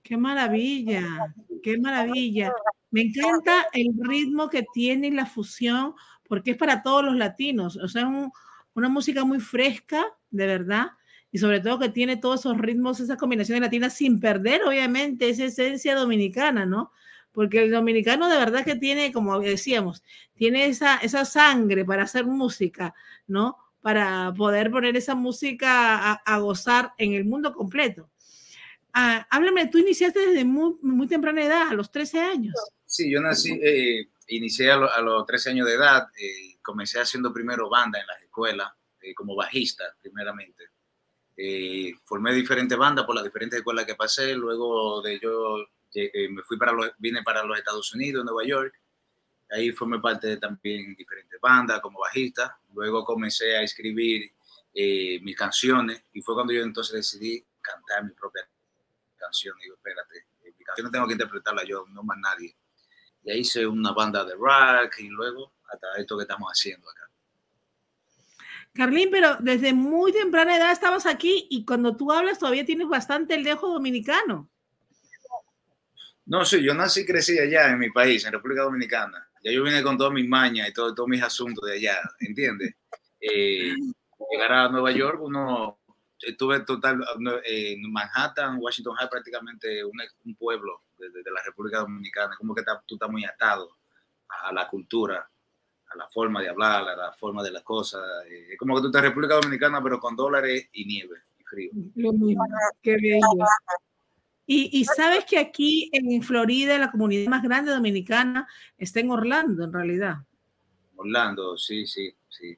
Qué 0.05 0.19
maravilla, 0.19 1.35
qué 1.63 1.79
maravilla. 1.79 2.53
Me 2.91 3.01
encanta 3.03 3.67
el 3.73 3.89
ritmo 3.99 4.51
que 4.51 4.67
tiene 4.75 5.11
la 5.11 5.25
fusión, 5.25 5.95
porque 6.29 6.51
es 6.53 6.57
para 6.59 6.83
todos 6.83 7.03
los 7.03 7.17
latinos. 7.17 7.79
O 7.79 7.89
sea, 7.89 8.07
un, 8.07 8.31
una 8.75 8.91
música 8.91 9.25
muy 9.25 9.41
fresca, 9.41 10.05
de 10.31 10.47
verdad, 10.47 10.89
y 11.33 11.39
sobre 11.39 11.61
todo 11.61 11.79
que 11.79 11.89
tiene 11.89 12.19
todos 12.19 12.41
esos 12.41 12.59
ritmos, 12.59 13.01
esas 13.01 13.17
combinaciones 13.17 13.63
latinas, 13.63 13.95
sin 13.95 14.21
perder, 14.21 14.63
obviamente, 14.65 15.31
esa 15.31 15.45
esencia 15.45 15.95
dominicana, 15.97 16.67
¿no? 16.67 16.93
Porque 17.33 17.63
el 17.65 17.71
dominicano 17.71 18.29
de 18.29 18.37
verdad 18.37 18.63
que 18.65 18.77
tiene, 18.77 19.11
como 19.11 19.41
decíamos, 19.41 20.03
tiene 20.35 20.67
esa, 20.67 20.99
esa 20.99 21.25
sangre 21.25 21.85
para 21.87 22.03
hacer 22.03 22.27
música, 22.27 22.95
¿no? 23.27 23.57
Para 23.81 24.35
poder 24.37 24.71
poner 24.71 24.97
esa 24.99 25.15
música 25.15 26.13
a 26.13 26.39
gozar 26.41 26.93
en 26.99 27.15
el 27.15 27.25
mundo 27.25 27.55
completo. 27.55 28.11
Ah, 28.97 29.27
háblame, 29.29 29.67
tú 29.67 29.79
iniciaste 29.79 30.21
desde 30.21 30.45
muy, 30.45 30.77
muy, 30.81 31.09
temprana 31.09 31.43
edad, 31.43 31.69
a 31.69 31.75
los 31.75 31.91
13 31.91 32.21
años. 32.21 32.55
Sí, 32.87 33.11
yo 33.11 33.21
nací, 33.21 33.51
eh, 33.61 34.09
inicié 34.29 34.71
a, 34.71 34.77
lo, 34.77 34.91
a, 34.91 35.01
los 35.01 35.27
13 35.27 35.51
años 35.51 35.67
de 35.67 35.75
edad, 35.75 36.07
eh, 36.17 36.57
comencé 36.63 37.01
haciendo 37.01 37.33
primero 37.33 37.69
banda 37.69 38.01
en 38.01 38.07
las 38.07 38.23
escuelas, 38.23 38.73
eh, 39.01 39.13
como 39.15 39.35
bajista 39.35 39.85
primeramente. 40.01 40.65
Eh, 41.37 41.93
formé 42.05 42.33
diferentes 42.33 42.79
bandas 42.79 43.05
por 43.05 43.17
las 43.17 43.25
diferentes 43.25 43.59
escuelas 43.59 43.85
que 43.85 43.97
pasé, 43.97 44.35
luego 44.35 45.03
de 45.03 45.19
yo 45.21 45.67
me 46.31 46.43
fui 46.43 46.57
para 46.57 46.73
los, 46.73 46.91
vine 46.99 47.23
para 47.23 47.45
los 47.45 47.59
Estados 47.59 47.93
Unidos, 47.95 48.25
Nueva 48.25 48.45
York, 48.45 48.75
ahí 49.51 49.71
formé 49.73 50.01
parte 50.01 50.27
de 50.27 50.37
también 50.39 50.95
diferentes 50.97 51.41
bandas 51.41 51.81
como 51.81 52.01
bajista, 52.01 52.59
luego 52.73 53.05
comencé 53.05 53.57
a 53.57 53.63
escribir 53.63 54.33
mis 54.75 55.37
canciones 55.37 56.03
y 56.13 56.21
fue 56.21 56.35
cuando 56.35 56.53
yo 56.53 56.63
entonces 56.63 56.97
decidí 56.97 57.45
cantar 57.61 58.05
mi 58.05 58.11
propia 58.11 58.43
canción. 59.25 59.57
Digo, 59.63 59.75
espérate, 59.77 60.27
mi 60.45 60.65
canción 60.65 60.87
no 60.87 60.91
tengo 60.91 61.07
que 61.07 61.13
interpretarla 61.15 61.65
yo, 61.65 61.85
no 61.89 62.03
más 62.03 62.19
nadie. 62.19 62.57
Y 63.23 63.31
ahí 63.31 63.41
hice 63.41 63.67
una 63.67 63.93
banda 63.93 64.25
de 64.25 64.35
rock 64.35 64.99
y 64.99 65.09
luego 65.09 65.53
hasta 65.73 65.87
esto 65.99 66.17
que 66.17 66.23
estamos 66.23 66.51
haciendo 66.51 66.89
acá. 66.91 67.09
Carlín, 68.75 69.09
pero 69.11 69.37
desde 69.41 69.73
muy 69.73 70.13
temprana 70.13 70.57
edad 70.57 70.73
estabas 70.73 71.07
aquí 71.07 71.47
y 71.49 71.65
cuando 71.65 71.97
tú 71.97 72.11
hablas 72.11 72.39
todavía 72.41 72.65
tienes 72.65 72.89
bastante 72.89 73.35
el 73.35 73.45
dejo 73.45 73.69
dominicano. 73.69 74.51
No, 76.27 76.45
sí, 76.45 76.63
yo 76.63 76.75
nací 76.75 77.01
y 77.03 77.07
crecí 77.07 77.39
allá 77.39 77.71
en 77.71 77.79
mi 77.79 77.91
país, 77.91 78.25
en 78.25 78.33
República 78.33 78.63
Dominicana. 78.63 79.29
Ya 79.43 79.53
yo 79.53 79.63
vine 79.63 79.83
con 79.83 79.97
todas 79.99 80.13
mis 80.13 80.27
mañas 80.29 80.69
y 80.69 80.73
todo- 80.73 80.95
todos 80.95 81.09
mis 81.09 81.23
asuntos 81.23 81.69
de 81.69 81.75
allá, 81.75 81.99
¿entiendes? 82.21 82.75
Eh, 83.21 83.75
llegar 84.31 84.53
a 84.53 84.69
Nueva 84.71 84.91
York, 84.91 85.21
uno 85.21 85.79
estuve 86.21 86.61
total 86.61 87.05
no, 87.19 87.37
eh, 87.39 87.73
en 87.73 87.93
Manhattan, 87.93 88.59
Washington 88.61 88.95
High, 88.97 89.09
prácticamente 89.11 89.85
un, 89.85 89.93
un 90.25 90.35
pueblo 90.37 90.83
de, 90.99 91.11
de- 91.11 91.23
de 91.23 91.31
la 91.31 91.43
República 91.45 91.79
Dominicana. 91.81 92.37
Como 92.37 92.55
que 92.55 92.61
está- 92.61 92.83
tú 92.87 92.95
estás 92.97 93.11
muy 93.11 93.25
atado 93.25 93.77
a 94.45 94.53
la 94.53 94.69
cultura, 94.69 95.29
a 95.93 95.97
la 95.97 96.09
forma 96.09 96.41
de 96.41 96.49
hablar, 96.49 96.89
a 96.89 96.97
la 96.97 97.13
forma 97.13 97.43
de 97.43 97.51
las 97.53 97.63
cosas. 97.63 98.03
Eh, 98.29 98.53
es 98.53 98.59
como 98.59 98.75
que 98.75 98.81
tú 98.83 98.87
estás 98.89 99.03
en 99.03 99.09
República 99.11 99.35
Dominicana, 99.35 99.83
pero 99.83 99.99
con 100.01 100.17
dólares 100.17 100.69
y 100.73 100.85
nieve 100.87 101.17
y 101.39 101.45
frío. 101.45 101.71
Lo 101.97 102.13
mismo. 102.13 102.45
Qué 102.83 102.93
bello. 102.97 103.45
Y, 104.47 104.79
y 104.79 104.85
sabes 104.85 105.25
que 105.25 105.39
aquí 105.39 105.89
en 105.93 106.23
Florida 106.23 106.77
la 106.79 106.91
comunidad 106.91 107.31
más 107.31 107.43
grande 107.43 107.71
dominicana 107.73 108.47
está 108.77 109.01
en 109.01 109.11
Orlando, 109.11 109.65
en 109.65 109.73
realidad. 109.73 110.17
Orlando, 110.97 111.57
sí, 111.57 111.87
sí, 111.87 112.15
sí. 112.29 112.57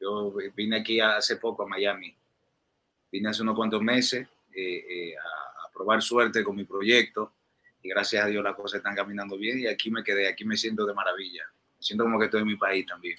Yo 0.00 0.32
vine 0.54 0.76
aquí 0.78 1.00
hace 1.00 1.36
poco 1.36 1.64
a 1.64 1.66
Miami. 1.66 2.16
Vine 3.14 3.28
hace 3.28 3.42
unos 3.42 3.54
cuantos 3.54 3.80
meses 3.80 4.26
eh, 4.52 4.84
eh, 4.90 5.14
a, 5.16 5.66
a 5.66 5.70
probar 5.72 6.02
suerte 6.02 6.42
con 6.42 6.56
mi 6.56 6.64
proyecto 6.64 7.34
y 7.80 7.88
gracias 7.88 8.24
a 8.24 8.26
Dios 8.26 8.42
las 8.42 8.56
cosas 8.56 8.78
están 8.78 8.96
caminando 8.96 9.38
bien 9.38 9.60
y 9.60 9.68
aquí 9.68 9.88
me 9.88 10.02
quedé, 10.02 10.26
aquí 10.26 10.44
me 10.44 10.56
siento 10.56 10.84
de 10.84 10.94
maravilla. 10.94 11.44
Me 11.76 11.80
siento 11.80 12.02
como 12.02 12.18
que 12.18 12.24
estoy 12.24 12.40
en 12.40 12.48
mi 12.48 12.56
país 12.56 12.84
también. 12.84 13.16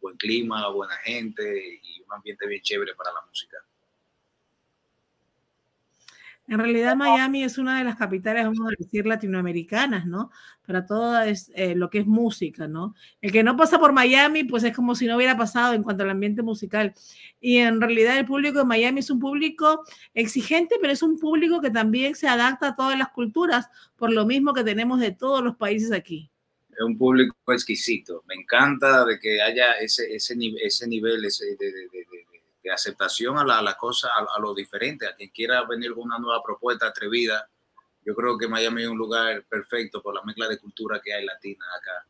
Buen 0.00 0.16
clima, 0.16 0.68
buena 0.70 0.96
gente 0.96 1.78
y 1.80 2.02
un 2.02 2.12
ambiente 2.12 2.44
bien 2.48 2.60
chévere 2.60 2.96
para 2.96 3.12
la 3.12 3.20
música. 3.20 3.58
En 6.48 6.58
realidad 6.60 6.94
Miami 6.96 7.42
es 7.42 7.58
una 7.58 7.78
de 7.78 7.84
las 7.84 7.96
capitales, 7.96 8.44
vamos 8.44 8.60
a 8.68 8.74
decir, 8.78 9.04
latinoamericanas, 9.04 10.06
¿no? 10.06 10.30
Para 10.64 10.86
todo 10.86 11.20
es, 11.22 11.50
eh, 11.56 11.74
lo 11.74 11.90
que 11.90 11.98
es 11.98 12.06
música, 12.06 12.68
¿no? 12.68 12.94
El 13.20 13.32
que 13.32 13.42
no 13.42 13.56
pasa 13.56 13.80
por 13.80 13.92
Miami, 13.92 14.44
pues 14.44 14.62
es 14.62 14.74
como 14.74 14.94
si 14.94 15.06
no 15.06 15.16
hubiera 15.16 15.36
pasado 15.36 15.74
en 15.74 15.82
cuanto 15.82 16.04
al 16.04 16.10
ambiente 16.10 16.42
musical. 16.42 16.94
Y 17.40 17.56
en 17.58 17.80
realidad 17.80 18.16
el 18.16 18.26
público 18.26 18.60
de 18.60 18.64
Miami 18.64 19.00
es 19.00 19.10
un 19.10 19.18
público 19.18 19.82
exigente, 20.14 20.76
pero 20.80 20.92
es 20.92 21.02
un 21.02 21.18
público 21.18 21.60
que 21.60 21.70
también 21.70 22.14
se 22.14 22.28
adapta 22.28 22.68
a 22.68 22.74
todas 22.76 22.96
las 22.96 23.08
culturas, 23.08 23.68
por 23.96 24.12
lo 24.12 24.24
mismo 24.24 24.52
que 24.54 24.62
tenemos 24.62 25.00
de 25.00 25.10
todos 25.10 25.42
los 25.42 25.56
países 25.56 25.90
aquí. 25.90 26.30
Es 26.70 26.84
un 26.84 26.96
público 26.96 27.34
exquisito. 27.48 28.22
Me 28.28 28.34
encanta 28.34 29.04
de 29.04 29.18
que 29.18 29.40
haya 29.42 29.72
ese, 29.80 30.14
ese, 30.14 30.36
ese 30.62 30.86
nivel 30.86 31.24
ese 31.24 31.44
de- 31.58 31.72
de 31.72 31.88
aceptación 32.72 33.38
a 33.38 33.44
la, 33.44 33.58
a 33.58 33.62
la 33.62 33.74
cosa, 33.76 34.08
a, 34.08 34.36
a 34.36 34.40
lo 34.40 34.54
diferente, 34.54 35.06
a 35.06 35.14
quien 35.14 35.30
quiera 35.30 35.64
venir 35.64 35.94
con 35.94 36.04
una 36.04 36.18
nueva 36.18 36.42
propuesta 36.42 36.86
atrevida. 36.86 37.48
Yo 38.04 38.14
creo 38.14 38.38
que 38.38 38.46
Miami 38.48 38.82
es 38.82 38.88
un 38.88 38.98
lugar 38.98 39.44
perfecto 39.48 40.00
por 40.02 40.14
la 40.14 40.22
mezcla 40.22 40.48
de 40.48 40.58
cultura 40.58 41.00
que 41.02 41.12
hay 41.12 41.24
latina 41.24 41.64
acá, 41.76 42.06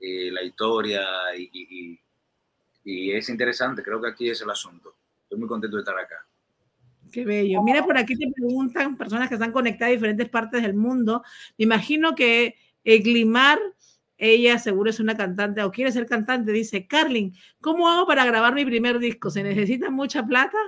eh, 0.00 0.30
la 0.30 0.42
historia 0.42 1.04
y, 1.36 1.50
y- 1.52 2.00
y- 2.84 3.12
es 3.12 3.28
interesante. 3.28 3.82
Creo 3.82 4.00
que 4.00 4.08
aquí 4.08 4.28
es 4.30 4.40
el 4.42 4.50
asunto. 4.50 4.94
Estoy 5.22 5.38
muy 5.38 5.48
contento 5.48 5.76
de 5.76 5.82
estar 5.82 5.98
acá. 5.98 6.26
Qué 7.12 7.24
bello. 7.24 7.62
Mira, 7.62 7.84
por 7.84 7.96
aquí 7.98 8.16
te 8.16 8.30
preguntan 8.32 8.96
personas 8.96 9.28
que 9.28 9.34
están 9.34 9.52
conectadas 9.52 9.90
a 9.90 9.94
diferentes 9.94 10.28
partes 10.28 10.62
del 10.62 10.74
mundo. 10.74 11.22
Me 11.58 11.64
imagino 11.64 12.14
que 12.14 12.54
eh, 12.84 12.98
Glimar, 12.98 13.58
ella 14.22 14.58
seguro 14.58 14.90
es 14.90 15.00
una 15.00 15.16
cantante 15.16 15.62
o 15.62 15.70
quiere 15.72 15.90
ser 15.90 16.04
cantante, 16.06 16.52
dice, 16.52 16.86
Carlin, 16.86 17.34
¿cómo 17.60 17.88
hago 17.88 18.06
para 18.06 18.24
grabar 18.26 18.54
mi 18.54 18.66
primer 18.66 18.98
disco? 18.98 19.30
¿Se 19.30 19.42
necesita 19.42 19.90
mucha 19.90 20.22
plata? 20.26 20.58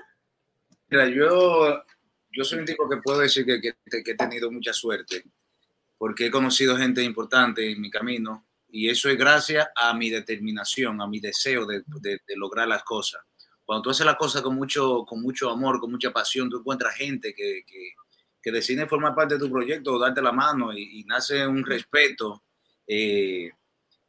Mira, 0.88 1.06
yo, 1.08 1.82
yo 2.30 2.44
soy 2.44 2.60
un 2.60 2.64
tipo 2.64 2.88
que 2.88 2.96
puedo 2.96 3.18
decir 3.20 3.44
que, 3.44 3.60
que- 3.60 3.74
he 3.90 4.14
tenido 4.16 4.50
mucha 4.50 4.72
suerte, 4.72 5.24
porque 5.98 6.26
he 6.26 6.30
conocido 6.30 6.76
gente 6.76 7.02
importante 7.02 7.70
en 7.70 7.80
mi 7.80 7.90
camino, 7.90 8.46
y 8.68 8.88
eso 8.88 9.10
es 9.10 9.18
gracias 9.18 9.66
a 9.76 9.92
mi 9.94 10.08
determinación, 10.08 11.00
a 11.02 11.06
mi 11.06 11.20
deseo 11.20 11.66
de, 11.66 11.82
de- 12.00 12.20
lograr 12.36 12.66
las 12.68 12.82
cosas. 12.84 13.20
Cuando 13.64 13.82
tú 13.82 13.90
haces 13.90 14.06
las 14.06 14.16
cosas 14.16 14.40
con 14.40 14.54
mucho, 14.54 15.04
con 15.04 15.20
mucho 15.20 15.50
amor, 15.50 15.78
con 15.78 15.90
mucha 15.90 16.10
pasión, 16.10 16.48
tú 16.48 16.58
encuentras 16.60 16.94
gente 16.94 17.34
que, 17.34 17.64
que, 17.66 17.92
que 18.42 18.50
decide 18.50 18.86
formar 18.86 19.14
parte 19.14 19.34
de 19.34 19.40
tu 19.40 19.50
proyecto 19.50 19.92
o 19.92 19.98
darte 19.98 20.22
la 20.22 20.32
mano, 20.32 20.72
y 20.72 21.04
nace 21.04 21.46
un 21.46 21.64
respeto, 21.64 22.42
eh, 22.94 23.52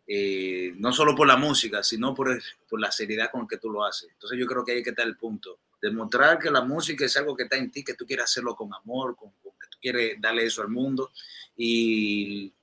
eh, 0.08 0.74
no 0.76 0.92
solo 0.92 1.16
por 1.16 1.28
la 1.28 1.38
música, 1.38 1.82
sino 1.84 2.14
por, 2.14 2.42
por 2.70 2.80
la 2.80 2.92
seriedad 2.92 3.32
con 3.32 3.48
que 3.48 3.58
tú 3.58 3.70
lo 3.70 3.84
haces. 3.86 4.10
Entonces 4.12 4.38
yo 4.38 4.46
creo 4.46 4.64
que 4.66 4.74
ahí 4.74 4.84
que 4.84 4.90
está 4.90 5.04
el 5.04 5.16
punto 5.18 5.60
demostrar 5.82 6.40
que 6.40 6.50
la 6.50 6.62
música 6.62 7.04
es 7.06 7.16
algo 7.18 7.36
que 7.36 7.44
está 7.44 7.58
en 7.58 7.70
ti, 7.70 7.84
que 7.84 7.94
tú 7.94 8.06
quieres 8.06 8.26
hacerlo 8.26 8.56
con 8.56 8.74
amor, 8.74 9.16
con, 9.18 9.32
con 9.42 9.52
que 9.60 9.68
tú 9.70 9.78
quieres 9.82 10.16
darle 10.20 10.46
eso 10.46 10.62
al 10.62 10.70
mundo. 10.70 11.12
Y 11.58 12.54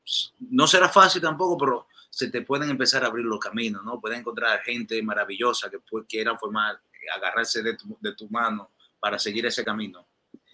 no 0.50 0.66
será 0.66 0.88
fácil 0.88 1.20
tampoco, 1.20 1.56
pero 1.58 1.86
se 2.08 2.30
te 2.30 2.42
pueden 2.42 2.70
empezar 2.70 3.04
a 3.04 3.08
abrir 3.08 3.24
los 3.26 3.38
caminos, 3.38 3.84
¿no? 3.84 4.00
Puedes 4.00 4.18
encontrar 4.18 4.60
gente 4.62 5.02
maravillosa 5.02 5.70
que 5.70 5.78
pu- 5.80 6.06
quiera 6.08 6.36
formar, 6.38 6.80
agarrarse 7.14 7.62
de 7.62 7.76
tu, 7.76 7.96
de 8.00 8.14
tu 8.14 8.28
mano 8.30 8.72
para 8.98 9.18
seguir 9.18 9.44
ese 9.46 9.64
camino. 9.64 10.08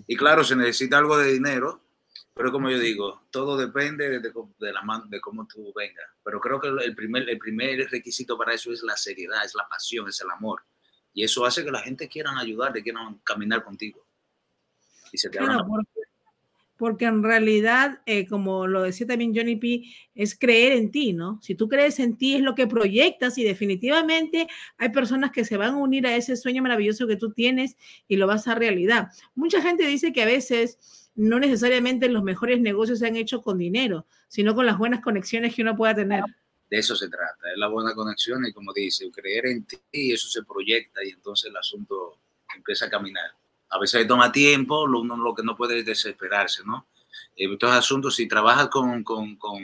Y 0.07 0.17
claro, 0.17 0.43
se 0.45 0.55
necesita 0.57 0.99
algo 0.99 1.17
de 1.17 1.33
dinero, 1.33 1.81
pero 2.37 2.53
como 2.53 2.69
yo 2.69 2.79
digo, 2.79 3.23
todo 3.31 3.57
depende 3.57 4.21
de, 4.21 4.73
la 4.73 4.83
mano, 4.83 5.07
de 5.09 5.23
cómo 5.23 5.47
tú 5.47 5.73
vengas. 5.75 6.05
Pero 6.23 6.39
creo 6.39 6.61
que 6.61 6.69
el 6.69 6.95
primer, 6.95 7.27
el 7.31 7.39
primer 7.39 7.89
requisito 7.89 8.37
para 8.37 8.53
eso 8.53 8.71
es 8.75 8.83
la 8.83 8.95
seriedad, 8.95 9.43
es 9.43 9.55
la 9.55 9.67
pasión, 9.67 10.07
es 10.07 10.21
el 10.21 10.31
amor. 10.31 10.63
Y 11.15 11.25
eso 11.25 11.47
hace 11.47 11.65
que 11.65 11.71
la 11.71 11.81
gente 11.81 12.09
quiera 12.09 12.39
ayudarte, 12.39 12.83
quieran 12.83 13.21
caminar 13.25 13.65
contigo. 13.65 14.07
Y 15.11 15.17
se 15.17 15.31
te 15.31 15.39
Claro, 15.39 15.61
la- 15.61 15.65
porque, 15.65 16.01
porque 16.77 17.05
en 17.07 17.23
realidad, 17.23 18.03
eh, 18.05 18.27
como 18.27 18.67
lo 18.67 18.83
decía 18.83 19.07
también 19.07 19.35
Johnny 19.35 19.57
P, 19.57 19.85
es 20.15 20.39
creer 20.39 20.73
en 20.73 20.91
ti, 20.91 21.15
¿no? 21.15 21.41
Si 21.41 21.55
tú 21.55 21.71
crees 21.71 21.99
en 22.01 22.19
ti 22.19 22.35
es 22.35 22.43
lo 22.43 22.55
que 22.55 22.67
proyectas 22.67 23.39
y 23.39 23.45
definitivamente 23.45 24.47
hay 24.77 24.91
personas 24.91 25.31
que 25.31 25.47
se 25.47 25.57
van 25.57 25.71
a 25.71 25.79
unir 25.79 26.07
a 26.07 26.15
ese 26.15 26.37
sueño 26.37 26.63
maravilloso 26.63 27.07
que 27.07 27.17
tú 27.17 27.33
tienes 27.33 27.79
y 28.07 28.17
lo 28.17 28.27
vas 28.27 28.47
a 28.47 28.55
realidad. 28.55 29.09
Mucha 29.35 29.63
gente 29.63 29.87
dice 29.87 30.13
que 30.13 30.21
a 30.21 30.27
veces 30.27 31.06
no 31.17 31.39
necesariamente 31.41 32.09
los 32.09 32.23
mejores 32.23 32.61
negocios 32.61 32.99
se 33.01 33.07
han 33.07 33.17
hecho 33.17 33.43
con 33.43 33.59
dinero, 33.59 34.07
sino 34.29 34.55
con 34.55 34.67
las 34.67 34.79
buenas 34.79 35.01
conexiones 35.03 35.55
que 35.55 35.63
uno 35.63 35.77
pueda 35.77 35.95
tener. 35.95 36.23
de 36.71 36.79
eso 36.79 36.97
se 36.97 37.09
trata, 37.09 37.51
es 37.53 37.59
la 37.59 37.69
buena 37.69 37.95
conexión 37.95 38.45
y 38.47 38.53
como 38.53 38.73
dice, 38.73 39.11
creer 39.11 39.47
en 39.47 39.65
ti, 39.67 39.79
eso 39.93 40.29
se 40.29 40.43
proyecta 40.45 41.05
y 41.05 41.11
entonces 41.11 41.51
el 41.51 41.57
asunto 41.57 42.19
empieza 42.55 42.87
a 42.87 42.91
caminar. 42.91 43.31
A 43.71 43.79
veces 43.79 44.07
toma 44.07 44.31
tiempo, 44.33 44.87
lo, 44.87 45.01
uno 45.01 45.17
lo 45.17 45.35
que 45.35 45.43
no 45.43 45.57
puede 45.57 45.79
es 45.81 45.87
desesperarse, 45.87 46.63
¿no? 46.65 46.87
En 47.37 47.53
estos 47.53 47.71
asuntos, 47.73 48.15
si 48.17 48.29
trabajas 48.29 48.69
con, 48.69 49.03
con, 49.05 49.37
con 49.37 49.63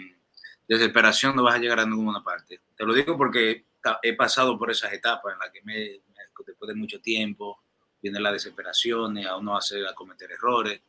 desesperación, 0.69 1.37
no 1.37 1.43
vas 1.43 1.57
a 1.57 1.59
llegar 1.59 1.81
a 1.81 1.87
ninguna 1.87 2.23
parte. 2.23 2.61
Te 2.77 2.85
lo 2.85 2.95
digo 2.95 3.17
porque 3.17 3.67
he 4.03 4.15
pasado 4.15 4.59
por 4.59 4.71
esas 4.71 4.93
etapas 4.93 5.35
en 5.35 5.39
las 5.41 5.51
que 5.51 5.63
me, 5.63 5.75
me- 5.75 6.45
después 6.47 6.69
de 6.69 6.75
mucho 6.75 7.01
tiempo 7.01 7.61
viene 8.01 8.21
la 8.21 8.33
desesperación, 8.33 9.19
a 9.19 9.37
uno 9.37 9.57
hace 9.57 9.87
a 9.87 9.95
cometer 9.95 10.31
errores 10.33 10.81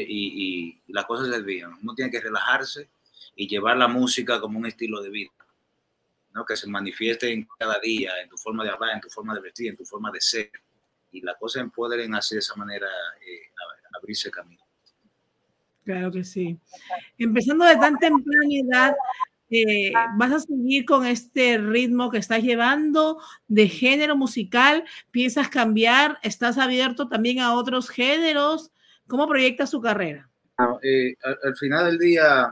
y, 0.00 0.78
y- 0.88 0.92
las 0.92 1.04
cosas 1.06 1.26
se 1.26 1.32
desvían. 1.32 1.74
Uno 1.82 1.94
tiene 1.94 2.10
que 2.10 2.20
relajarse 2.20 2.88
y 3.36 3.46
llevar 3.48 3.76
la 3.76 3.88
música 3.88 4.40
como 4.40 4.58
un 4.58 4.66
estilo 4.66 5.02
de 5.02 5.10
vida. 5.10 5.30
¿no? 6.34 6.46
que 6.46 6.56
se 6.56 6.66
manifieste 6.66 7.30
en 7.30 7.46
cada 7.58 7.78
día, 7.78 8.10
en 8.22 8.28
tu 8.30 8.38
forma 8.38 8.64
de 8.64 8.70
hablar, 8.70 8.94
en 8.94 9.02
tu 9.02 9.10
forma 9.10 9.34
de 9.34 9.42
vestir, 9.42 9.68
en 9.68 9.76
tu 9.76 9.84
forma 9.84 10.10
de 10.10 10.18
ser. 10.18 10.50
Y 11.10 11.20
las 11.20 11.36
cosas 11.36 11.66
pueden 11.74 12.14
así 12.14 12.34
de 12.34 12.38
esa 12.38 12.54
manera 12.56 12.86
eh, 13.20 13.52
abrirse 13.94 14.30
camino. 14.30 14.62
Claro 15.84 16.10
que 16.10 16.24
sí. 16.24 16.58
Empezando 17.18 17.66
de 17.66 17.76
tan 17.76 17.98
temprana 17.98 18.46
edad, 18.50 18.94
eh, 19.50 19.92
¿vas 20.16 20.32
a 20.32 20.40
seguir 20.40 20.86
con 20.86 21.04
este 21.06 21.58
ritmo 21.58 22.10
que 22.10 22.16
estás 22.16 22.42
llevando 22.42 23.20
de 23.48 23.68
género 23.68 24.16
musical? 24.16 24.84
¿Piensas 25.10 25.50
cambiar? 25.50 26.18
¿Estás 26.22 26.56
abierto 26.56 27.08
también 27.08 27.40
a 27.40 27.52
otros 27.52 27.90
géneros? 27.90 28.70
¿Cómo 29.12 29.28
proyectas 29.28 29.68
su 29.68 29.78
carrera? 29.78 30.26
Ah, 30.56 30.78
eh, 30.82 31.14
al, 31.22 31.38
al 31.44 31.54
final 31.54 31.84
del 31.84 31.98
día, 31.98 32.50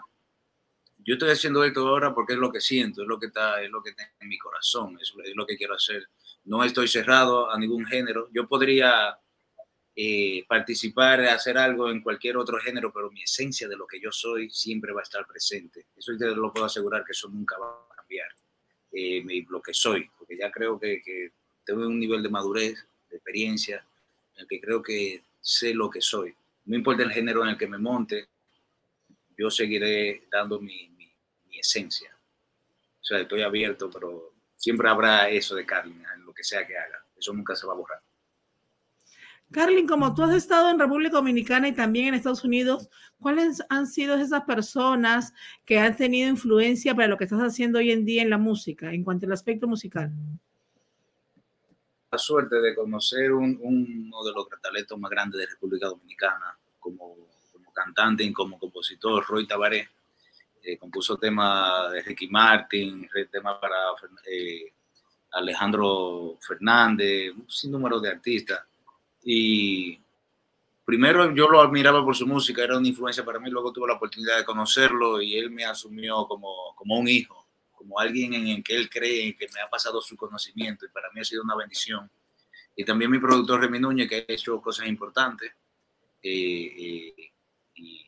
yo 0.99 1.15
estoy 1.15 1.31
haciendo 1.31 1.65
esto 1.65 1.89
ahora 1.89 2.15
porque 2.15 2.35
es 2.35 2.39
lo 2.39 2.53
que 2.53 2.61
siento, 2.61 3.01
es 3.01 3.09
lo 3.09 3.19
que 3.19 3.29
está, 3.29 3.63
es 3.63 3.71
lo 3.71 3.83
que 3.83 3.89
está 3.89 4.03
en 4.21 4.29
mi 4.29 4.37
corazón, 4.37 4.99
es, 5.01 5.11
es 5.25 5.35
lo 5.35 5.47
que 5.47 5.57
quiero 5.57 5.75
hacer. 5.75 6.07
No 6.45 6.63
estoy 6.63 6.87
cerrado 6.87 7.51
a 7.51 7.59
ningún 7.59 7.87
género. 7.87 8.29
Yo 8.35 8.47
podría 8.47 9.17
eh, 9.97 10.45
participar, 10.47 11.23
hacer 11.23 11.57
algo 11.57 11.91
en 11.91 12.03
cualquier 12.03 12.37
otro 12.37 12.59
género, 12.59 12.93
pero 12.93 13.11
mi 13.11 13.23
esencia 13.23 13.67
de 13.67 13.79
lo 13.79 13.87
que 13.87 13.99
yo 13.99 14.13
soy 14.13 14.51
siempre 14.51 14.93
va 14.93 15.01
a 15.01 15.05
estar 15.05 15.27
presente. 15.27 15.87
Eso 15.97 16.13
te 16.19 16.27
lo 16.27 16.53
puedo 16.53 16.67
asegurar 16.67 17.05
que 17.07 17.13
eso 17.13 17.31
nunca 17.31 17.57
va 17.59 17.71
a 17.91 17.95
cambiar. 17.97 18.29
Eh, 18.93 19.25
lo 19.49 19.63
que 19.63 19.73
soy, 19.73 20.11
porque 20.19 20.37
ya 20.37 20.51
creo 20.51 20.79
que, 20.79 21.01
que 21.01 21.33
tengo 21.65 21.87
un 21.87 21.99
nivel 21.99 22.23
de 22.23 22.29
madurez, 22.29 22.87
de 23.09 23.17
experiencia, 23.17 23.83
en 24.35 24.43
el 24.43 24.47
que 24.47 24.61
creo 24.61 24.83
que 24.83 25.25
sé 25.41 25.73
lo 25.73 25.89
que 25.89 26.03
soy. 26.03 26.35
No 26.65 26.77
importa 26.77 27.03
el 27.03 27.13
género 27.13 27.43
en 27.43 27.51
el 27.51 27.59
que 27.59 27.67
me 27.67 27.79
monte, 27.79 28.29
yo 29.37 29.51
seguiré 29.51 30.29
dando 30.31 30.61
mi, 30.61 30.89
esencia. 31.53 32.11
O 32.15 33.05
sea, 33.05 33.19
estoy 33.19 33.43
abierto, 33.43 33.91
pero 33.91 34.35
siempre 34.57 34.89
habrá 34.89 35.29
eso 35.29 35.55
de 35.55 35.67
Carmen, 35.67 36.03
en 36.15 36.25
lo 36.25 36.33
que 36.33 36.43
sea 36.43 36.67
que 36.67 36.79
haga. 36.79 37.05
Eso 37.15 37.35
nunca 37.35 37.55
se 37.55 37.67
va 37.67 37.75
a 37.75 37.77
borrar. 37.77 38.01
Carlin, 39.51 39.87
como 39.87 40.15
tú 40.15 40.23
has 40.23 40.35
estado 40.35 40.71
en 40.71 40.79
República 40.79 41.17
Dominicana 41.17 41.69
y 41.69 41.73
también 41.73 42.09
en 42.09 42.15
Estados 42.15 42.45
Unidos, 42.45 42.89
¿cuáles 43.19 43.63
han 43.69 43.87
sido 43.87 44.15
esas 44.17 44.45
personas 44.45 45.35
que 45.67 45.79
han 45.79 45.97
tenido 45.97 46.31
influencia 46.31 46.95
para 46.95 47.09
lo 47.09 47.19
que 47.19 47.25
estás 47.25 47.41
haciendo 47.41 47.81
hoy 47.81 47.91
en 47.91 48.05
día 48.05 48.23
en 48.23 48.31
la 48.31 48.39
música, 48.39 48.93
en 48.93 49.03
cuanto 49.03 49.27
al 49.27 49.33
aspecto 49.33 49.67
musical? 49.67 50.13
La 52.13 52.19
suerte 52.19 52.61
de 52.61 52.75
conocer 52.75 53.31
un- 53.33 53.57
uno 53.63 54.25
de 54.25 54.33
los 54.33 54.49
talentos 54.61 54.99
más 54.99 55.11
grandes 55.13 55.41
de 55.41 55.47
República 55.47 55.87
Dominicana 55.87 56.57
como, 56.81 57.17
cantante 57.73 58.25
y 58.25 58.33
como 58.33 58.59
compositor, 58.59 59.25
Roy 59.27 59.47
Tabaré. 59.47 59.89
Eh, 60.63 60.77
compuso 60.77 61.17
temas 61.17 61.93
de 61.93 62.03
Ricky 62.03 62.27
Martin, 62.29 63.09
temas 63.31 63.59
para 63.61 63.77
eh, 64.27 64.73
Alejandro 65.33 66.37
Fernández, 66.41 67.33
un 67.35 67.49
sinnúmero 67.49 68.01
de 68.01 68.11
artistas. 68.11 68.61
Y 69.23 69.99
primero 70.85 71.33
yo 71.33 71.49
lo 71.49 71.61
admiraba 71.61 72.05
por 72.05 72.17
su 72.17 72.27
música, 72.27 72.65
era 72.65 72.77
una 72.77 72.89
influencia 72.89 73.25
para 73.25 73.39
mí, 73.39 73.49
luego 73.51 73.73
tuve 73.73 73.87
la 73.87 73.95
oportunidad 73.95 74.37
de 74.37 74.45
conocerlo 74.45 75.23
y 75.23 75.37
él 75.39 75.51
me 75.51 75.65
asumió 75.65 76.27
como, 76.27 76.75
como 76.75 76.99
un 76.99 77.07
hijo, 77.09 77.40
como 77.81 77.99
alguien 77.99 78.35
en 78.35 78.47
el 78.49 78.63
que 78.63 78.77
él 78.77 78.91
cree, 78.91 79.35
que 79.35 79.49
me 79.55 79.61
ha 79.63 79.71
pasado 79.71 80.03
su 80.03 80.15
conocimiento 80.15 80.85
y 80.85 80.91
para 80.91 81.11
mí 81.13 81.21
ha 81.21 81.25
sido 81.25 81.43
una 81.43 81.57
bendición. 81.57 82.11
Y 82.77 82.85
también 82.85 83.11
mi 83.11 83.19
productor 83.19 83.59
Remy 83.63 83.79
Núñez, 83.81 84.07
que 84.07 84.17
ha 84.29 84.33
hecho 84.33 84.61
cosas 84.61 84.87
importantes. 84.87 85.51
eh, 86.23 87.15
eh, 87.17 87.31
y 87.77 88.05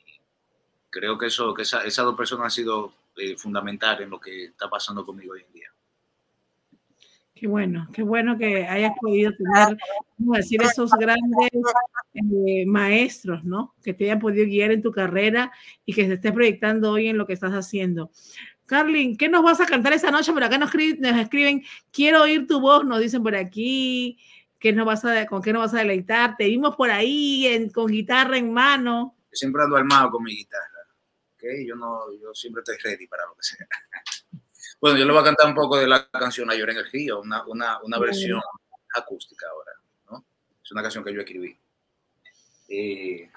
creo 0.91 1.17
que, 1.17 1.27
eso, 1.29 1.55
que 1.55 1.63
esa- 1.63 1.85
esas 1.85 2.05
dos 2.05 2.15
personas 2.15 2.45
han 2.45 2.51
sido 2.51 2.93
eh, 3.17 3.35
fundamentales 3.37 4.03
en 4.05 4.11
lo 4.11 4.21
que 4.21 4.45
está 4.45 4.69
pasando 4.69 5.07
conmigo 5.07 5.33
hoy 5.33 5.41
en 5.47 5.53
día. 5.55 5.69
Qué 7.35 7.47
bueno, 7.49 7.89
qué 7.93 8.03
bueno 8.03 8.37
que 8.39 8.67
hayas 8.67 8.93
podido 9.01 9.33
tener, 9.33 9.77
vamos 10.19 10.37
decir, 10.37 10.63
esos 10.63 10.91
grandes 10.93 11.51
eh, 12.15 12.65
maestros, 12.67 13.43
¿no? 13.43 13.75
Que 13.83 13.95
te 13.95 14.05
hayan 14.05 14.21
podido 14.21 14.45
guiar 14.47 14.71
en 14.71 14.83
tu 14.83 14.93
carrera 14.93 15.51
y 15.87 15.93
que 15.95 16.07
se 16.07 16.13
esté 16.13 16.31
proyectando 16.31 16.91
hoy 16.93 17.09
en 17.09 17.19
lo 17.19 17.27
que 17.27 17.33
estás 17.33 17.53
haciendo. 17.53 18.11
Carlin, 18.77 19.19
¿qué 19.19 19.29
nos 19.29 19.43
vas 19.43 19.61
a 19.61 19.67
cantar 19.67 19.93
esa 19.93 20.11
noche? 20.11 20.33
Por 20.33 20.43
acá 20.43 20.57
nos, 20.57 20.71
escri- 20.73 20.99
nos 20.99 21.21
escriben, 21.21 21.63
quiero 21.93 22.23
oír 22.23 22.47
tu 22.47 22.59
voz, 22.59 22.87
nos 22.87 23.01
dicen 23.01 23.23
por 23.23 23.35
aquí, 23.35 24.19
¿qué 24.59 24.73
nos 24.73 24.87
vas 24.87 25.05
a, 25.05 25.27
¿con 25.27 25.43
qué 25.43 25.53
nos 25.53 25.61
vas 25.61 25.75
a 25.75 25.79
deleitar? 25.81 26.37
Te 26.39 26.47
vimos 26.47 26.75
por 26.75 26.91
ahí 26.91 27.47
en- 27.49 27.69
con 27.71 27.87
guitarra 27.89 28.39
en 28.39 28.51
mano. 28.51 29.15
Yo 29.31 29.37
siempre 29.37 29.63
ando 29.63 29.77
armado 29.77 30.11
con 30.11 30.23
mi 30.23 30.35
guitarra. 30.35 30.87
¿ok? 31.35 31.43
Yo, 31.67 31.77
no, 31.77 32.01
yo 32.19 32.33
siempre 32.33 32.63
estoy 32.67 32.79
ready 32.83 33.07
para 33.07 33.27
lo 33.27 33.35
que 33.35 33.43
sea. 33.43 33.67
Bueno, 34.81 34.99
yo 34.99 35.05
le 35.05 35.13
voy 35.13 35.21
a 35.21 35.25
cantar 35.25 35.47
un 35.47 35.55
poco 35.55 35.77
de 35.77 35.87
la 35.87 36.09
canción 36.11 36.51
lloré 36.51 36.73
en 36.73 36.79
el 36.79 36.91
río, 36.91 37.21
una, 37.21 37.47
una, 37.47 37.81
una 37.85 37.99
versión 38.01 38.41
acústica 38.97 39.47
ahora. 39.49 39.71
¿no? 40.11 40.25
Es 40.65 40.73
una 40.73 40.83
canción 40.83 41.05
que 41.05 41.15
yo 41.15 41.21
escribí. 41.21 41.57
Eh, 42.69 43.31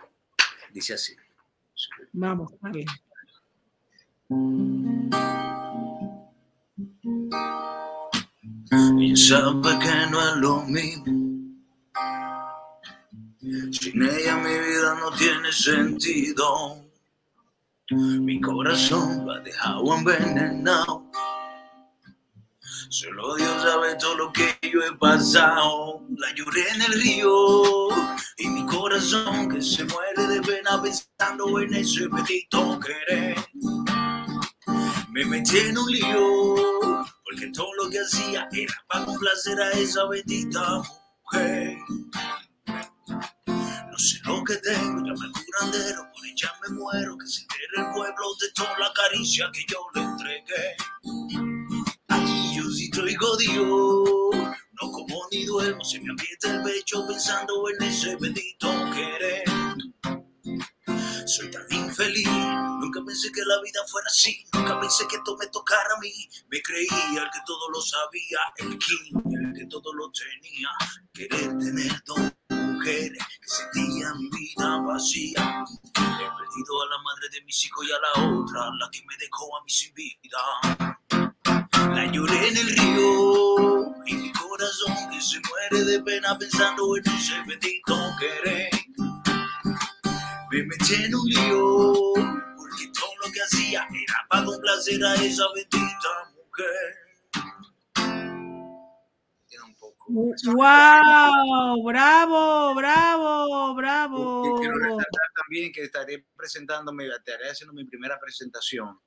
dice 0.71 0.93
así. 0.95 1.15
Vamos, 2.13 2.51
Carlin. 2.59 2.87
Sabe 9.15 9.79
que 9.79 10.07
no 10.09 10.19
es 10.19 10.35
lo 10.37 10.61
mismo. 10.63 11.05
Sin 13.71 14.01
ella 14.01 14.37
mi 14.37 14.49
vida 14.49 14.95
no 14.99 15.11
tiene 15.11 15.51
sentido. 15.51 16.83
Mi 17.91 18.41
corazón 18.41 19.29
ha 19.29 19.39
dejado 19.41 19.95
envenenado. 19.95 21.05
Solo 22.89 23.35
Dios 23.35 23.61
sabe 23.61 23.95
todo 23.95 24.15
lo 24.15 24.33
que 24.33 24.57
yo 24.63 24.81
he 24.81 24.97
pasado. 24.97 26.01
La 26.17 26.33
lloré 26.33 26.67
en 26.69 26.81
el 26.81 26.93
río 27.01 27.89
y 28.37 28.47
mi 28.47 28.65
corazón 28.65 29.49
que 29.49 29.61
se 29.61 29.83
muere 29.85 30.27
de 30.27 30.41
pena 30.41 30.81
pensando 30.81 31.59
en 31.59 31.75
ese 31.75 32.07
bendito 32.07 32.79
querer. 32.79 33.37
Me 35.15 35.23
metí 35.23 35.57
en 35.59 35.77
un 35.77 35.89
lío 35.89 36.55
porque 37.23 37.49
todo 37.53 37.73
lo 37.75 37.89
que 37.89 38.01
hacía 38.01 38.49
era 38.51 38.73
para 38.89 39.05
complacer 39.05 39.57
a 39.61 39.71
esa 39.71 40.05
bendita 40.09 40.83
mujer. 41.23 41.77
No 42.67 43.97
sé 43.97 44.19
lo 44.25 44.43
que 44.43 44.57
tengo, 44.57 44.99
llama 45.05 45.23
al 45.23 45.31
curandero, 45.31 46.01
por 46.13 46.25
ella 46.25 46.51
me 46.63 46.75
muero, 46.75 47.17
que 47.17 47.27
se 47.27 47.43
entere 47.43 47.87
el 47.87 47.93
pueblo 47.93 48.35
de 48.41 48.51
toda 48.55 48.77
la 48.77 48.91
caricia 48.93 49.49
que 49.53 49.61
yo 49.71 49.87
le 49.93 50.01
entregué. 50.01 50.75
Ay, 52.09 52.57
yo 52.57 52.69
sí 52.71 52.89
estoy 52.91 53.15
jodido, 53.15 54.31
no 54.33 54.91
como 54.91 55.27
ni 55.31 55.45
duermo, 55.45 55.81
se 55.85 56.01
me 56.01 56.11
aprieta 56.11 56.57
el 56.57 56.61
pecho 56.61 57.07
pensando 57.07 57.69
en 57.69 57.87
ese 57.87 58.17
bendito 58.17 58.69
querer. 58.93 59.64
Soy 61.25 61.49
tan 61.49 61.65
infeliz, 61.71 62.27
nunca 62.27 63.01
pensé 63.03 63.31
que 63.31 63.41
la 63.43 63.59
vida 63.63 63.81
fuera 63.87 64.05
así, 64.07 64.45
nunca 64.53 64.79
pensé 64.79 65.07
que 65.07 65.15
esto 65.15 65.35
me 65.37 65.47
tocara 65.47 65.95
a 65.95 65.99
mí. 65.99 66.11
Me 66.49 66.61
creía 66.61 67.23
el 67.23 67.29
que 67.31 67.39
todo 67.47 67.67
lo 67.71 67.81
sabía, 67.81 68.37
el 68.57 68.77
king, 68.77 69.19
el 69.31 69.53
que 69.57 69.65
todo 69.65 69.91
lo 69.93 70.11
tenía. 70.11 70.69
Querer 71.11 71.57
tener 71.57 71.91
dos 72.05 72.31
mujeres 72.49 73.23
que 73.41 73.47
sentían 73.47 74.29
vida 74.29 74.77
vacía. 74.81 75.65
He 75.95 76.29
perdido 76.37 76.83
a 76.83 76.89
la 76.89 77.01
madre 77.01 77.29
de 77.31 77.41
mis 77.43 77.65
hijos 77.65 77.87
y 77.87 77.91
a 77.91 77.99
la 77.99 78.29
otra, 78.29 78.69
la 78.79 78.87
que 78.91 79.01
me 79.07 79.17
dejó 79.17 79.57
a 79.57 79.63
mí 79.63 79.71
sin 79.71 79.95
vida. 79.95 80.37
La 81.89 82.05
lloré 82.11 82.49
en 82.49 82.57
el 82.57 82.67
río 82.67 84.05
y 84.05 84.13
mi 84.13 84.31
corazón 84.31 85.09
que 85.09 85.19
se 85.19 85.39
muere 85.49 85.85
de 85.85 86.03
pena 86.03 86.37
pensando 86.37 86.95
en 86.97 87.07
ese 87.07 87.41
bendito 87.47 87.97
querer. 88.19 88.84
Me 90.55 90.63
metí 90.63 90.93
en 91.03 91.13
un 91.13 91.25
lío 91.27 92.13
porque 92.55 92.87
todo 92.97 93.11
lo 93.25 93.31
que 93.33 93.41
hacía 93.41 93.85
era 93.91 94.25
para 94.29 94.45
complacer 94.45 95.03
a 95.03 95.13
esa 95.15 95.43
bendita 95.53 96.33
mujer. 96.33 96.95
Un 99.65 99.75
poco. 99.75 100.05
¡Wow! 100.53 101.83
¡Bravo! 101.83 102.73
¡Bravo! 102.75 103.75
¡Bravo! 103.75 104.57
Quiero 104.59 104.75
resaltar 104.77 105.29
también 105.43 105.73
que 105.73 105.83
estaré 105.83 106.25
presentándome, 106.37 107.07
estaré 107.07 107.49
haciendo 107.49 107.73
mi 107.73 107.83
primera 107.83 108.17
presentación 108.19 108.97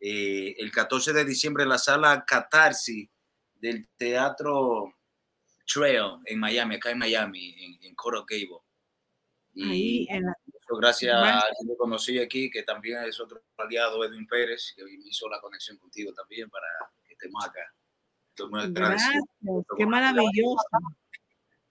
eh, 0.00 0.54
el 0.58 0.70
14 0.70 1.12
de 1.14 1.24
diciembre 1.24 1.62
en 1.62 1.70
la 1.70 1.78
sala 1.78 2.24
Catarsis 2.26 3.08
del 3.54 3.88
Teatro 3.96 4.94
Trail 5.66 6.18
en 6.26 6.38
Miami, 6.38 6.74
acá 6.76 6.90
en 6.90 6.98
Miami, 6.98 7.54
en, 7.64 7.84
en 7.88 7.94
Coral 7.94 8.24
Gable. 8.28 8.58
Y 9.54 9.70
Ahí, 9.70 10.06
en 10.10 10.24
la- 10.26 10.34
gracias 10.76 11.14
a 11.14 11.42
quien 11.56 11.68
lo 11.68 11.76
conocí 11.76 12.18
aquí, 12.18 12.50
que 12.50 12.62
también 12.62 13.04
es 13.04 13.18
otro 13.20 13.42
aliado, 13.56 14.04
Edwin 14.04 14.26
Pérez, 14.26 14.74
que 14.76 14.82
hizo 15.04 15.28
la 15.28 15.40
conexión 15.40 15.78
contigo 15.78 16.12
también 16.12 16.50
para 16.50 16.66
que 17.06 17.14
estemos 17.14 17.44
acá. 17.44 17.60
Estoy 18.30 18.50
muy 18.50 18.72
Gracias, 18.72 19.08
agradecido. 19.08 19.76
qué 19.76 19.86
maravilloso. 19.86 20.64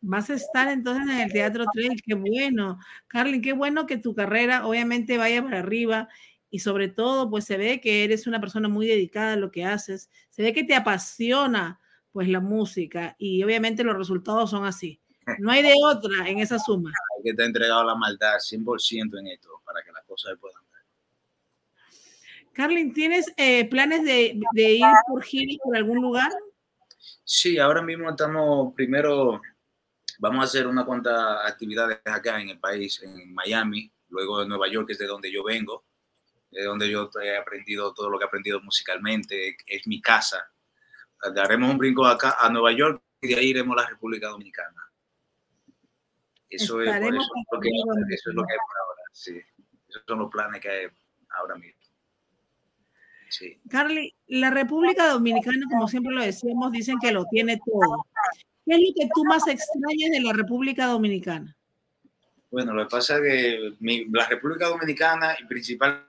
Vas 0.02 0.30
a 0.30 0.36
estar 0.36 0.68
entonces 0.68 1.04
en 1.10 1.22
el 1.22 1.32
Teatro 1.32 1.66
Trail, 1.74 2.02
qué 2.06 2.14
bueno. 2.14 2.80
Carlin, 3.08 3.42
qué 3.42 3.54
bueno 3.54 3.86
que 3.86 3.98
tu 3.98 4.14
carrera 4.14 4.66
obviamente 4.68 5.18
vaya 5.18 5.44
para 5.44 5.60
arriba 5.60 6.08
y 6.50 6.60
sobre 6.60 6.88
todo 6.88 7.30
pues 7.30 7.46
se 7.46 7.58
ve 7.58 7.82
que 7.82 8.04
eres 8.04 8.28
una 8.28 8.40
persona 8.40 8.70
muy 8.70 8.88
dedicada 8.88 9.34
a 9.34 9.38
lo 9.38 9.52
que 9.52 9.66
haces, 9.66 10.10
se 10.30 10.44
ve 10.44 10.54
que 10.54 10.64
te 10.64 10.76
apasiona 10.76 11.80
pues 12.12 12.28
la 12.30 12.40
música 12.40 13.16
y 13.18 13.44
obviamente 13.44 13.84
los 13.84 13.98
resultados 13.98 14.50
son 14.50 14.66
así. 14.66 15.02
No 15.40 15.52
hay 15.52 15.62
de 15.62 15.74
otra 15.84 16.30
en 16.30 16.40
esa 16.40 16.58
suma. 16.58 16.92
Que 17.28 17.32
estar 17.32 17.46
entregado 17.46 17.82
a 17.82 17.86
la 17.86 17.96
maldad 17.96 18.36
100% 18.36 19.20
en 19.20 19.28
esto 19.28 19.62
para 19.66 19.84
que 19.84 19.92
las 19.92 20.06
cosas 20.06 20.32
se 20.32 20.38
puedan 20.38 20.64
dar. 20.72 20.82
Carlin, 22.54 22.94
¿tienes 22.94 23.34
eh, 23.36 23.68
planes 23.68 24.06
de, 24.06 24.40
de 24.54 24.72
ir 24.72 24.86
por 25.10 25.22
giras 25.24 25.58
por 25.62 25.76
algún 25.76 26.02
lugar? 26.02 26.32
Sí, 27.26 27.58
ahora 27.58 27.82
mismo 27.82 28.10
estamos, 28.10 28.74
primero 28.74 29.42
vamos 30.20 30.40
a 30.40 30.44
hacer 30.46 30.68
una 30.68 30.86
cuantas 30.86 31.46
actividades 31.46 32.00
acá 32.06 32.40
en 32.40 32.48
el 32.48 32.60
país, 32.62 33.04
en 33.04 33.34
Miami, 33.34 33.92
luego 34.08 34.42
en 34.42 34.48
Nueva 34.48 34.70
York, 34.70 34.88
que 34.88 34.94
es 34.94 35.00
de 35.00 35.08
donde 35.08 35.30
yo 35.30 35.44
vengo, 35.44 35.84
de 36.50 36.64
donde 36.64 36.90
yo 36.90 37.10
he 37.22 37.36
aprendido 37.36 37.94
todo 37.94 38.10
lo 38.10 38.18
que 38.18 38.24
he 38.24 38.28
aprendido 38.28 38.62
musicalmente, 38.62 39.58
es 39.66 39.86
mi 39.86 40.00
casa. 40.00 40.50
Daremos 41.36 41.70
un 41.70 41.78
brinco 41.78 42.06
acá 42.06 42.38
a 42.40 42.50
Nueva 42.50 42.72
York 42.72 43.04
y 43.20 43.28
de 43.28 43.36
ahí 43.36 43.50
iremos 43.50 43.78
a 43.78 43.82
la 43.82 43.90
República 43.90 44.30
Dominicana. 44.30 44.90
Eso, 46.50 46.82
es, 46.82 46.88
eso, 46.88 46.96
es 46.98 47.12
lo 47.52 47.60
que, 47.60 47.70
eso 47.70 48.30
es 48.30 48.36
lo 48.36 48.44
que 48.46 48.54
hay 48.54 48.60
por 48.60 48.78
ahora, 48.78 49.02
sí. 49.12 49.42
Esos 49.90 50.04
son 50.08 50.20
los 50.20 50.32
planes 50.32 50.62
que 50.62 50.70
hay 50.70 50.88
ahora 51.38 51.56
mismo. 51.56 51.80
Sí. 53.30 53.60
Carly, 53.70 54.16
la 54.28 54.50
República 54.50 55.10
Dominicana, 55.10 55.66
como 55.70 55.88
siempre 55.90 56.14
lo 56.16 56.22
decíamos, 56.24 56.72
dicen 56.72 56.98
que 57.02 57.12
lo 57.12 57.26
tiene 57.26 57.60
todo. 57.66 58.06
¿Qué 58.66 58.74
es 58.76 58.80
lo 58.80 58.86
que 58.96 59.10
tú 59.14 59.26
más 59.26 59.46
extrañas 59.48 60.12
de 60.12 60.22
la 60.22 60.32
República 60.34 60.86
Dominicana? 60.86 61.54
Bueno, 62.50 62.74
lo 62.74 62.84
que 62.84 62.90
pasa 62.90 63.18
es 63.18 63.22
que 63.22 63.74
mi- 63.82 64.06
la 64.06 64.26
República 64.28 64.68
Dominicana 64.68 65.36
y 65.40 65.46
principalmente 65.46 66.08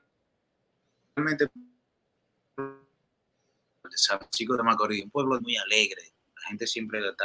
San 3.90 4.18
Francisco 4.20 4.56
de 4.56 4.62
Macorís, 4.62 5.02
un 5.04 5.10
pueblo 5.10 5.40
muy 5.40 5.56
alegre, 5.56 6.02
la 6.36 6.42
gente 6.42 6.66
siempre 6.68 7.00
está 7.08 7.24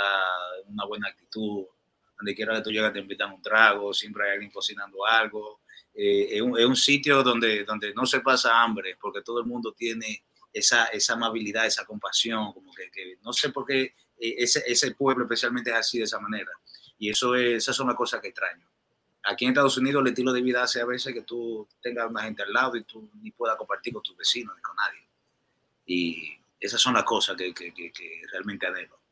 en 0.66 0.74
una 0.74 0.86
buena 0.86 1.08
actitud. 1.10 1.66
Donde 2.24 2.36
quiera 2.36 2.56
que 2.56 2.62
tú 2.62 2.72
llegas 2.72 2.94
te 2.94 3.00
invitan 3.00 3.34
un 3.34 3.42
trago, 3.42 3.94
siempre 3.94 4.24
hay 4.24 4.32
alguien 4.36 4.50
cocinando 4.50 5.06
algo. 5.06 5.60
Eh, 5.94 6.38
es, 6.38 6.42
un, 6.42 6.76
sitio 6.78 7.22
donde, 7.22 7.66
donde 7.66 7.94
no 7.94 8.06
se 8.06 8.22
pasa 8.22 8.64
hambre, 8.64 8.96
porque 8.98 9.22
todo 9.22 9.42
el 9.42 9.46
mundo 9.46 9.74
tiene 9.74 10.24
esa, 10.54 10.86
esa 10.86 11.16
amabilidad, 11.16 11.66
esa 11.66 11.86
compasión, 11.86 12.54
como 12.54 12.72
que, 12.72 13.18
no 13.22 13.34
sé 13.34 13.50
por 13.50 13.66
qué 13.66 13.94
eh, 14.18 14.36
ese, 14.38 14.64
ese 14.66 14.96
pueblo 14.96 15.26
especialmente 15.26 15.72
es 15.72 15.76
así 15.76 15.98
de 15.98 16.06
esa 16.06 16.18
manera. 16.18 16.50
Y 16.98 17.10
eso 17.10 17.36
es, 17.36 17.56
esas 17.56 17.76
son 17.76 17.88
las 17.88 17.98
cosas 17.98 18.22
que 18.22 18.30
extraño. 18.30 18.72
Aquí 19.24 19.44
en 19.44 19.52
Estados 19.52 19.78
Unidos 19.78 20.02
el 20.02 20.08
estilo 20.08 20.32
de 20.32 20.42
vida 20.42 20.64
hace 20.64 20.80
a 20.80 20.86
veces 20.86 21.14
que 21.14 21.24
tú 21.24 21.68
tengas 21.82 22.10
una 22.10 22.24
gente 22.24 22.44
al 22.44 22.54
lado 22.54 22.78
y 22.78 22.86
tú 22.86 23.12
ni 23.22 23.32
puedas 23.32 23.58
compartir 23.58 23.92
con 23.92 24.02
tus 24.02 24.16
vecinos 24.16 24.56
ni 24.56 24.62
con 24.62 24.78
nadie. 24.78 25.10
Y 25.86 26.38
esas 26.58 26.80
son 26.80 26.94
las 26.94 27.04
cosas 27.04 27.36
que, 27.36 27.54
que 27.54 27.92
realmente 28.32 28.66
anhelo. 28.66 29.03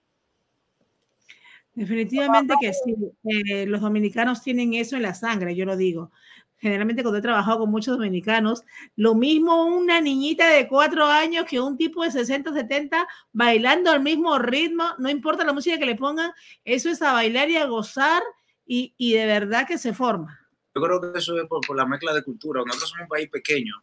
Definitivamente 1.73 2.53
que 2.59 2.73
sí. 2.73 2.95
Eh, 3.23 3.65
los 3.65 3.81
dominicanos 3.81 4.41
tienen 4.41 4.73
eso 4.73 4.95
en 4.95 5.03
la 5.03 5.13
sangre, 5.13 5.55
yo 5.55 5.65
lo 5.65 5.77
digo. 5.77 6.11
Generalmente 6.57 7.01
cuando 7.01 7.17
he 7.17 7.23
trabajado 7.23 7.59
con 7.59 7.71
muchos 7.71 7.97
dominicanos, 7.97 8.63
lo 8.95 9.15
mismo 9.15 9.65
una 9.65 9.99
niñita 9.99 10.47
de 10.47 10.67
cuatro 10.67 11.05
años 11.05 11.45
que 11.49 11.59
un 11.59 11.75
tipo 11.75 12.03
de 12.03 12.11
60, 12.11 12.53
70 12.53 13.07
bailando 13.31 13.89
al 13.89 14.01
mismo 14.01 14.37
ritmo, 14.37 14.83
no 14.99 15.09
importa 15.09 15.43
la 15.43 15.53
música 15.53 15.79
que 15.79 15.87
le 15.87 15.95
pongan, 15.95 16.31
eso 16.63 16.89
es 16.89 17.01
a 17.01 17.13
bailar 17.13 17.49
y 17.49 17.57
a 17.57 17.65
gozar 17.65 18.21
y, 18.65 18.93
y 18.97 19.13
de 19.13 19.25
verdad 19.25 19.65
que 19.67 19.79
se 19.79 19.93
forma. 19.93 20.39
Yo 20.75 20.81
creo 20.81 21.01
que 21.01 21.17
eso 21.17 21.35
es 21.39 21.47
por, 21.47 21.65
por 21.65 21.75
la 21.75 21.87
mezcla 21.87 22.13
de 22.13 22.23
cultura. 22.23 22.61
Nosotros 22.63 22.91
somos 22.91 23.03
un 23.03 23.09
país 23.09 23.27
pequeño 23.29 23.73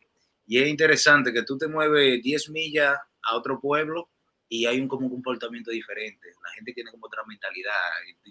y 0.46 0.58
es 0.58 0.68
interesante 0.68 1.32
que 1.32 1.42
tú 1.42 1.58
te 1.58 1.66
mueves 1.66 2.22
10 2.22 2.50
millas 2.50 2.96
a 3.22 3.36
otro 3.36 3.60
pueblo 3.60 4.08
y 4.48 4.66
hay 4.66 4.80
un 4.80 4.88
como 4.88 5.06
un 5.06 5.12
comportamiento 5.12 5.70
diferente. 5.70 6.28
La 6.42 6.50
gente 6.50 6.72
tiene 6.72 6.90
como 6.90 7.06
otra 7.06 7.22
mentalidad. 7.26 7.72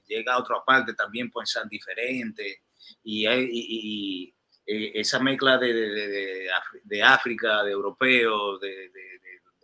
Llega 0.07 0.33
a 0.33 0.39
otra 0.39 0.63
parte 0.65 0.93
también 0.93 1.29
piensan 1.31 1.69
diferente 1.69 2.63
y, 3.03 3.25
hay, 3.25 3.47
y, 3.51 4.35
eh, 4.65 4.91
esa 4.95 5.19
mezcla 5.19 5.57
de, 5.57 5.73
de, 5.73 6.07
de, 6.07 6.49
de 6.83 7.03
África, 7.03 7.63
de 7.63 7.71
europeos, 7.71 8.59
de, 8.59 8.91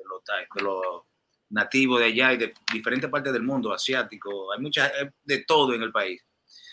los, 0.06 0.24
de 0.24 0.64
los 0.64 1.04
nativos 1.50 2.00
de 2.00 2.06
allá 2.08 2.34
y 2.34 2.38
de 2.38 2.54
diferentes 2.72 3.10
partes 3.10 3.32
del 3.32 3.44
mundo, 3.44 3.72
asiático, 3.72 4.52
hay 4.52 4.60
mucha, 4.60 4.86
hay 4.86 5.10
de 5.24 5.44
todo 5.46 5.74
en 5.74 5.84
el 5.84 5.92
país. 5.92 6.22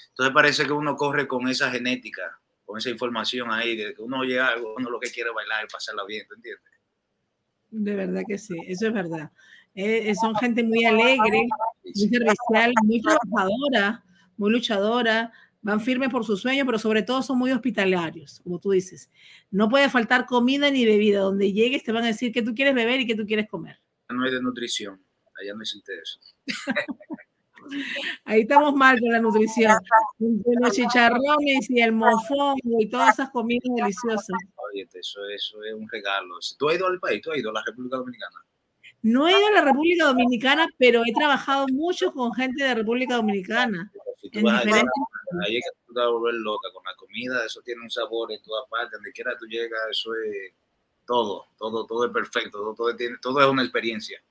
Entonces 0.09 0.35
parece 0.35 0.67
que 0.67 0.73
uno 0.73 0.97
corre 0.97 1.29
con 1.29 1.49
esa 1.49 1.71
genética, 1.71 2.41
con 2.65 2.79
esa 2.79 2.91
información 2.91 3.51
ahí, 3.53 3.77
de 3.77 3.95
que 3.95 4.03
uno 4.03 4.25
llega 4.25 4.55
uno 4.57 4.91
lo 4.91 4.99
que 4.99 5.11
quiere 5.11 5.31
bailar 5.31 5.65
y 5.65 5.73
pasarla 5.73 6.05
bien, 6.05 6.27
¿te 6.27 6.35
entiendes? 6.35 6.65
De 7.71 7.95
verdad 7.95 8.23
que 8.27 8.39
sí, 8.39 8.57
eso 8.67 8.89
es 8.89 8.93
verdad. 8.93 9.31
Eh, 9.75 10.11
eh, 10.11 10.15
son 10.15 10.35
gente 10.35 10.63
muy 10.63 10.85
alegre, 10.85 11.47
muy 11.85 12.09
servicial, 12.09 12.73
muy 12.85 13.01
trabajadora, 13.01 14.05
muy 14.37 14.51
luchadora, 14.51 15.33
van 15.63 15.81
firmes 15.81 16.11
por 16.11 16.25
sus 16.25 16.41
sueños, 16.41 16.67
pero 16.67 16.79
sobre 16.79 17.03
todo 17.03 17.23
son 17.23 17.39
muy 17.39 17.53
hospitalarios, 17.53 18.41
como 18.43 18.59
tú 18.59 18.71
dices. 18.71 19.11
No 19.51 19.69
puede 19.69 19.89
faltar 19.89 20.27
comida 20.27 20.71
ni 20.71 20.85
bebida. 20.85 21.21
Donde 21.21 21.53
llegues 21.53 21.85
te 21.85 21.93
van 21.93 22.05
a 22.05 22.09
decir 22.09 22.33
que 22.33 22.43
tú 22.43 22.55
quieres 22.55 22.75
beber 22.75 23.01
y 23.01 23.07
que 23.07 23.15
tú 23.15 23.27
quieres 23.27 23.49
comer. 23.49 23.81
No 24.09 24.25
hay 24.25 24.33
de 24.33 24.43
nutrición, 24.43 25.01
allá 25.41 25.55
no 25.55 25.63
existe 25.63 25.93
eso. 26.03 26.19
Ahí 28.25 28.41
estamos 28.41 28.75
mal 28.75 28.99
con 28.99 29.11
la 29.11 29.21
nutrición. 29.21 29.73
Entre 30.19 30.53
los 30.61 30.75
chicharrones 30.75 31.71
y 31.71 31.81
el 31.81 31.93
mofongo 31.93 32.81
y 32.81 32.89
todas 32.89 33.15
esas 33.15 33.31
comidas 33.31 33.69
deliciosas. 33.77 34.37
Oye, 34.57 34.89
eso, 34.93 35.25
eso 35.27 35.63
es 35.63 35.75
un 35.75 35.89
regalo. 35.89 36.37
Tú 36.59 36.69
has 36.69 36.77
ido 36.77 36.87
al 36.87 36.99
país, 36.99 37.21
tú 37.23 37.31
has 37.31 37.39
ido 37.39 37.51
a 37.51 37.55
la 37.55 37.63
República 37.65 37.97
Dominicana. 37.99 38.45
No 39.03 39.27
he 39.27 39.33
ido 39.33 39.47
a 39.49 39.53
la 39.53 39.63
República 39.63 40.07
Dominicana, 40.07 40.69
pero 40.79 41.03
he 41.07 41.13
trabajado 41.13 41.67
mucho 41.73 42.13
con 42.13 42.33
gente 42.35 42.63
de 42.65 42.75
República 42.75 43.17
Dominicana. 43.17 43.91
Si 44.21 44.31
tú 44.31 44.39
En 44.41 44.45
vas 44.45 44.61
allá, 44.61 44.67
diferentes 44.67 44.93
ahí 45.47 45.57
es 45.57 45.65
que 45.65 45.87
tú 45.87 45.95
te 45.95 46.01
vas 46.01 46.09
a 46.09 46.11
volver 46.11 46.35
loca 46.35 46.69
con 46.75 46.85
la 46.85 46.95
comida, 46.97 47.45
eso 47.45 47.63
tiene 47.63 47.83
un 47.83 47.91
sabor 47.91 48.33
en 48.33 48.43
todas 48.43 48.69
partes, 48.69 48.93
donde 48.93 49.13
quiera 49.13 49.37
tú 49.39 49.47
llegas, 49.47 49.81
eso 49.91 50.11
es 50.15 50.53
todo, 51.07 51.47
todo, 51.59 51.87
todo 51.87 52.07
es 52.07 52.13
perfecto, 52.13 52.59
todo, 52.59 52.75
todo, 52.75 52.97
tiene, 52.97 53.17
todo 53.23 53.41
es 53.41 53.47
una 53.47 53.63
experiencia. 53.63 54.23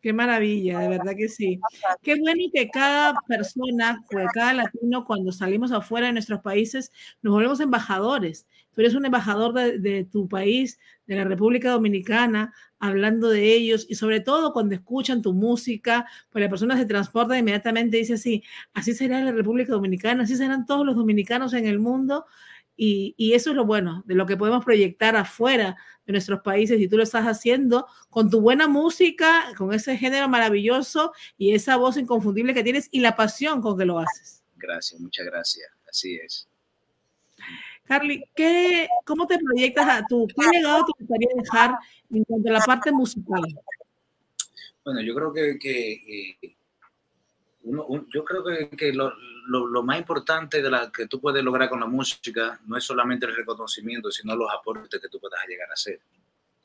Qué 0.00 0.14
maravilla, 0.14 0.78
de 0.78 0.88
verdad 0.88 1.12
que 1.16 1.28
sí. 1.28 1.60
Qué 2.02 2.14
bueno 2.14 2.42
que 2.54 2.70
cada 2.70 3.14
persona, 3.28 4.02
pues, 4.10 4.26
cada 4.32 4.54
latino, 4.54 5.04
cuando 5.04 5.30
salimos 5.30 5.72
afuera 5.72 6.06
de 6.06 6.14
nuestros 6.14 6.40
países, 6.40 6.90
nos 7.20 7.34
volvemos 7.34 7.60
embajadores. 7.60 8.46
Tú 8.72 8.80
eres 8.80 8.94
un 8.94 9.04
embajador 9.04 9.52
de, 9.52 9.78
de 9.78 10.04
tu 10.04 10.26
país, 10.26 10.78
de 11.06 11.16
la 11.16 11.24
República 11.24 11.72
Dominicana, 11.72 12.54
hablando 12.78 13.28
de 13.28 13.52
ellos 13.52 13.84
y 13.90 13.96
sobre 13.96 14.20
todo 14.20 14.52
cuando 14.54 14.74
escuchan 14.74 15.20
tu 15.20 15.34
música, 15.34 16.06
pues 16.30 16.42
la 16.42 16.48
persona 16.48 16.78
se 16.78 16.86
transporta 16.86 17.36
inmediatamente 17.36 17.98
y 17.98 18.00
dice 18.00 18.14
así, 18.14 18.42
así 18.72 18.94
será 18.94 19.22
la 19.22 19.32
República 19.32 19.72
Dominicana, 19.72 20.22
así 20.22 20.34
serán 20.34 20.64
todos 20.64 20.86
los 20.86 20.96
dominicanos 20.96 21.52
en 21.52 21.66
el 21.66 21.78
mundo. 21.78 22.24
Y, 22.82 23.14
y 23.18 23.34
eso 23.34 23.50
es 23.50 23.56
lo 23.56 23.66
bueno, 23.66 24.02
de 24.06 24.14
lo 24.14 24.24
que 24.24 24.38
podemos 24.38 24.64
proyectar 24.64 25.14
afuera 25.14 25.76
de 26.06 26.12
nuestros 26.12 26.40
países 26.40 26.80
y 26.80 26.88
tú 26.88 26.96
lo 26.96 27.02
estás 27.02 27.26
haciendo 27.26 27.86
con 28.08 28.30
tu 28.30 28.40
buena 28.40 28.68
música, 28.68 29.52
con 29.58 29.74
ese 29.74 29.98
género 29.98 30.30
maravilloso 30.30 31.12
y 31.36 31.52
esa 31.52 31.76
voz 31.76 31.98
inconfundible 31.98 32.54
que 32.54 32.64
tienes 32.64 32.88
y 32.90 33.00
la 33.00 33.16
pasión 33.16 33.60
con 33.60 33.76
que 33.76 33.84
lo 33.84 33.98
haces. 33.98 34.42
Gracias, 34.56 34.98
muchas 34.98 35.26
gracias, 35.26 35.70
así 35.90 36.14
es. 36.24 36.48
Carly, 37.84 38.24
¿qué, 38.34 38.88
¿cómo 39.04 39.26
te 39.26 39.38
proyectas 39.38 39.86
a 39.86 40.06
tu, 40.06 40.26
qué 40.28 40.46
legado 40.50 40.86
te 40.86 40.92
gustaría 41.00 41.28
dejar 41.36 41.78
en 42.10 42.24
cuanto 42.24 42.48
a 42.48 42.52
la 42.52 42.60
parte 42.60 42.92
musical? 42.92 43.42
Bueno, 44.86 45.02
yo 45.02 45.14
creo 45.14 45.34
que, 45.34 45.58
que 45.58 46.38
eh, 46.40 46.56
uno, 47.62 47.84
un- 47.86 48.08
yo 48.10 48.24
creo 48.24 48.44
que, 48.44 48.70
que 48.76 48.92
lo, 48.92 49.12
lo, 49.46 49.66
lo 49.66 49.82
más 49.82 49.98
importante 49.98 50.62
de 50.62 50.70
la 50.70 50.90
que 50.90 51.06
tú 51.06 51.20
puedes 51.20 51.42
lograr 51.44 51.68
con 51.68 51.80
la 51.80 51.86
música 51.86 52.60
no 52.66 52.76
es 52.76 52.84
solamente 52.84 53.26
el 53.26 53.34
reconocimiento, 53.36 54.10
sino 54.10 54.34
los 54.36 54.50
aportes 54.50 55.00
que 55.00 55.08
tú 55.08 55.18
puedas 55.20 55.40
llegar 55.48 55.68
a 55.70 55.74
hacer. 55.74 56.00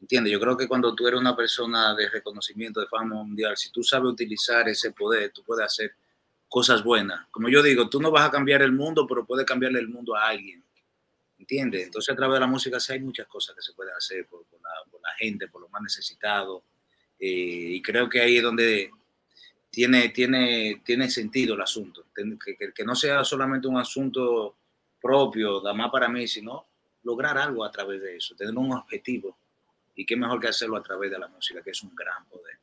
¿Entiendes? 0.01 0.31
Yo 0.33 0.39
creo 0.39 0.55
que 0.57 0.67
cuando 0.67 0.93
tú 0.93 1.07
eres 1.07 1.19
una 1.19 1.35
persona 1.35 1.95
de 1.95 2.09
reconocimiento, 2.09 2.79
de 2.79 2.87
fama 2.87 3.15
mundial, 3.15 3.55
si 3.57 3.71
tú 3.71 3.81
sabes 3.83 4.11
utilizar 4.11 4.67
ese 4.69 4.91
poder, 4.91 5.31
tú 5.31 5.43
puedes 5.43 5.65
hacer 5.65 5.95
cosas 6.47 6.83
buenas. 6.83 7.27
Como 7.31 7.49
yo 7.49 7.63
digo, 7.63 7.89
tú 7.89 7.99
no 7.99 8.11
vas 8.11 8.27
a 8.27 8.31
cambiar 8.31 8.61
el 8.61 8.71
mundo, 8.71 9.07
pero 9.07 9.25
puedes 9.25 9.45
cambiarle 9.45 9.79
el 9.79 9.87
mundo 9.87 10.15
a 10.15 10.27
alguien. 10.27 10.63
¿Entiendes? 11.37 11.85
Entonces 11.85 12.13
a 12.13 12.15
través 12.15 12.35
de 12.35 12.39
la 12.41 12.47
música 12.47 12.79
sí 12.79 12.93
hay 12.93 12.99
muchas 13.01 13.27
cosas 13.27 13.55
que 13.55 13.61
se 13.61 13.73
pueden 13.73 13.93
hacer 13.95 14.25
por, 14.27 14.45
por 14.45 14.61
la, 14.61 14.69
por 14.89 15.01
la 15.01 15.09
gente, 15.17 15.47
por 15.47 15.61
los 15.61 15.71
más 15.71 15.81
necesitados. 15.81 16.63
Eh, 17.19 17.27
y 17.75 17.81
creo 17.81 18.07
que 18.09 18.21
ahí 18.21 18.37
es 18.37 18.43
donde 18.43 18.91
tiene, 19.75 20.07
tiene, 20.09 20.81
tiene 20.85 21.09
sentido 21.09 21.53
el 21.55 21.61
asunto. 21.61 22.05
Que, 22.15 22.55
que- 22.57 22.71
que 22.73 22.85
no 22.85 22.95
sea 22.95 23.25
solamente 23.25 23.67
un 23.67 23.77
asunto 23.77 24.55
propio, 25.01 25.57
nada 25.61 25.73
más 25.73 25.91
para 25.91 26.07
mí, 26.07 26.25
sino 26.27 26.65
lograr 27.03 27.37
algo 27.37 27.63
a 27.65 27.69
través 27.71 28.01
de 28.01 28.15
eso, 28.15 28.35
tener 28.35 28.57
un 28.57 28.71
objetivo. 28.71 29.37
Y 29.95 30.05
qué 30.05 30.15
mejor 30.15 30.39
que 30.39 30.47
hacerlo 30.47 30.77
a 30.77 30.81
través 30.81 31.11
de 31.11 31.19
la 31.19 31.27
música, 31.27 31.61
que 31.61 31.71
es 31.71 31.83
un 31.83 31.93
gran 31.93 32.25
poder. 32.25 32.57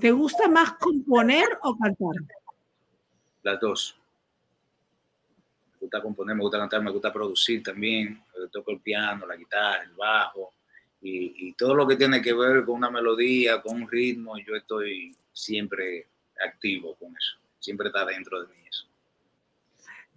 ¿Te 0.00 0.10
gusta 0.10 0.48
más 0.48 0.72
componer 0.72 1.46
o 1.62 1.76
cantar? 1.78 2.16
Las 3.44 3.60
dos. 3.60 3.96
Me 5.74 5.78
gusta 5.80 6.02
componer, 6.02 6.34
me 6.34 6.42
gusta 6.42 6.58
cantar, 6.58 6.82
me 6.82 6.90
gusta 6.90 7.12
producir 7.12 7.62
también. 7.62 8.20
Toco 8.50 8.72
el 8.72 8.80
piano, 8.80 9.26
la 9.26 9.36
guitarra, 9.36 9.84
el 9.84 9.92
bajo 9.92 10.54
y, 11.04 11.48
y 11.48 11.52
todo 11.52 11.74
lo 11.74 11.86
que 11.86 11.96
tiene 11.96 12.22
que 12.22 12.32
ver 12.32 12.64
con 12.64 12.76
una 12.76 12.90
melodía, 12.90 13.60
con 13.60 13.82
un 13.82 13.88
ritmo. 13.90 14.38
Yo 14.38 14.56
estoy 14.56 15.14
siempre 15.32 16.08
activo 16.44 16.94
con 16.96 17.10
eso. 17.10 17.36
Siempre 17.60 17.88
está 17.88 18.04
dentro 18.06 18.40
de 18.42 18.48
mí 18.48 18.54
eso. 18.68 18.86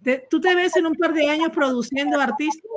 ¿Te- 0.02 0.26
¿Tú 0.30 0.40
te 0.40 0.54
ves 0.54 0.74
en 0.76 0.86
un 0.86 0.94
par 0.94 1.12
de 1.12 1.28
años 1.28 1.50
produciendo 1.52 2.18
artistas? 2.18 2.70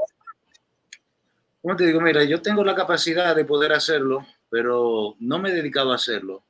Como 1.61 1.75
te 1.75 1.85
digo, 1.85 2.01
mira, 2.01 2.23
yo 2.23 2.41
tengo 2.41 2.63
la 2.63 2.75
capacidad 2.75 3.35
de 3.35 3.45
poder 3.45 3.71
hacerlo, 3.71 4.25
pero 4.49 5.15
no 5.19 5.39
me 5.39 5.49
he 5.49 5.53
dedicado 5.53 5.91
a 5.91 5.95
hacerlo. 5.95 6.43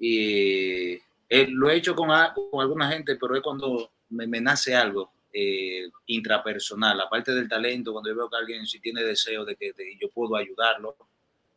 Y 0.00 0.94
eh, 1.28 1.46
lo 1.48 1.70
he 1.70 1.76
hecho 1.76 1.94
con, 1.94 2.08
con 2.50 2.60
alguna 2.60 2.90
gente, 2.90 3.16
pero 3.16 3.36
es 3.36 3.42
cuando 3.42 3.90
me, 4.10 4.26
me 4.26 4.40
nace 4.40 4.74
algo 4.74 5.12
eh, 5.38 5.90
intrapersonal, 6.06 6.98
aparte 7.00 7.32
del 7.34 7.48
talento, 7.48 7.92
cuando 7.92 8.08
yo 8.10 8.16
veo 8.16 8.30
que 8.30 8.36
alguien 8.36 8.66
si 8.66 8.80
tiene 8.80 9.02
deseo 9.02 9.44
de 9.44 9.54
que 9.56 9.72
de- 9.72 9.96
yo 10.00 10.08
puedo 10.10 10.34
ayudarlo. 10.36 10.90
O 10.98 11.06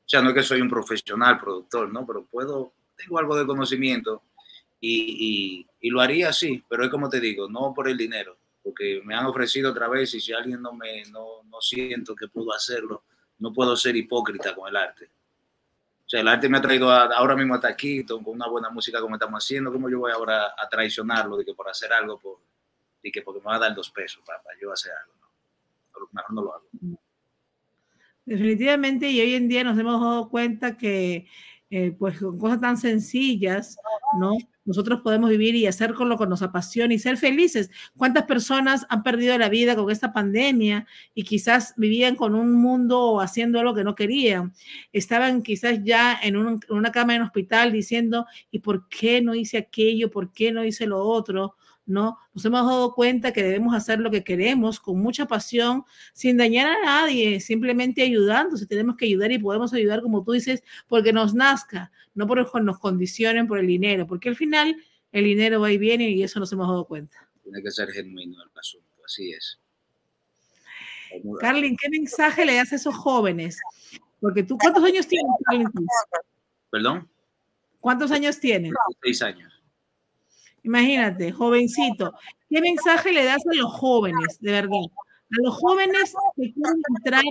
sea, 0.06 0.22
no 0.22 0.30
es 0.30 0.36
que 0.36 0.44
soy 0.44 0.60
un 0.62 0.70
profesional 0.70 1.40
productor, 1.40 1.92
¿no? 1.94 2.06
Pero 2.06 2.26
puedo, 2.26 2.74
tengo 2.98 3.20
algo 3.20 3.38
de 3.38 3.46
conocimiento 3.46 4.24
y, 4.82 5.62
y- 5.62 5.88
y 5.88 5.90
lo 5.92 6.02
haría 6.02 6.30
así, 6.30 6.64
pero 6.70 6.84
es 6.84 6.90
como 6.90 7.10
te 7.10 7.20
digo, 7.20 7.48
no 7.50 7.74
por 7.74 7.88
el 7.88 7.96
dinero, 7.98 8.38
porque 8.64 9.02
me 9.06 9.16
han 9.16 9.26
ofrecido 9.28 9.72
otra 9.72 9.88
vez 9.88 10.14
y 10.14 10.20
si 10.20 10.34
alguien 10.34 10.62
no 10.62 10.74
me 10.74 11.04
no, 11.12 11.44
no 11.46 11.62
siento 11.62 12.16
que 12.16 12.28
puedo 12.28 12.52
hacerlo, 12.54 13.04
no 13.40 13.54
puedo 13.54 13.76
ser 13.78 13.96
hipócrita 13.96 14.54
con 14.56 14.68
el 14.70 14.76
arte. 14.76 15.06
O 16.06 16.10
sea, 16.10 16.22
el 16.22 16.28
arte 16.28 16.50
me 16.50 16.58
ha 16.58 16.62
traído 16.62 16.90
a- 16.92 17.06
ahora 17.16 17.36
mismo 17.36 17.54
hasta 17.56 17.68
aquí, 17.70 18.04
con 18.04 18.24
una 18.26 18.48
buena 18.48 18.70
música 18.72 19.00
como 19.00 19.16
estamos 19.16 19.44
haciendo, 19.44 19.72
¿cómo 19.72 19.90
yo 19.90 20.00
voy 20.00 20.12
ahora 20.12 20.54
a 20.58 20.68
traicionarlo 20.68 21.38
de 21.38 21.46
que 21.46 21.54
por 21.54 21.70
hacer 21.70 21.94
algo, 21.94 22.20
por, 22.20 22.40
de 23.04 23.12
que 23.12 23.22
porque 23.22 23.40
me 23.40 23.46
va 23.46 23.56
a 23.56 23.60
dar 23.60 23.76
dos 23.76 23.90
pesos 23.92 24.22
para, 24.26 24.42
para 24.42 24.58
yo 24.62 24.72
hacer 24.72 24.92
algo? 24.92 25.14
No, 26.12 26.22
no 26.36 26.42
lo 26.44 26.54
hago. 26.56 26.66
Definitivamente, 28.26 29.10
y 29.10 29.22
hoy 29.22 29.34
en 29.34 29.48
día 29.48 29.64
nos 29.64 29.78
hemos 29.80 30.00
dado 30.00 30.30
cuenta 30.30 30.78
que 30.78 31.28
eh, 31.72 31.92
pues 31.98 32.20
con 32.20 32.38
cosas 32.40 32.62
tan 32.62 32.78
sencillas, 32.78 33.78
¿no? 34.20 34.34
Nosotros 34.66 35.02
podemos 35.02 35.30
vivir 35.32 35.56
y 35.56 35.66
hacer 35.66 35.94
con 35.96 36.10
lo 36.10 36.18
que 36.18 36.28
nos 36.28 36.42
apasiona 36.44 36.94
y 36.94 37.00
ser 37.00 37.18
felices. 37.18 37.72
¿Cuántas 37.98 38.24
personas 38.26 38.86
han 38.90 39.02
perdido 39.02 39.36
la 39.38 39.50
vida 39.50 39.76
con 39.76 39.90
esta 39.90 40.12
pandemia 40.14 40.86
y 41.16 41.24
quizás 41.24 41.74
vivían 41.76 42.16
con 42.16 42.36
un 42.36 42.54
mundo 42.54 43.20
haciendo 43.20 43.64
lo 43.64 43.74
que 43.74 43.84
no 43.84 43.96
querían? 43.96 44.54
Estaban 44.94 45.42
quizás 45.42 45.84
ya 45.84 46.20
en, 46.22 46.38
un- 46.38 46.60
en 46.70 46.76
una 46.76 46.92
cama 46.92 47.16
en 47.16 47.24
hospital 47.24 47.72
diciendo, 47.72 48.28
¿y 48.52 48.60
por 48.60 48.88
qué 48.90 49.22
no 49.22 49.34
hice 49.34 49.58
aquello? 49.58 50.12
¿Por 50.12 50.32
qué 50.32 50.52
no 50.52 50.64
hice 50.64 50.86
lo 50.86 51.00
otro? 51.04 51.56
¿No? 51.90 52.18
Nos 52.34 52.46
hemos 52.46 52.66
dado 52.66 52.94
cuenta 52.94 53.34
que 53.34 53.44
debemos 53.44 53.74
hacer 53.76 54.00
lo 54.00 54.12
que 54.12 54.24
queremos 54.24 54.80
con 54.80 55.00
mucha 55.00 55.26
pasión, 55.26 55.84
sin 56.14 56.38
dañar 56.38 56.68
a 56.68 56.86
nadie, 56.86 57.40
simplemente 57.40 58.02
ayudando. 58.02 58.56
Si 58.58 58.66
tenemos 58.66 58.96
que 58.96 59.06
ayudar 59.06 59.32
y 59.32 59.40
podemos 59.40 59.74
ayudar, 59.74 60.02
como 60.02 60.24
tú 60.24 60.32
dices, 60.32 60.64
porque 60.88 61.12
nos 61.12 61.34
nazca, 61.34 61.92
no 62.14 62.28
porque 62.28 62.48
nos 62.62 62.80
condicionen 62.80 63.48
por 63.48 63.60
el 63.60 63.68
dinero, 63.68 64.08
porque 64.08 64.30
al 64.30 64.36
final 64.36 64.76
el 65.12 65.24
dinero 65.24 65.60
va 65.60 65.72
y 65.72 65.78
viene 65.78 66.10
y 66.10 66.24
eso 66.24 66.40
nos 66.40 66.52
hemos 66.54 66.68
dado 66.68 66.86
cuenta. 66.86 67.28
Tiene 67.44 67.62
que 67.62 67.72
ser 67.72 67.90
genuino 67.90 68.42
el 68.42 68.50
asunto, 68.58 68.88
así 69.06 69.32
es. 69.32 69.60
Carlin, 71.40 71.76
¿qué 71.76 71.90
mensaje 71.90 72.46
le 72.46 72.56
das 72.56 72.72
a 72.72 72.76
esos 72.76 72.96
jóvenes? 72.96 73.60
Porque 74.20 74.44
tú, 74.44 74.58
¿cuántos 74.58 74.84
años 74.84 75.08
tienes, 75.08 75.32
Carlin? 75.46 75.68
Perdón, 76.70 77.10
¿Cuántos 77.80 78.12
años 78.12 78.40
tienes? 78.40 78.74
seis 79.02 79.22
años. 79.22 79.59
Imagínate, 80.70 81.32
jovencito. 81.32 82.14
¿Qué 82.48 82.62
mensaje 82.62 83.12
le 83.12 83.24
das 83.26 83.42
a 83.52 83.56
los 83.56 83.74
jóvenes, 83.74 84.40
de 84.40 84.52
verdad? 84.52 84.86
A 85.32 85.42
los 85.44 85.56
jóvenes 85.56 86.14
que 86.36 86.54
quieren 86.54 86.84
entrar 86.96 87.24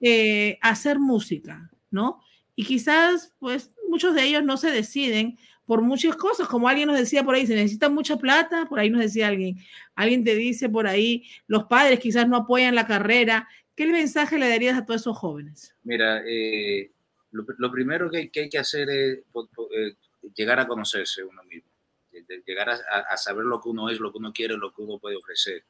eh, 0.00 0.58
a 0.60 0.70
hacer 0.70 0.98
música, 0.98 1.70
¿no? 1.92 2.20
Y 2.56 2.64
quizás, 2.64 3.32
pues, 3.38 3.72
muchos 3.88 4.12
de 4.16 4.24
ellos 4.24 4.42
no 4.42 4.56
se 4.56 4.72
deciden 4.72 5.38
por 5.66 5.82
muchas 5.82 6.16
cosas, 6.16 6.48
como 6.48 6.68
alguien 6.68 6.88
nos 6.88 6.98
decía 6.98 7.22
por 7.22 7.36
ahí, 7.36 7.46
se 7.46 7.54
necesita 7.54 7.88
mucha 7.88 8.16
plata, 8.16 8.66
por 8.68 8.80
ahí 8.80 8.90
nos 8.90 9.02
decía 9.02 9.28
alguien, 9.28 9.56
alguien 9.94 10.24
te 10.24 10.34
dice 10.34 10.68
por 10.68 10.88
ahí, 10.88 11.22
los 11.46 11.66
padres 11.66 12.00
quizás 12.00 12.28
no 12.28 12.38
apoyan 12.38 12.74
la 12.74 12.88
carrera. 12.88 13.48
¿Qué 13.76 13.86
mensaje 13.86 14.36
le 14.36 14.48
darías 14.48 14.76
a 14.76 14.84
todos 14.84 15.02
esos 15.02 15.16
jóvenes? 15.16 15.76
Mira, 15.84 16.24
eh, 16.26 16.90
lo, 17.30 17.70
primero 17.70 18.10
que, 18.10 18.30
hay 18.34 18.48
que 18.48 18.58
hacer 18.58 18.90
es 18.90 19.18
eh, 19.18 19.94
llegar 20.34 20.58
a 20.58 20.66
conocerse 20.66 21.22
uno 21.22 21.42
mismo, 21.44 21.70
de- 22.14 22.22
de 22.36 22.42
llegar 22.46 22.70
a, 22.70 22.74
a- 23.10 23.16
saber 23.16 23.44
lo 23.44 23.60
que 23.60 23.68
uno 23.68 23.88
es, 23.90 23.98
lo 24.00 24.10
que 24.12 24.18
uno 24.18 24.32
quiere, 24.32 24.56
lo 24.56 24.72
que 24.72 24.82
uno 24.82 24.98
puede 24.98 25.16
ofrecer. 25.16 25.64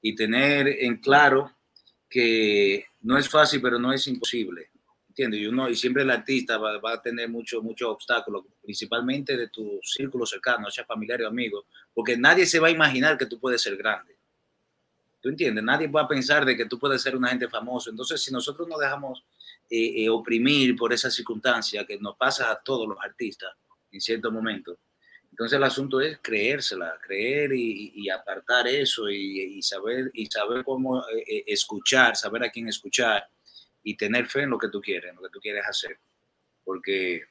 Y 0.00 0.14
tener 0.14 0.68
en 0.68 0.98
claro 0.98 1.52
que 2.08 2.86
no 3.02 3.18
es 3.18 3.28
fácil, 3.28 3.60
pero 3.60 3.78
no 3.78 3.92
es 3.92 4.06
imposible. 4.06 4.70
¿Entiendes? 5.08 5.40
Y, 5.40 5.46
uno, 5.46 5.68
y 5.68 5.74
siempre 5.74 6.04
el 6.04 6.10
artista 6.10 6.58
va, 6.58 6.78
va 6.78 6.92
a 6.94 7.02
tener 7.02 7.28
muchos 7.28 7.60
muchos 7.62 7.88
obstáculos, 7.88 8.44
principalmente 8.62 9.36
de 9.36 9.48
tu 9.48 9.80
círculo 9.82 10.24
cercano, 10.24 10.70
sea 10.70 10.84
familiar 10.84 11.20
o 11.22 11.26
amigo, 11.26 11.66
porque 11.92 12.16
nadie 12.16 12.46
se 12.46 12.60
va 12.60 12.68
a 12.68 12.70
imaginar 12.70 13.18
que 13.18 13.26
tú 13.26 13.40
puedes 13.40 13.60
ser 13.60 13.76
grande. 13.76 14.16
¿Tú 15.20 15.28
entiendes? 15.30 15.64
Nadie 15.64 15.88
va 15.88 16.02
a 16.02 16.08
pensar 16.08 16.44
de 16.44 16.56
que 16.56 16.66
tú 16.66 16.78
puedes 16.78 17.02
ser 17.02 17.16
una 17.16 17.30
gente 17.30 17.48
famoso. 17.48 17.90
Entonces, 17.90 18.22
si 18.22 18.32
nosotros 18.32 18.68
nos 18.68 18.78
dejamos 18.78 19.24
eh, 19.68 20.04
eh, 20.04 20.08
oprimir 20.08 20.76
por 20.76 20.92
esa 20.92 21.10
circunstancia 21.10 21.84
que 21.84 21.98
nos 21.98 22.16
pasa 22.16 22.52
a 22.52 22.62
todos 22.62 22.88
los 22.88 22.96
artistas 23.02 23.50
en 23.90 24.00
cierto 24.00 24.30
momento, 24.30 24.78
entonces 25.38 25.56
el 25.56 25.62
asunto 25.62 26.00
es 26.00 26.18
creérsela, 26.20 26.98
creer 27.00 27.52
y, 27.54 28.10
apartar 28.10 28.66
eso 28.66 29.08
y, 29.08 29.62
saber 29.62 30.10
y 30.12 30.26
saber 30.26 30.64
cómo 30.64 30.98
eh, 31.10 31.22
eh, 31.28 31.44
escuchar, 31.46 32.16
saber 32.16 32.42
a 32.42 32.50
quién 32.50 32.66
escuchar 32.66 33.24
y 33.84 33.96
tener 33.96 34.26
fe 34.26 34.42
en 34.42 34.50
lo 34.50 34.58
que 34.58 34.68
tú 34.68 34.80
quieres, 34.80 35.10
en 35.10 35.14
lo 35.14 35.22
que 35.22 35.28
tú 35.28 35.38
quieres 35.38 35.64
hacer. 35.64 35.96
Porque 36.64 37.22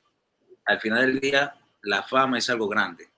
al 0.63 0.79
final 0.79 1.05
del 1.05 1.19
día 1.19 1.53
la 1.81 2.01
fama 2.01 2.37
es 2.37 2.49
algo 2.49 2.69
grande, 2.69 3.09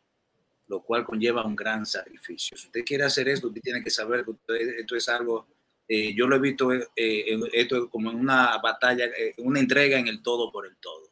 lo 0.66 0.82
cual 0.82 1.06
conlleva 1.06 1.46
un 1.46 1.56
gran 1.56 1.86
sacrificio. 1.86 2.58
Si 2.58 2.66
usted 2.66 2.84
quiere 2.84 3.04
hacer 3.04 3.30
esto, 3.30 3.50
usted 3.50 3.62
tiene 3.62 3.84
que 3.84 3.92
saber 3.92 4.26
que 4.26 4.80
esto 4.80 4.96
es 4.96 5.08
algo, 5.08 5.50
eh, 5.88 6.16
yo 6.16 6.26
lo 6.26 6.36
he 6.36 6.40
visto 6.40 6.72
esto 6.96 7.92
como 7.92 8.10
en 8.10 8.18
una 8.18 8.58
batalla, 8.58 9.06
una 9.38 9.60
entrega 9.60 10.00
en 10.00 10.08
el 10.08 10.24
todo 10.24 10.52
por 10.52 10.66
el 10.66 10.78
todo. 10.78 11.09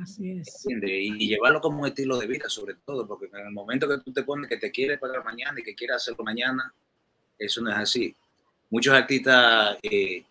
Así 0.00 0.38
es. 0.38 0.66
Y, 0.68 1.28
llevarlo 1.28 1.60
como 1.60 1.80
un 1.80 1.86
estilo 1.86 2.18
de 2.18 2.26
vida, 2.26 2.48
sobre 2.48 2.74
todo, 2.74 3.06
porque 3.06 3.26
en 3.26 3.46
el 3.46 3.52
momento 3.52 3.88
que 3.88 3.98
tú 3.98 4.12
te 4.12 4.22
pones 4.22 4.48
que 4.48 4.56
te 4.56 4.70
quieres 4.70 4.98
pagar 4.98 5.24
mañana 5.24 5.60
y 5.60 5.62
que 5.62 5.74
quieres 5.74 5.96
hacerlo 5.96 6.24
mañana, 6.24 6.72
eso 7.38 7.60
no 7.60 7.70
es 7.70 7.76
así. 7.76 8.14
Muchos 8.70 8.92
artistas, 8.92 9.78
eh, 9.82 10.24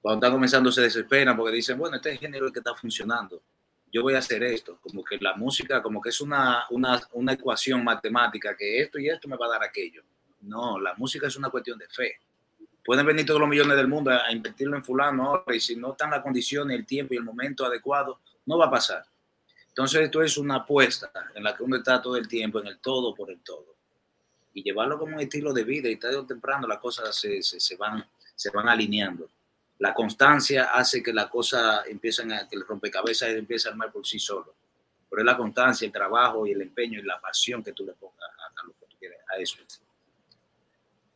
cuando 0.00 0.26
están 0.26 0.32
comenzando, 0.32 0.72
se 0.72 0.82
desesperan 0.82 1.36
porque 1.36 1.56
dicen, 1.56 1.78
bueno, 1.78 1.96
este 1.96 2.16
género 2.16 2.46
es 2.46 2.50
el 2.50 2.52
que 2.52 2.60
está 2.60 2.74
funcionando. 2.74 3.40
Yo 3.92 4.02
voy 4.02 4.14
a 4.14 4.18
hacer 4.18 4.42
esto. 4.42 4.78
Como 4.82 5.04
que 5.04 5.16
la 5.18 5.36
música, 5.36 5.82
como 5.82 6.00
que 6.00 6.08
es 6.08 6.20
una, 6.20 6.64
una, 6.70 7.00
una 7.12 7.32
ecuación 7.34 7.84
matemática, 7.84 8.56
que 8.56 8.82
esto 8.82 8.98
y 8.98 9.08
esto 9.08 9.28
me 9.28 9.36
va 9.36 9.46
a 9.46 9.50
dar 9.50 9.62
aquello. 9.62 10.02
No, 10.40 10.80
la 10.80 10.94
música 10.94 11.28
es 11.28 11.36
una 11.36 11.50
cuestión 11.50 11.78
de 11.78 11.88
fe. 11.88 12.16
Pueden 12.84 13.06
venir 13.06 13.24
todos 13.24 13.38
los 13.38 13.48
millones 13.48 13.76
del 13.76 13.86
mundo 13.86 14.10
a 14.10 14.32
invertirlo 14.32 14.76
en 14.76 14.84
fulano 14.84 15.26
ahora 15.26 15.54
y 15.54 15.60
si 15.60 15.76
no 15.76 15.92
están 15.92 16.10
las 16.10 16.20
condiciones, 16.20 16.76
el 16.76 16.84
tiempo 16.84 17.14
y 17.14 17.16
el 17.16 17.22
momento 17.22 17.64
adecuado, 17.64 18.18
no 18.46 18.58
va 18.58 18.66
a 18.66 18.70
pasar. 18.70 19.04
Entonces 19.68 20.02
esto 20.02 20.22
es 20.22 20.36
una 20.36 20.56
apuesta 20.56 21.10
en 21.34 21.42
la 21.42 21.56
que 21.56 21.62
uno 21.62 21.76
está 21.76 22.00
todo 22.02 22.16
el 22.16 22.28
tiempo, 22.28 22.60
en 22.60 22.66
el 22.66 22.78
todo 22.78 23.14
por 23.14 23.30
el 23.30 23.40
todo. 23.40 23.74
Y 24.54 24.62
llevarlo 24.62 24.98
como 24.98 25.16
un 25.16 25.22
estilo 25.22 25.52
de 25.52 25.64
vida 25.64 25.88
y 25.88 25.96
tarde 25.96 26.16
o 26.16 26.26
temprano 26.26 26.66
las 26.66 26.78
cosas 26.78 27.16
se, 27.16 27.42
se, 27.42 27.58
se 27.58 27.76
van, 27.76 28.04
se 28.34 28.50
van 28.50 28.68
alineando. 28.68 29.30
La 29.78 29.94
constancia 29.94 30.70
hace 30.74 31.02
que 31.02 31.12
las 31.12 31.28
cosas 31.28 31.86
empiecen 31.86 32.32
a, 32.32 32.46
que 32.46 32.56
el 32.56 32.66
rompecabezas 32.66 33.30
empiece 33.30 33.68
a 33.68 33.72
armar 33.72 33.90
por 33.90 34.06
sí 34.06 34.18
solo. 34.18 34.54
Pero 35.08 35.22
es 35.22 35.26
la 35.26 35.36
constancia, 35.36 35.86
el 35.86 35.92
trabajo 35.92 36.46
y 36.46 36.52
el 36.52 36.62
empeño 36.62 37.00
y 37.00 37.02
la 37.02 37.20
pasión 37.20 37.62
que 37.62 37.72
tú 37.72 37.84
le 37.84 37.92
pongas 37.92 38.28
a, 38.28 38.60
a 38.60 38.66
lo 38.66 38.72
que 38.74 38.86
tú 38.86 38.96
quieres, 38.98 39.18
a 39.34 39.38
eso. 39.38 39.56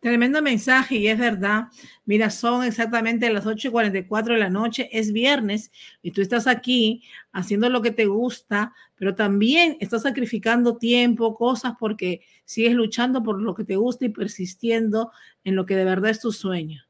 Tremendo 0.06 0.40
mensaje 0.40 0.94
y 0.98 1.08
es 1.08 1.18
verdad. 1.18 1.64
Mira, 2.04 2.30
son 2.30 2.62
exactamente 2.62 3.28
las 3.28 3.44
8 3.44 3.66
y 3.66 3.70
44 3.72 4.34
de 4.34 4.38
la 4.38 4.48
noche, 4.48 4.88
es 4.92 5.12
viernes 5.12 5.72
y 6.00 6.12
tú 6.12 6.22
estás 6.22 6.46
aquí 6.46 7.02
haciendo 7.32 7.68
lo 7.70 7.82
que 7.82 7.90
te 7.90 8.06
gusta, 8.06 8.72
pero 8.94 9.16
también 9.16 9.76
estás 9.80 10.02
sacrificando 10.02 10.76
tiempo, 10.76 11.34
cosas 11.34 11.72
porque 11.76 12.20
sigues 12.44 12.74
luchando 12.74 13.24
por 13.24 13.42
lo 13.42 13.56
que 13.56 13.64
te 13.64 13.74
gusta 13.74 14.04
y 14.04 14.10
persistiendo 14.10 15.10
en 15.42 15.56
lo 15.56 15.66
que 15.66 15.74
de 15.74 15.84
verdad 15.84 16.12
es 16.12 16.20
tu 16.20 16.30
sueño. 16.30 16.84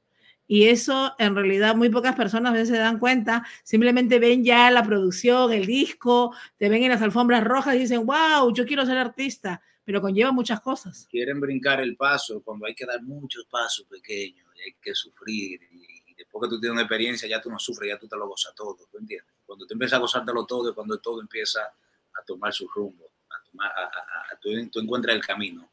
Y 0.46 0.64
eso 0.64 1.14
en 1.18 1.34
realidad 1.34 1.74
muy 1.74 1.88
pocas 1.88 2.14
personas 2.16 2.50
a 2.50 2.52
veces 2.52 2.68
se 2.68 2.76
dan 2.76 2.98
cuenta, 2.98 3.46
simplemente 3.64 4.18
ven 4.18 4.44
ya 4.44 4.70
la 4.70 4.82
producción, 4.82 5.54
el 5.54 5.64
disco, 5.64 6.34
te 6.58 6.68
ven 6.68 6.82
en 6.82 6.90
las 6.90 7.00
alfombras 7.00 7.42
rojas 7.44 7.76
y 7.76 7.78
dicen, 7.78 8.04
wow, 8.04 8.52
yo 8.52 8.66
quiero 8.66 8.84
ser 8.84 8.98
artista, 8.98 9.62
pero 9.86 10.00
conlleva 10.02 10.32
muchas 10.32 10.60
cosas. 10.60 11.06
Quieren 11.08 11.40
brincar 11.40 11.80
el 11.80 11.96
paso 11.96 12.42
cuando 12.42 12.66
hay 12.66 12.74
que 12.74 12.84
dar 12.84 13.00
muchos 13.02 13.46
pasos 13.46 13.86
pequeños 13.86 14.46
y 14.56 14.60
hay 14.62 14.74
que 14.82 14.92
sufrir. 14.94 15.60
Y, 15.70 16.02
y 16.10 16.14
después 16.14 16.42
que 16.42 16.54
tú 16.56 16.60
tienes 16.60 16.72
una 16.72 16.82
experiencia, 16.82 17.28
ya 17.28 17.40
tú 17.40 17.48
no 17.50 17.58
sufres, 17.58 17.90
ya 17.90 17.98
tú 17.98 18.08
te 18.08 18.16
lo 18.16 18.26
gozas 18.28 18.52
todo, 18.54 18.76
¿tú 18.90 18.98
entiendes? 18.98 19.32
Cuando 19.46 19.64
tú 19.64 19.74
empiezas 19.74 19.96
a 19.96 20.00
gozártelo 20.00 20.44
todo, 20.44 20.70
es 20.70 20.74
cuando 20.74 20.98
todo 20.98 21.20
empieza 21.20 21.60
a 21.62 22.22
tomar 22.26 22.52
su 22.52 22.66
rumbo, 22.68 23.12
a 23.30 23.50
tomar, 23.50 23.70
a, 23.70 23.84
a- 23.84 24.32
a- 24.34 24.38
tú, 24.40 24.50
tú 24.72 24.80
encuentras 24.80 25.14
el 25.14 25.24
camino. 25.24 25.70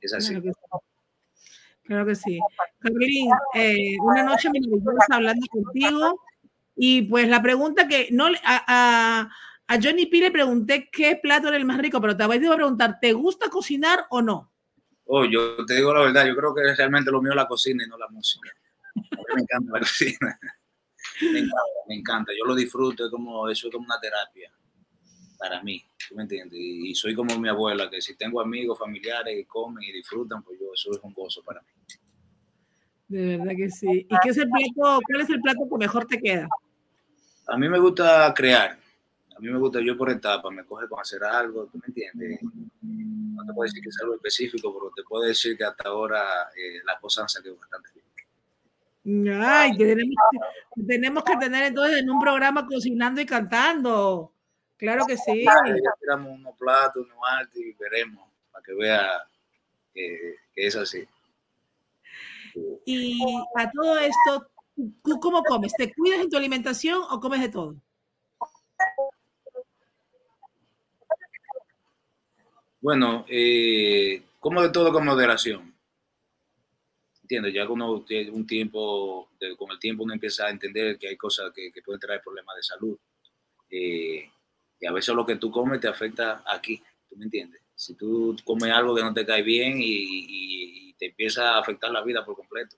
Es 0.00 0.14
así. 0.14 0.30
Claro 0.30 0.42
que 0.44 0.52
sí. 0.54 0.60
Claro 1.84 2.06
que 2.06 2.14
sí. 2.14 2.40
Carolín, 2.78 3.30
eh, 3.54 3.96
una 4.00 4.22
noche 4.22 4.48
maravillosa 4.48 5.06
hablando 5.10 5.46
contigo. 5.50 6.20
Y 6.74 7.02
pues 7.02 7.28
la 7.28 7.42
pregunta 7.42 7.86
que 7.86 8.08
no 8.10 8.28
a, 8.44 9.30
a, 9.66 9.78
Johnny 9.80 10.06
P 10.06 10.18
le 10.18 10.30
pregunté 10.30 10.88
qué 10.90 11.16
plato 11.16 11.48
era 11.48 11.56
el 11.56 11.64
más 11.64 11.78
rico, 11.78 12.00
pero 12.00 12.16
te 12.16 12.26
voy 12.26 12.36
a 12.36 12.54
preguntar, 12.54 12.98
¿te 13.00 13.12
gusta 13.12 13.48
cocinar 13.48 14.06
o 14.10 14.22
no? 14.22 14.52
Oh, 15.04 15.24
yo 15.24 15.64
te 15.66 15.74
digo 15.74 15.92
la 15.92 16.00
verdad, 16.00 16.26
yo 16.26 16.36
creo 16.36 16.54
que 16.54 16.74
realmente 16.74 17.10
lo 17.10 17.20
mío 17.20 17.32
es 17.32 17.36
la 17.36 17.48
cocina 17.48 17.84
y 17.84 17.88
no 17.88 17.98
la 17.98 18.08
música. 18.08 18.50
Me 19.34 19.42
encanta 19.42 19.72
la 19.72 19.78
cocina. 19.80 20.38
Me 21.20 21.38
encanta, 21.38 21.80
me 21.88 21.94
encanta. 21.96 22.32
Yo 22.38 22.44
lo 22.46 22.54
disfruto, 22.54 23.04
es 23.04 23.10
como, 23.10 23.48
eso 23.48 23.68
es 23.68 23.72
como 23.72 23.84
una 23.84 24.00
terapia 24.00 24.52
para 25.42 25.60
mí, 25.60 25.84
¿tú 26.08 26.14
me 26.14 26.22
entiendes? 26.22 26.56
Y, 26.56 26.90
y 26.90 26.94
soy 26.94 27.16
como 27.16 27.36
mi 27.36 27.48
abuela, 27.48 27.90
que 27.90 28.00
si 28.00 28.16
tengo 28.16 28.40
amigos, 28.40 28.78
familiares 28.78 29.34
que 29.34 29.44
comen 29.44 29.82
y 29.82 29.90
disfrutan, 29.90 30.40
pues 30.44 30.58
yo, 30.60 30.66
eso 30.72 30.92
es 30.92 30.98
un 31.02 31.12
gozo 31.12 31.42
para 31.42 31.60
mí. 31.60 31.66
De 33.08 33.36
verdad 33.36 33.52
que 33.56 33.68
sí. 33.68 34.06
¿Y 34.08 34.16
qué 34.22 34.30
es 34.30 34.38
el 34.38 34.48
plato, 34.48 35.00
cuál 35.04 35.20
es 35.20 35.28
el 35.30 35.40
plato 35.40 35.68
que 35.68 35.78
mejor 35.78 36.06
te 36.06 36.20
queda? 36.20 36.48
A 37.48 37.58
mí 37.58 37.68
me 37.68 37.80
gusta 37.80 38.32
crear. 38.34 38.78
A 39.42 39.44
mí 39.44 39.50
me 39.50 39.58
gusta, 39.58 39.80
yo 39.84 39.96
por 39.98 40.08
etapa, 40.08 40.52
me 40.52 40.64
coge 40.64 40.86
con 40.86 41.00
hacer 41.00 41.24
algo, 41.24 41.66
¿tú 41.66 41.76
me 41.78 41.88
entiendes? 41.88 42.38
No 42.80 43.44
te 43.44 43.52
puedo 43.52 43.64
decir 43.66 43.82
que 43.82 43.88
es 43.88 43.98
algo 44.00 44.14
específico, 44.14 44.72
pero 44.72 44.92
te 44.94 45.02
puedo 45.02 45.24
decir 45.24 45.56
que 45.56 45.64
hasta 45.64 45.88
ahora 45.88 46.22
eh, 46.56 46.80
las 46.84 47.00
cosas 47.00 47.22
han 47.24 47.28
salido 47.28 47.56
bastante 47.56 47.88
bien. 49.04 49.42
Ay, 49.42 49.76
que 49.76 49.84
tenemos, 49.84 50.14
que- 50.30 50.82
tenemos 50.84 51.24
que 51.24 51.36
tener 51.38 51.64
entonces 51.64 51.98
en 52.02 52.10
un 52.10 52.20
programa 52.20 52.64
cocinando 52.68 53.20
y 53.20 53.26
cantando. 53.26 54.30
Claro 54.76 55.04
que 55.06 55.16
sí. 55.16 55.42
Ya 55.44 55.92
tiramos 56.00 56.38
unos 56.38 56.56
platos, 56.56 57.04
unos 57.04 57.18
artes 57.28 57.60
y 57.60 57.72
veremos, 57.72 58.24
para 58.52 58.62
que 58.62 58.74
vea 58.74 59.10
que, 59.92 60.36
que 60.54 60.66
es 60.68 60.76
así. 60.76 61.04
Y 62.84 63.20
a 63.56 63.68
todo 63.72 63.98
esto, 63.98 64.46
¿tú 65.02 65.18
cómo 65.18 65.42
comes? 65.42 65.72
¿Te 65.76 65.92
cuidas 65.92 66.20
en 66.20 66.30
tu 66.30 66.36
alimentación 66.36 67.02
o 67.10 67.18
comes 67.18 67.40
de 67.40 67.48
todo? 67.48 67.74
Bueno, 72.82 73.24
eh, 73.28 74.24
como 74.40 74.60
de 74.60 74.70
todo 74.70 74.92
con 74.92 75.04
moderación. 75.04 75.72
Entiendo, 77.22 77.48
ya 77.48 77.68
uno 77.68 78.02
tiene 78.02 78.30
un 78.32 78.44
tiempo, 78.44 79.30
con 79.56 79.70
el 79.70 79.78
tiempo 79.78 80.02
uno 80.02 80.14
empieza 80.14 80.46
a 80.46 80.50
entender 80.50 80.98
que 80.98 81.06
hay 81.08 81.16
cosas 81.16 81.52
que, 81.54 81.70
pueden 81.80 82.00
traer 82.00 82.20
problemas 82.20 82.56
de 82.56 82.62
salud. 82.64 82.98
Eh, 83.70 84.28
y 84.80 84.86
a 84.86 84.92
veces 84.92 85.14
lo 85.14 85.24
que 85.24 85.36
tú 85.36 85.52
comes 85.52 85.80
te 85.80 85.86
afecta 85.86 86.42
aquí, 86.44 86.82
¿tú 87.08 87.16
me 87.16 87.24
entiendes? 87.24 87.62
Si 87.76 87.94
tú 87.94 88.36
comes 88.44 88.70
algo 88.72 88.96
que 88.96 89.02
no 89.02 89.14
te 89.14 89.24
cae 89.24 89.42
bien 89.42 89.74
y, 89.78 90.92
te 90.98 91.06
empieza 91.06 91.54
a 91.54 91.60
afectar 91.60 91.90
la 91.90 92.02
vida 92.02 92.24
por 92.24 92.36
completo. 92.36 92.76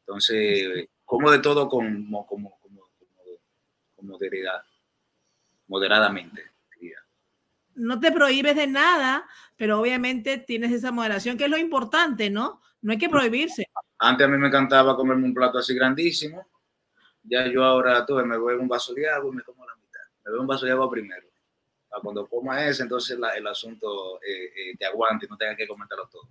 Entonces, 0.00 0.88
como 1.04 1.30
de 1.30 1.38
todo 1.38 1.68
con, 1.68 2.10
como, 2.26 2.58
moderadamente. 5.70 6.49
No 7.80 7.98
te 7.98 8.12
prohíbes 8.12 8.56
de 8.56 8.66
nada, 8.66 9.26
pero 9.56 9.80
obviamente 9.80 10.38
tienes 10.38 10.72
esa 10.72 10.92
moderación, 10.92 11.36
que 11.38 11.44
es 11.44 11.50
lo 11.50 11.58
importante, 11.58 12.30
¿no? 12.30 12.60
No 12.82 12.92
hay 12.92 12.98
que 12.98 13.08
prohibirse. 13.08 13.66
Antes 13.98 14.26
a 14.26 14.30
mí 14.30 14.38
me 14.38 14.48
encantaba 14.48 14.96
comerme 14.96 15.24
un 15.24 15.34
plato 15.34 15.58
así 15.58 15.74
grandísimo. 15.74 16.46
Ya 17.22 17.46
yo 17.46 17.64
ahora 17.64 18.04
tuve, 18.06 18.24
me 18.24 18.36
bebo 18.38 18.60
un 18.60 18.68
vaso 18.68 18.94
de 18.94 19.08
agua 19.08 19.30
y 19.32 19.36
me 19.36 19.42
como 19.42 19.66
la 19.66 19.74
mitad. 19.76 20.00
Me 20.24 20.30
bebo 20.30 20.42
un 20.42 20.46
vaso 20.46 20.64
de 20.66 20.72
agua 20.72 20.90
primero. 20.90 21.26
Para 21.88 22.02
cuando 22.02 22.26
coma 22.26 22.64
ese, 22.66 22.82
entonces 22.84 23.18
la- 23.18 23.30
el 23.36 23.46
asunto 23.46 24.20
eh, 24.22 24.44
eh, 24.56 24.76
te 24.78 24.86
aguante 24.86 25.26
y 25.26 25.28
no 25.28 25.36
tengas 25.36 25.56
que 25.56 25.66
comentarlo 25.66 26.08
todo. 26.08 26.28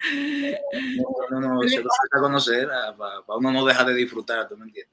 No, 1.30 1.40
no, 1.40 1.54
no, 1.54 1.62
se 1.68 1.80
lo 1.82 1.88
a 2.12 2.20
conocer, 2.20 2.68
para 2.68 3.22
uno 3.38 3.52
no 3.52 3.64
deja 3.64 3.84
de 3.84 3.94
disfrutar, 3.94 4.48
¿tú 4.48 4.56
me 4.56 4.64
entiendes? 4.66 4.92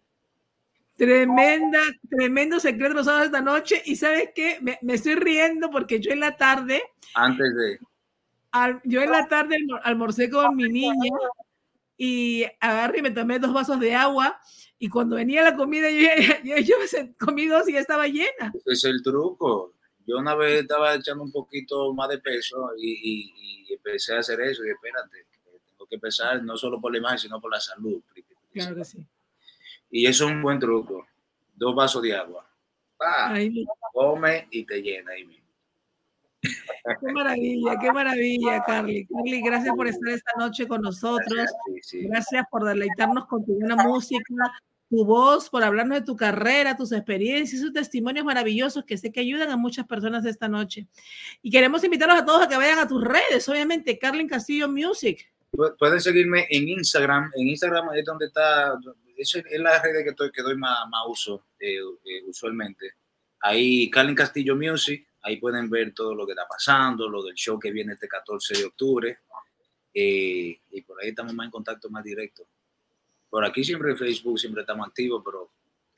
Tremenda, 1.06 1.80
tremendo 2.12 2.60
secreto 2.60 3.02
damos 3.02 3.26
esta 3.26 3.41
noche. 3.41 3.82
Y 3.86 3.95
sabes 3.95 4.30
qué, 4.36 4.60
me, 4.62 4.78
me 4.84 4.93
estoy 4.93 5.16
riendo 5.16 5.72
porque 5.72 5.99
yo 5.99 6.12
en 6.12 6.20
la 6.20 6.38
tarde, 6.38 6.84
Antes 7.16 7.56
de, 7.56 7.80
al- 8.52 8.82
yo 8.84 9.02
en 9.02 9.12
la 9.12 9.28
tarde 9.28 9.56
almor- 9.58 9.82
almorcé 9.84 10.30
con 10.30 10.56
mi 10.56 10.70
niña 10.70 11.12
y 11.97 12.45
agarré 12.60 12.99
y 12.99 13.02
me 13.02 13.10
tomé 13.10 13.39
dos 13.39 13.52
vasos 13.52 13.80
de 13.80 13.95
agua. 13.95 14.39
Y 14.78 14.89
cuando 14.89 15.16
venía 15.16 15.41
la 15.43 15.56
comida, 15.56 15.89
yo, 15.89 16.08
yo, 16.43 16.58
yo 16.58 16.76
comí 17.20 17.47
dos 17.47 17.68
y 17.68 17.74
ya 17.74 17.80
estaba 17.80 18.08
llena. 18.08 18.54
es 18.66 18.84
el 18.86 19.02
truco. 19.02 19.74
Yo 20.06 20.18
una 20.20 20.36
vez 20.36 20.62
estaba 20.62 20.93
echando 20.93 21.24
un 21.24 21.32
poquito 21.32 21.93
más 21.95 22.10
de 22.10 22.20
peso 22.20 22.72
y, 22.78 22.91
y- 22.91 23.66
y 23.70 23.74
empecé 23.74 24.14
a 24.14 24.20
hacer 24.20 24.39
eso 24.41 24.64
y 24.66 24.70
espérate, 24.70 25.26
tengo 25.68 25.88
que 25.88 25.95
empezar 25.95 26.43
no 26.43 26.56
solo 26.58 26.80
por 26.80 26.91
la 26.91 26.99
imagen, 26.99 27.18
sino 27.18 27.41
por 27.41 27.52
la 27.52 27.60
salud. 27.60 28.04
Claro 28.54 28.76
que 28.76 28.86
sí. 28.86 29.04
Y 29.92 30.06
eso 30.08 30.26
es 30.26 30.32
un 30.32 30.42
buen 30.42 30.60
truco. 30.60 31.06
Dos 31.56 31.76
vasos 31.76 32.02
de 32.02 32.16
agua. 32.16 32.48
Pa, 32.98 33.34
come 33.94 34.48
y 34.52 34.64
te 34.64 34.82
llena 34.82 35.12
ahí 35.12 35.26
mismo. 35.26 35.42
qué 36.42 37.12
maravilla, 37.14 37.78
qué 37.80 37.92
maravilla, 37.92 38.64
Carly. 38.66 39.06
Carly, 39.06 39.42
gracias 39.42 39.76
por 39.76 39.88
estar 39.88 40.10
esta 40.10 40.32
noche 40.39 40.68
con 40.68 40.82
nosotros. 40.82 41.46
Gracias 41.92 42.46
por 42.50 42.64
deleitarnos 42.64 43.26
con 43.28 43.46
tu 43.46 43.54
buena 43.60 43.76
música, 43.76 44.52
tu 44.89 45.06
voz, 45.06 45.50
por 45.50 45.64
hablarnos 45.64 46.00
de 46.00 46.06
tu 46.06 46.16
carrera, 46.16 46.76
tus 46.76 46.92
experiencias, 46.92 47.62
sus 47.62 47.74
testimonios 47.74 48.26
maravillosos 48.26 48.84
que 48.86 48.98
sé 48.98 49.12
que 49.12 49.20
ayudan 49.20 49.50
a 49.52 49.58
muchas 49.58 49.86
personas 49.86 50.26
esta 50.26 50.48
noche. 50.48 50.88
Y 51.42 51.52
queremos 51.52 51.84
invitarlos 51.84 52.18
a 52.22 52.26
todos 52.26 52.44
a 52.44 52.48
que 52.50 52.58
vayan 52.58 52.80
a 52.80 52.88
tus 52.88 53.04
redes, 53.04 53.48
obviamente, 53.48 53.98
Carlin 54.00 54.28
Castillo 54.28 54.68
Music. 54.68 55.32
Pu- 55.52 55.76
Pueden 55.78 56.00
seguirme 56.02 56.48
en 56.50 56.70
Instagram. 56.70 57.32
En 57.36 57.48
Instagram 57.50 57.89
es 57.96 58.06
donde 58.06 58.26
está, 58.28 58.74
eso 59.22 59.39
es 59.39 59.59
la 59.59 59.82
red 59.82 60.03
que, 60.03 60.09
estoy, 60.09 60.32
que 60.32 60.41
doy 60.41 60.55
más, 60.55 60.88
más 60.89 61.03
uso 61.07 61.45
eh, 61.59 61.78
eh, 61.78 62.24
usualmente. 62.26 62.93
Ahí, 63.39 63.89
Carlin 63.89 64.15
Castillo 64.15 64.55
Music, 64.55 65.07
ahí 65.22 65.38
pueden 65.38 65.69
ver 65.69 65.93
todo 65.93 66.15
lo 66.15 66.26
que 66.26 66.34
está 66.34 66.47
pasando, 66.47 67.07
lo 67.09 67.24
del 67.24 67.36
show 67.36 67.59
que 67.59 67.72
viene 67.72 67.93
este 67.93 68.07
14 68.07 68.57
de 68.57 68.65
octubre. 68.65 69.19
eh, 69.93 70.59
y 70.72 70.82
por 70.82 71.01
ahí 71.01 71.09
estamos 71.09 71.34
más 71.34 71.45
en 71.45 71.51
contacto 71.51 71.89
más 71.89 72.03
directo. 72.03 72.47
Por 73.30 73.45
aquí 73.45 73.63
siempre 73.63 73.91
en 73.91 73.97
Facebook, 73.97 74.39
siempre 74.39 74.61
estamos 74.61 74.88
activos, 74.88 75.22
pero... 75.24 75.51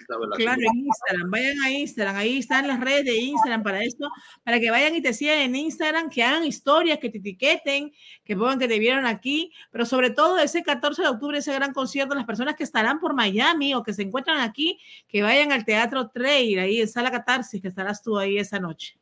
Claro, 0.05 0.61
en 0.61 0.77
Instagram, 0.85 1.31
vayan 1.31 1.59
a 1.61 1.71
Instagram, 1.71 2.15
ahí 2.15 2.39
están 2.39 2.67
las 2.67 2.79
redes 2.79 3.05
de 3.05 3.15
Instagram 3.15 3.63
para 3.63 3.83
esto, 3.83 4.09
para 4.43 4.59
que 4.59 4.69
vayan 4.69 4.95
y 4.95 5.01
te 5.01 5.13
sigan 5.13 5.39
en 5.39 5.55
Instagram, 5.55 6.09
que 6.09 6.23
hagan 6.23 6.43
historias, 6.43 6.99
que 6.99 7.09
te 7.09 7.19
etiqueten, 7.19 7.93
que 8.23 8.35
pongan 8.35 8.59
que 8.59 8.67
te 8.67 8.79
vieron 8.79 9.05
aquí, 9.05 9.53
pero 9.71 9.85
sobre 9.85 10.09
todo 10.09 10.39
ese 10.39 10.63
14 10.63 11.03
de 11.03 11.07
octubre, 11.07 11.37
ese 11.37 11.53
gran 11.53 11.73
concierto, 11.73 12.15
las 12.15 12.25
personas 12.25 12.55
que 12.55 12.63
estarán 12.63 12.99
por 12.99 13.13
Miami 13.13 13.73
o 13.73 13.83
que 13.83 13.93
se 13.93 14.01
encuentran 14.01 14.39
aquí, 14.39 14.79
que 15.07 15.21
vayan 15.21 15.51
al 15.51 15.65
Teatro 15.65 16.09
Trail, 16.09 16.59
ahí 16.59 16.81
en 16.81 16.87
Sala 16.87 17.11
Catarsis, 17.11 17.61
que 17.61 17.67
estarás 17.67 18.01
tú 18.01 18.17
ahí 18.17 18.37
esa 18.37 18.59
noche. 18.59 18.97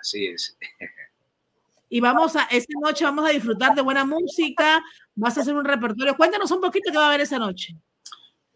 Así 0.00 0.26
es. 0.26 0.56
Y 1.90 2.00
vamos 2.00 2.34
a, 2.34 2.42
esa 2.44 2.66
noche 2.82 3.04
vamos 3.04 3.24
a 3.24 3.32
disfrutar 3.32 3.72
de 3.72 3.82
buena 3.82 4.04
música, 4.04 4.82
vas 5.14 5.38
a 5.38 5.42
hacer 5.42 5.54
un 5.54 5.64
repertorio. 5.64 6.16
Cuéntanos 6.16 6.50
un 6.50 6.60
poquito 6.60 6.90
qué 6.90 6.98
va 6.98 7.04
a 7.04 7.08
haber 7.08 7.20
esa 7.20 7.38
noche. 7.38 7.76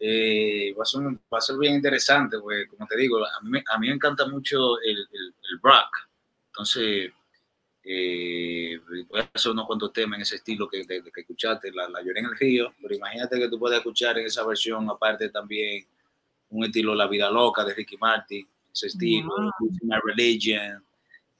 Eh, 0.00 0.72
va, 0.78 0.82
a 0.82 0.86
ser, 0.86 1.00
va 1.02 1.38
a 1.38 1.40
ser 1.40 1.56
bien 1.58 1.74
interesante, 1.74 2.38
pues, 2.40 2.68
como 2.68 2.86
te 2.86 2.96
digo, 2.96 3.18
a 3.24 3.40
mí, 3.42 3.50
me- 3.50 3.64
a 3.68 3.78
mí 3.78 3.88
me 3.88 3.94
encanta 3.94 4.26
mucho 4.26 4.80
el, 4.80 4.96
el, 4.96 5.34
el 5.50 5.60
rock. 5.62 6.08
Entonces, 6.46 7.12
eh, 7.84 8.78
voy 9.08 9.20
a 9.20 9.30
hacer 9.34 9.52
unos 9.52 9.66
cuantos 9.66 9.92
temas 9.92 10.16
en 10.18 10.22
ese 10.22 10.36
estilo 10.36 10.68
que, 10.68 10.84
de- 10.84 11.02
de 11.02 11.10
que 11.10 11.20
escuchaste, 11.22 11.72
la, 11.72 11.88
la 11.88 12.00
lloré 12.02 12.20
en 12.20 12.26
el 12.26 12.36
río, 12.36 12.72
pero 12.80 12.94
imagínate 12.94 13.38
que 13.38 13.48
tú 13.48 13.58
puedes 13.58 13.78
escuchar 13.78 14.18
en 14.18 14.26
esa 14.26 14.46
versión, 14.46 14.88
aparte 14.90 15.30
también, 15.30 15.86
un 16.50 16.64
estilo 16.64 16.94
La 16.94 17.06
Vida 17.08 17.30
Loca 17.30 17.64
de 17.64 17.74
Ricky 17.74 17.96
Martin, 17.96 18.46
ese 18.72 18.86
estilo, 18.88 19.28
Wow. 19.36 19.70
My 19.82 19.96
Religion, 20.04 20.84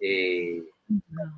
eh, 0.00 0.64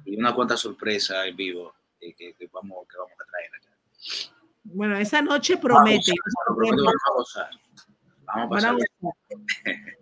y 0.04 0.16
una 0.16 0.34
cuanta 0.34 0.56
sorpresa 0.56 1.26
en 1.26 1.36
vivo 1.36 1.74
eh, 2.00 2.14
que, 2.14 2.34
que 2.34 2.48
vamos, 2.52 2.86
que 2.88 2.96
vamos 2.96 3.12
a 3.20 3.24
traer 3.30 3.50
acá. 3.54 4.39
Bueno, 4.64 4.96
esa 4.96 5.22
noche 5.22 5.56
promete. 5.56 6.12
Vamos 6.56 6.86
a 6.86 7.12
gozar. 7.14 7.50
Vamos 8.26 8.64
a 8.64 8.72
Van 8.72 8.72
a 8.72 8.72
gozar. 8.72 9.12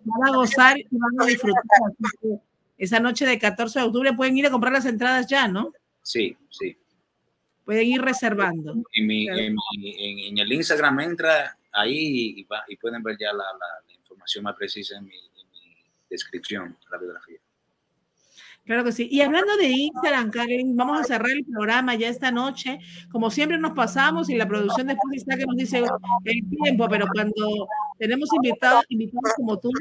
Van 0.03 0.29
a 0.29 0.35
gozar 0.35 0.77
y 0.79 0.87
van 0.91 1.11
a 1.21 1.25
disfrutar. 1.25 1.63
Esa 2.77 2.99
noche 2.99 3.25
de 3.25 3.39
14 3.39 3.79
de 3.79 3.85
octubre 3.85 4.13
pueden 4.13 4.37
ir 4.37 4.45
a 4.47 4.51
comprar 4.51 4.71
las 4.71 4.85
entradas 4.85 5.27
ya, 5.27 5.47
¿no? 5.47 5.73
Sí, 6.03 6.37
sí. 6.49 6.77
Pueden 7.65 7.87
ir 7.87 8.01
reservando. 8.01 8.73
En, 8.93 9.07
mi, 9.07 9.25
Claro. 9.27 9.41
en, 9.41 9.55
mi- 9.79 9.95
en- 9.97 10.19
en 10.19 10.37
el 10.37 10.51
Instagram 10.53 10.99
entra 11.01 11.57
ahí 11.71 12.33
y, 12.37 12.43
va- 12.45 12.63
y 12.67 12.75
pueden 12.77 13.03
ver 13.03 13.17
ya 13.19 13.27
la, 13.33 13.43
la- 13.43 13.83
la 13.87 13.93
información 13.93 14.43
más 14.43 14.55
precisa 14.55 14.97
en 14.97 15.05
mi, 15.05 15.15
en 15.15 15.49
mi 15.51 15.83
descripción 16.09 16.69
de 16.69 16.89
la 16.91 16.97
biografía. 16.97 17.38
Claro 18.69 18.83
que 18.83 18.91
sí. 18.91 19.07
Y 19.11 19.21
hablando 19.21 19.57
de 19.57 19.65
Instagram, 19.65 20.29
Karen, 20.29 20.75
vamos 20.75 20.99
a 20.99 21.03
cerrar 21.03 21.31
el 21.31 21.43
programa 21.43 21.95
ya 21.95 22.07
esta 22.07 22.29
noche. 22.29 22.77
Como 23.11 23.31
siempre 23.31 23.57
nos 23.57 23.71
pasamos 23.71 24.29
y 24.29 24.35
la 24.35 24.47
producción 24.47 24.85
después 24.85 25.17
está 25.17 25.35
que 25.35 25.47
nos 25.47 25.55
dice 25.55 25.83
el 26.25 26.49
tiempo, 26.51 26.87
pero 26.87 27.07
cuando 27.11 27.67
tenemos 27.97 28.29
invitados, 28.31 28.85
invitados 28.89 29.33
como 29.37 29.57
tú, 29.57 29.71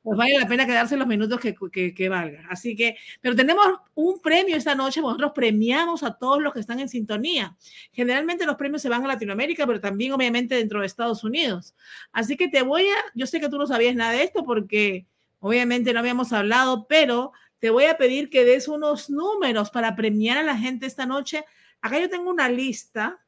pues 0.00 0.16
vale 0.16 0.38
la 0.38 0.46
pena 0.46 0.64
quedarse 0.64 0.96
los 0.96 1.08
minutos 1.08 1.40
que, 1.40 1.56
que, 1.72 1.92
que 1.92 2.08
valga. 2.08 2.46
Así 2.48 2.76
que, 2.76 2.96
pero 3.20 3.34
tenemos 3.34 3.66
un 3.96 4.20
premio 4.20 4.54
esta 4.54 4.76
noche, 4.76 5.00
nosotros 5.00 5.32
premiamos 5.34 6.04
a 6.04 6.16
todos 6.16 6.40
los 6.40 6.52
que 6.52 6.60
están 6.60 6.78
en 6.78 6.88
sintonía. 6.88 7.56
Generalmente 7.90 8.46
los 8.46 8.54
premios 8.54 8.80
se 8.80 8.88
van 8.88 9.02
a 9.02 9.08
Latinoamérica, 9.08 9.66
pero 9.66 9.80
también 9.80 10.12
obviamente 10.12 10.54
dentro 10.54 10.78
de 10.78 10.86
Estados 10.86 11.24
Unidos. 11.24 11.74
Así 12.12 12.36
que 12.36 12.46
te 12.46 12.62
voy 12.62 12.86
a, 12.86 12.96
yo 13.16 13.26
sé 13.26 13.40
que 13.40 13.48
tú 13.48 13.58
no 13.58 13.66
sabías 13.66 13.96
nada 13.96 14.12
de 14.12 14.22
esto 14.22 14.44
porque 14.44 15.04
obviamente 15.40 15.92
no 15.92 15.98
habíamos 15.98 16.32
hablado, 16.32 16.86
pero 16.88 17.32
te 17.58 17.70
voy 17.70 17.84
a 17.84 17.96
pedir 17.96 18.28
que 18.30 18.44
des 18.44 18.68
unos 18.68 19.08
números 19.10 19.70
para 19.70 19.96
premiar 19.96 20.38
a 20.38 20.42
la 20.42 20.56
gente 20.56 20.86
esta 20.86 21.06
noche. 21.06 21.44
Acá 21.80 21.98
yo 21.98 22.10
tengo 22.10 22.30
una 22.30 22.48
lista. 22.48 23.18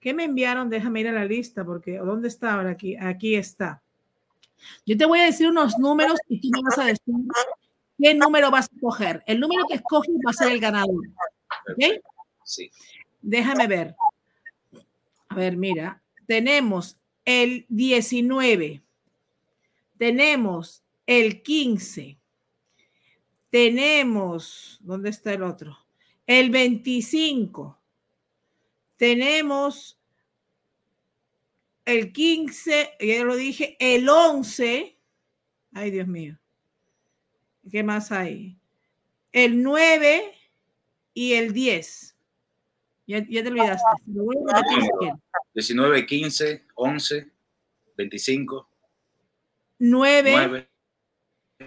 ¿Qué 0.00 0.14
me 0.14 0.24
enviaron? 0.24 0.70
Déjame 0.70 1.00
ir 1.00 1.08
a 1.08 1.12
la 1.12 1.24
lista 1.24 1.64
porque 1.64 1.98
¿dónde 1.98 2.28
está 2.28 2.54
ahora? 2.54 2.70
Aquí, 2.70 2.96
aquí 2.96 3.34
está. 3.34 3.82
Yo 4.84 4.96
te 4.96 5.06
voy 5.06 5.20
a 5.20 5.24
decir 5.24 5.48
unos 5.48 5.78
números 5.78 6.18
y 6.28 6.40
tú 6.40 6.48
me 6.50 6.62
vas 6.62 6.78
a 6.78 6.84
decir 6.84 7.14
qué 7.98 8.14
número 8.14 8.50
vas 8.50 8.66
a 8.66 8.80
coger. 8.80 9.22
El 9.26 9.40
número 9.40 9.64
que 9.68 9.76
escoges 9.76 10.14
va 10.26 10.30
a 10.30 10.34
ser 10.34 10.52
el 10.52 10.60
ganador. 10.60 11.08
¿Ok? 11.72 12.02
Sí. 12.44 12.70
Déjame 13.20 13.66
ver. 13.66 13.94
A 15.28 15.34
ver, 15.34 15.56
mira. 15.56 16.02
Tenemos 16.26 16.98
el 17.24 17.66
19. 17.68 18.82
Tenemos 19.98 20.82
el 21.06 21.42
15. 21.42 22.19
Tenemos, 23.50 24.78
¿dónde 24.80 25.10
está 25.10 25.32
el 25.32 25.42
otro? 25.42 25.76
El 26.26 26.50
25. 26.50 27.78
Tenemos 28.96 30.00
el 31.84 32.12
15, 32.12 32.96
ya 33.00 33.24
lo 33.24 33.34
dije, 33.34 33.76
el 33.80 34.08
11. 34.08 34.96
Ay, 35.72 35.90
Dios 35.90 36.06
mío. 36.06 36.38
¿Qué 37.70 37.82
más 37.82 38.12
hay? 38.12 38.56
El 39.32 39.62
9 39.62 40.32
y 41.14 41.32
el 41.34 41.52
10. 41.52 42.16
Ya, 43.06 43.26
ya 43.28 43.42
te 43.42 43.48
olvidaste. 43.48 43.84
Lo 44.06 44.24
voy 44.24 44.36
a 44.52 44.56
repetir 44.56 44.82
si 44.82 44.90
quieres. 44.98 45.18
19, 45.54 46.06
15, 46.06 46.66
11, 46.74 47.30
25, 47.96 48.68
9, 49.80 50.32
9. 50.32 50.70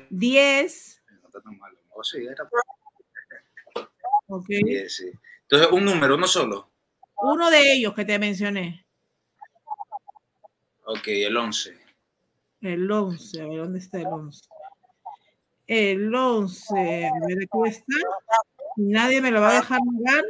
10, 0.09 1.02
No 1.02 1.02
está 1.33 1.41
tan 1.41 1.57
mal. 1.57 1.75
Oh, 1.91 2.03
sí, 2.03 2.25
era- 2.25 2.47
Ok. 4.27 4.45
Sí, 4.47 4.89
sí. 4.89 5.11
Entonces, 5.43 5.71
un 5.71 5.85
número, 5.85 6.17
no 6.17 6.27
solo. 6.27 6.69
Uno 7.17 7.49
de 7.49 7.73
ellos 7.73 7.93
que 7.93 8.05
te 8.05 8.19
mencioné. 8.19 8.85
Ok, 10.85 11.07
el 11.07 11.35
11. 11.37 11.77
El 12.61 12.89
11, 12.91 13.41
a 13.41 13.45
ver, 13.47 13.57
¿dónde 13.59 13.79
está 13.79 13.99
el 13.99 14.07
11? 14.07 14.41
El 15.67 16.13
11, 16.13 17.07
a 17.07 17.11
ver, 17.27 17.37
aquí 17.43 17.69
está. 17.69 17.95
Nadie 18.77 19.21
me 19.21 19.31
lo 19.31 19.41
va 19.41 19.51
a 19.51 19.55
dejar 19.55 19.79
negar. 19.91 20.23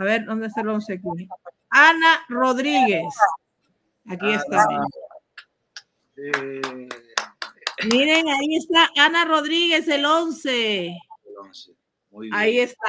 A 0.00 0.04
ver, 0.04 0.24
¿dónde 0.24 0.46
está 0.48 0.60
el 0.62 0.68
11 0.68 0.94
aquí? 0.94 1.28
Ana 1.70 2.24
Rodríguez. 2.28 3.14
Aquí 4.08 4.32
está. 4.32 4.62
Ah, 4.62 4.66
miren. 4.68 4.88
eh, 6.16 6.88
Miren, 7.90 8.28
ahí 8.28 8.56
está 8.56 8.90
Ana 8.96 9.24
Rodríguez, 9.24 9.88
el 9.88 10.04
11. 10.04 10.86
el 10.86 11.36
11. 11.38 11.72
Muy 12.10 12.26
bien. 12.26 12.34
Ahí 12.34 12.58
está. 12.58 12.88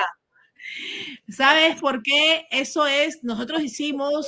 ¿Sabes 1.30 1.80
por 1.80 2.02
qué? 2.02 2.48
Eso 2.50 2.88
es, 2.88 3.24
nosotros 3.24 3.62
hicimos 3.62 4.28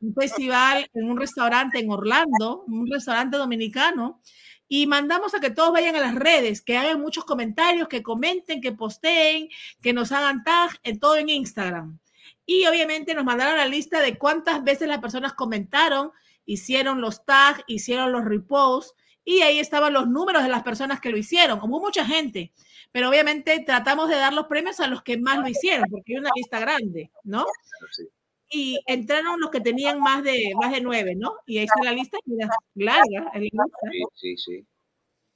un 0.00 0.14
festival 0.14 0.88
en 0.94 1.10
un 1.10 1.18
restaurante 1.18 1.78
en 1.78 1.90
Orlando, 1.90 2.64
un 2.66 2.90
restaurante 2.90 3.36
dominicano, 3.36 4.20
y 4.68 4.86
mandamos 4.86 5.34
a 5.34 5.40
que 5.40 5.50
todos 5.50 5.72
vayan 5.72 5.94
a 5.94 6.00
las 6.00 6.14
redes, 6.14 6.62
que 6.62 6.76
hagan 6.76 7.00
muchos 7.00 7.24
comentarios, 7.24 7.88
que 7.88 8.02
comenten, 8.02 8.60
que 8.60 8.72
posteen, 8.72 9.48
que 9.80 9.92
nos 9.92 10.10
hagan 10.12 10.42
tag, 10.42 10.70
en 10.82 10.98
todo 10.98 11.16
en 11.16 11.28
Instagram. 11.28 11.98
Y 12.44 12.66
obviamente 12.66 13.14
nos 13.14 13.24
mandaron 13.24 13.56
la 13.56 13.66
lista 13.66 14.00
de 14.00 14.18
cuántas 14.18 14.62
veces 14.64 14.88
las 14.88 14.98
personas 14.98 15.34
comentaron, 15.34 16.10
hicieron 16.44 17.00
los 17.00 17.24
tags, 17.24 17.62
hicieron 17.66 18.12
los 18.12 18.24
reposts, 18.24 18.94
y 19.26 19.40
ahí 19.42 19.58
estaban 19.58 19.92
los 19.92 20.08
números 20.08 20.42
de 20.42 20.48
las 20.48 20.62
personas 20.62 21.00
que 21.00 21.10
lo 21.10 21.18
hicieron. 21.18 21.58
Hubo 21.60 21.80
mucha 21.80 22.06
gente, 22.06 22.52
pero 22.92 23.10
obviamente 23.10 23.58
tratamos 23.66 24.08
de 24.08 24.14
dar 24.16 24.32
los 24.32 24.46
premios 24.46 24.80
a 24.80 24.86
los 24.86 25.02
que 25.02 25.18
más 25.18 25.38
lo 25.38 25.48
hicieron, 25.48 25.84
porque 25.90 26.14
hay 26.14 26.18
una 26.20 26.30
lista 26.34 26.60
grande, 26.60 27.10
¿no? 27.24 27.44
Sí. 27.90 28.04
Y 28.48 28.80
entraron 28.86 29.40
los 29.40 29.50
que 29.50 29.60
tenían 29.60 29.98
más 29.98 30.22
de, 30.22 30.52
más 30.60 30.70
de 30.72 30.80
nueve, 30.80 31.14
¿no? 31.16 31.34
Y 31.44 31.58
ahí 31.58 31.64
está 31.64 31.82
la 31.82 31.92
lista, 31.92 32.16
mira, 32.24 32.48
larga, 32.76 33.30
la 33.34 33.40
lista. 33.40 33.62
Sí, 33.90 34.02
sí, 34.14 34.36
sí. 34.38 34.66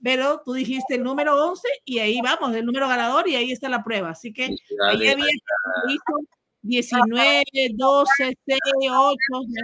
pero 0.00 0.40
tú 0.44 0.52
dijiste 0.52 0.94
el 0.94 1.02
número 1.02 1.34
11 1.50 1.66
y 1.84 1.98
ahí 1.98 2.20
vamos, 2.22 2.54
el 2.54 2.64
número 2.64 2.86
ganador 2.88 3.28
y 3.28 3.34
ahí 3.34 3.50
está 3.50 3.68
la 3.68 3.82
prueba. 3.82 4.10
Así 4.10 4.32
que 4.32 4.44
ahí 4.88 5.08
había 5.08 5.24
a- 5.24 5.92
hizo 5.92 6.26
19, 6.62 7.42
12, 7.74 8.34
6, 8.46 8.58
8, 8.88 9.16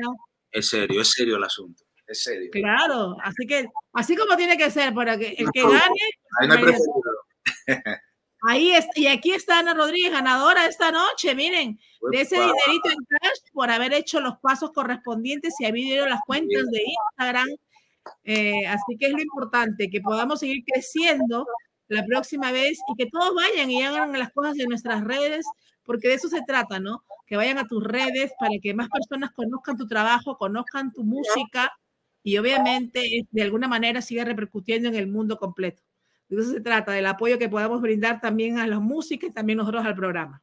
¿no? 0.02 0.16
Es 0.50 0.68
serio, 0.68 1.00
es 1.00 1.12
serio 1.12 1.36
el 1.36 1.44
asunto. 1.44 1.84
Es 2.06 2.22
serio. 2.22 2.50
claro. 2.52 3.16
Así 3.22 3.46
que 3.46 3.66
así 3.92 4.16
como 4.16 4.36
tiene 4.36 4.56
que 4.56 4.70
ser 4.70 4.94
para 4.94 5.18
que 5.18 5.28
el 5.38 5.50
que 5.52 5.62
No, 5.62 5.70
gane, 5.70 5.88
Ahí 6.40 6.48
no 6.48 6.54
ahí 8.42 8.72
es, 8.72 8.86
y 8.94 9.06
aquí 9.08 9.32
está 9.32 9.58
Ana 9.58 9.74
Rodríguez, 9.74 10.12
ganadora 10.12 10.66
esta 10.66 10.92
noche, 10.92 11.34
miren, 11.34 11.78
de 12.12 12.20
ese 12.20 12.36
dinerito 12.36 12.90
en 12.90 13.04
cash 13.08 13.38
por 13.52 13.70
haber 13.70 13.92
hecho 13.92 14.20
los 14.20 14.38
pasos 14.38 14.70
correspondientes 14.72 15.54
y 15.58 15.64
haber 15.64 15.80
ido 15.80 16.06
las 16.06 16.20
cuentas 16.26 16.64
de 16.70 16.82
Instagram. 16.84 17.48
Eh, 18.22 18.66
así 18.68 18.96
que 18.98 19.06
es 19.06 19.12
lo 19.12 19.20
importante, 19.20 19.90
que 19.90 20.00
podamos 20.00 20.40
seguir 20.40 20.62
creciendo 20.64 21.44
la 21.88 22.04
próxima 22.04 22.52
vez 22.52 22.78
y 22.88 22.96
que 22.96 23.10
todos 23.10 23.34
vayan 23.34 23.70
y 23.70 23.82
hagan 23.82 24.16
las 24.16 24.32
cosas 24.32 24.56
en 24.58 24.68
nuestras 24.68 25.02
redes, 25.02 25.44
porque 25.84 26.08
de 26.08 26.14
eso 26.14 26.28
se 26.28 26.42
trata, 26.42 26.78
¿no? 26.78 27.04
Que 27.26 27.36
vayan 27.36 27.58
a 27.58 27.66
tus 27.66 27.82
redes 27.82 28.32
para 28.38 28.52
que 28.62 28.74
más 28.74 28.88
personas 28.88 29.32
conozcan 29.32 29.76
tu 29.76 29.88
trabajo, 29.88 30.36
conozcan 30.36 30.92
tu 30.92 31.02
música 31.02 31.72
y 32.26 32.38
obviamente 32.38 33.26
de 33.30 33.42
alguna 33.42 33.68
manera 33.68 34.02
siga 34.02 34.24
repercutiendo 34.24 34.88
en 34.88 34.96
el 34.96 35.06
mundo 35.06 35.36
completo. 35.38 35.82
De 36.28 36.40
eso 36.42 36.50
se 36.50 36.60
trata, 36.60 36.90
del 36.90 37.06
apoyo 37.06 37.38
que 37.38 37.48
podamos 37.48 37.80
brindar 37.80 38.20
también 38.20 38.58
a 38.58 38.66
la 38.66 38.80
música 38.80 39.26
y 39.26 39.30
también 39.30 39.58
nosotros 39.58 39.86
al 39.86 39.94
programa. 39.94 40.42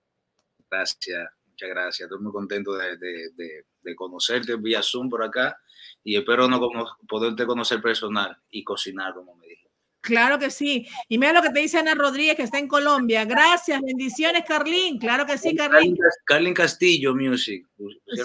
Gracias, 0.71 1.29
muchas 1.45 1.69
gracias. 1.69 2.07
Estoy 2.07 2.21
muy 2.23 2.31
contento 2.31 2.73
de, 2.77 2.97
de- 2.97 3.29
de- 3.35 3.65
de 3.81 3.95
conocerte 3.97 4.55
vía 4.55 4.81
Zoom 4.81 5.09
por 5.09 5.23
acá 5.23 5.57
y 6.05 6.15
espero 6.15 6.47
no 6.47 6.57
cono- 6.61 6.87
poderte 7.05 7.45
conocer 7.45 7.81
personal 7.81 8.37
y 8.49 8.63
cocinar, 8.63 9.13
como 9.13 9.35
me 9.35 9.45
dije. 9.47 9.69
Claro 9.99 10.39
que 10.39 10.49
sí. 10.51 10.87
Y 11.09 11.17
mira 11.17 11.33
lo 11.33 11.41
que 11.41 11.49
te 11.49 11.59
dice 11.59 11.79
Ana 11.79 11.95
Rodríguez, 11.95 12.35
que 12.37 12.43
está 12.43 12.59
en 12.59 12.67
Colombia. 12.69 13.25
Gracias, 13.25 13.81
bendiciones, 13.81 14.43
Carlín. 14.47 14.99
Claro 14.99 15.25
que 15.25 15.37
sí, 15.37 15.53
Carlín. 15.53 15.97
Carlin 16.25 16.53
Castillo 16.53 17.13
Music. 17.13 17.67
Sí, 17.77 18.21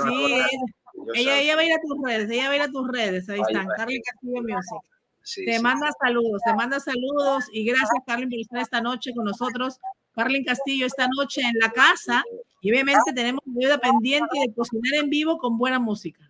ella, 1.15 1.41
ella, 1.41 1.57
va 1.57 1.63
a 1.63 1.65
ir 1.65 1.73
a 1.73 1.81
tus 1.81 1.97
redes, 2.03 2.31
ella 2.31 2.47
va 2.47 2.53
a 2.53 2.57
ir 2.57 2.63
a 2.63 2.71
tus 2.71 2.89
redes. 2.89 3.29
Ahí 3.29 3.37
Ahí 3.37 3.43
están, 3.49 3.69
va. 3.69 3.75
Carlin 3.77 4.03
Castillo 4.03 4.43
Music. 4.43 4.91
Sí, 5.23 5.45
Te 5.45 5.57
sí. 5.57 5.63
manda 5.63 5.91
saludos, 6.01 6.41
te 6.45 6.55
manda 6.55 6.81
saludos 6.81 7.45
y 7.53 7.65
gracias, 7.65 8.03
Carlin, 8.07 8.31
por 8.31 8.39
estar 8.39 8.61
esta 8.61 8.81
noche 8.81 9.13
con 9.15 9.25
nosotros. 9.25 9.79
Carlin 10.15 10.45
Castillo 10.45 10.87
esta 10.87 11.07
noche 11.17 11.43
en 11.43 11.55
la 11.61 11.71
casa 11.71 12.25
y 12.61 12.71
obviamente 12.71 13.13
tenemos 13.15 13.43
deuda 13.45 13.79
pendiente 13.79 14.39
de 14.41 14.53
cocinar 14.55 14.95
en 14.95 15.11
vivo 15.11 15.39
con 15.39 15.59
buena 15.59 15.79
música. 15.79 16.29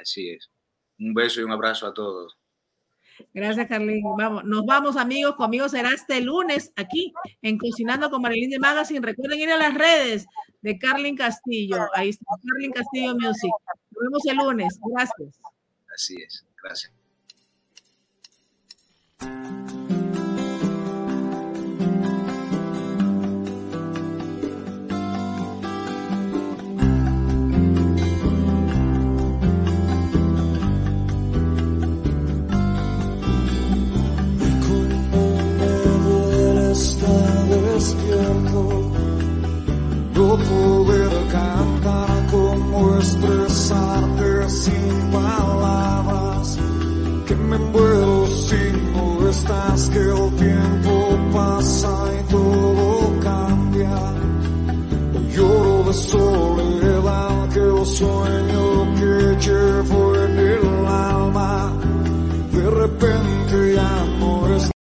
Así 0.00 0.30
es. 0.30 0.50
Un 0.98 1.14
beso 1.14 1.40
y 1.40 1.44
un 1.44 1.52
abrazo 1.52 1.86
a 1.86 1.94
todos. 1.94 2.36
Gracias, 3.34 3.66
Carlin. 3.68 4.02
Vamos, 4.16 4.44
nos 4.44 4.64
vamos, 4.64 4.96
amigos. 4.96 5.36
Conmigo 5.36 5.68
será 5.68 5.92
este 5.92 6.20
lunes 6.20 6.72
aquí 6.76 7.12
en 7.42 7.58
Cocinando 7.58 8.10
con 8.10 8.22
Marilyn 8.22 8.50
de 8.50 8.58
Magazine. 8.58 9.00
Recuerden 9.04 9.38
ir 9.40 9.50
a 9.50 9.56
las 9.56 9.74
redes 9.74 10.26
de 10.62 10.78
Carlin 10.78 11.16
Castillo. 11.16 11.78
Ahí 11.94 12.10
está, 12.10 12.26
Carlin 12.46 12.72
Castillo 12.72 13.14
Music. 13.14 13.52
Nos 13.90 14.02
vemos 14.02 14.26
el 14.26 14.36
lunes. 14.36 14.78
Gracias. 14.82 15.40
Así 15.94 16.16
es. 16.22 16.44
Gracias. 16.62 16.92
Despierto, 38.18 38.90
no 40.14 40.36
poder 40.36 41.10
cantar 41.30 42.26
como 42.30 42.96
expresarte 42.96 44.50
sin 44.50 45.10
palabras, 45.12 46.58
que 47.26 47.36
me 47.36 47.58
muero 47.58 48.26
si 48.26 48.72
no 48.92 49.28
estás, 49.28 49.88
que 49.90 49.98
el 49.98 50.36
tiempo 50.36 51.18
pasa 51.32 52.10
y 52.18 52.32
todo 52.32 53.20
cambia. 53.22 53.98
Lloro 55.34 55.84
de 55.84 55.92
soledad, 55.94 57.48
que 57.52 57.60
el 57.60 57.86
sueño 57.86 58.94
que 58.98 59.46
llevo 59.46 60.14
en 60.16 60.38
el 60.38 60.86
alma, 60.86 61.72
de 62.52 62.70
repente 62.70 63.74
ya 63.74 64.04
no 64.18 64.54
es 64.56 64.77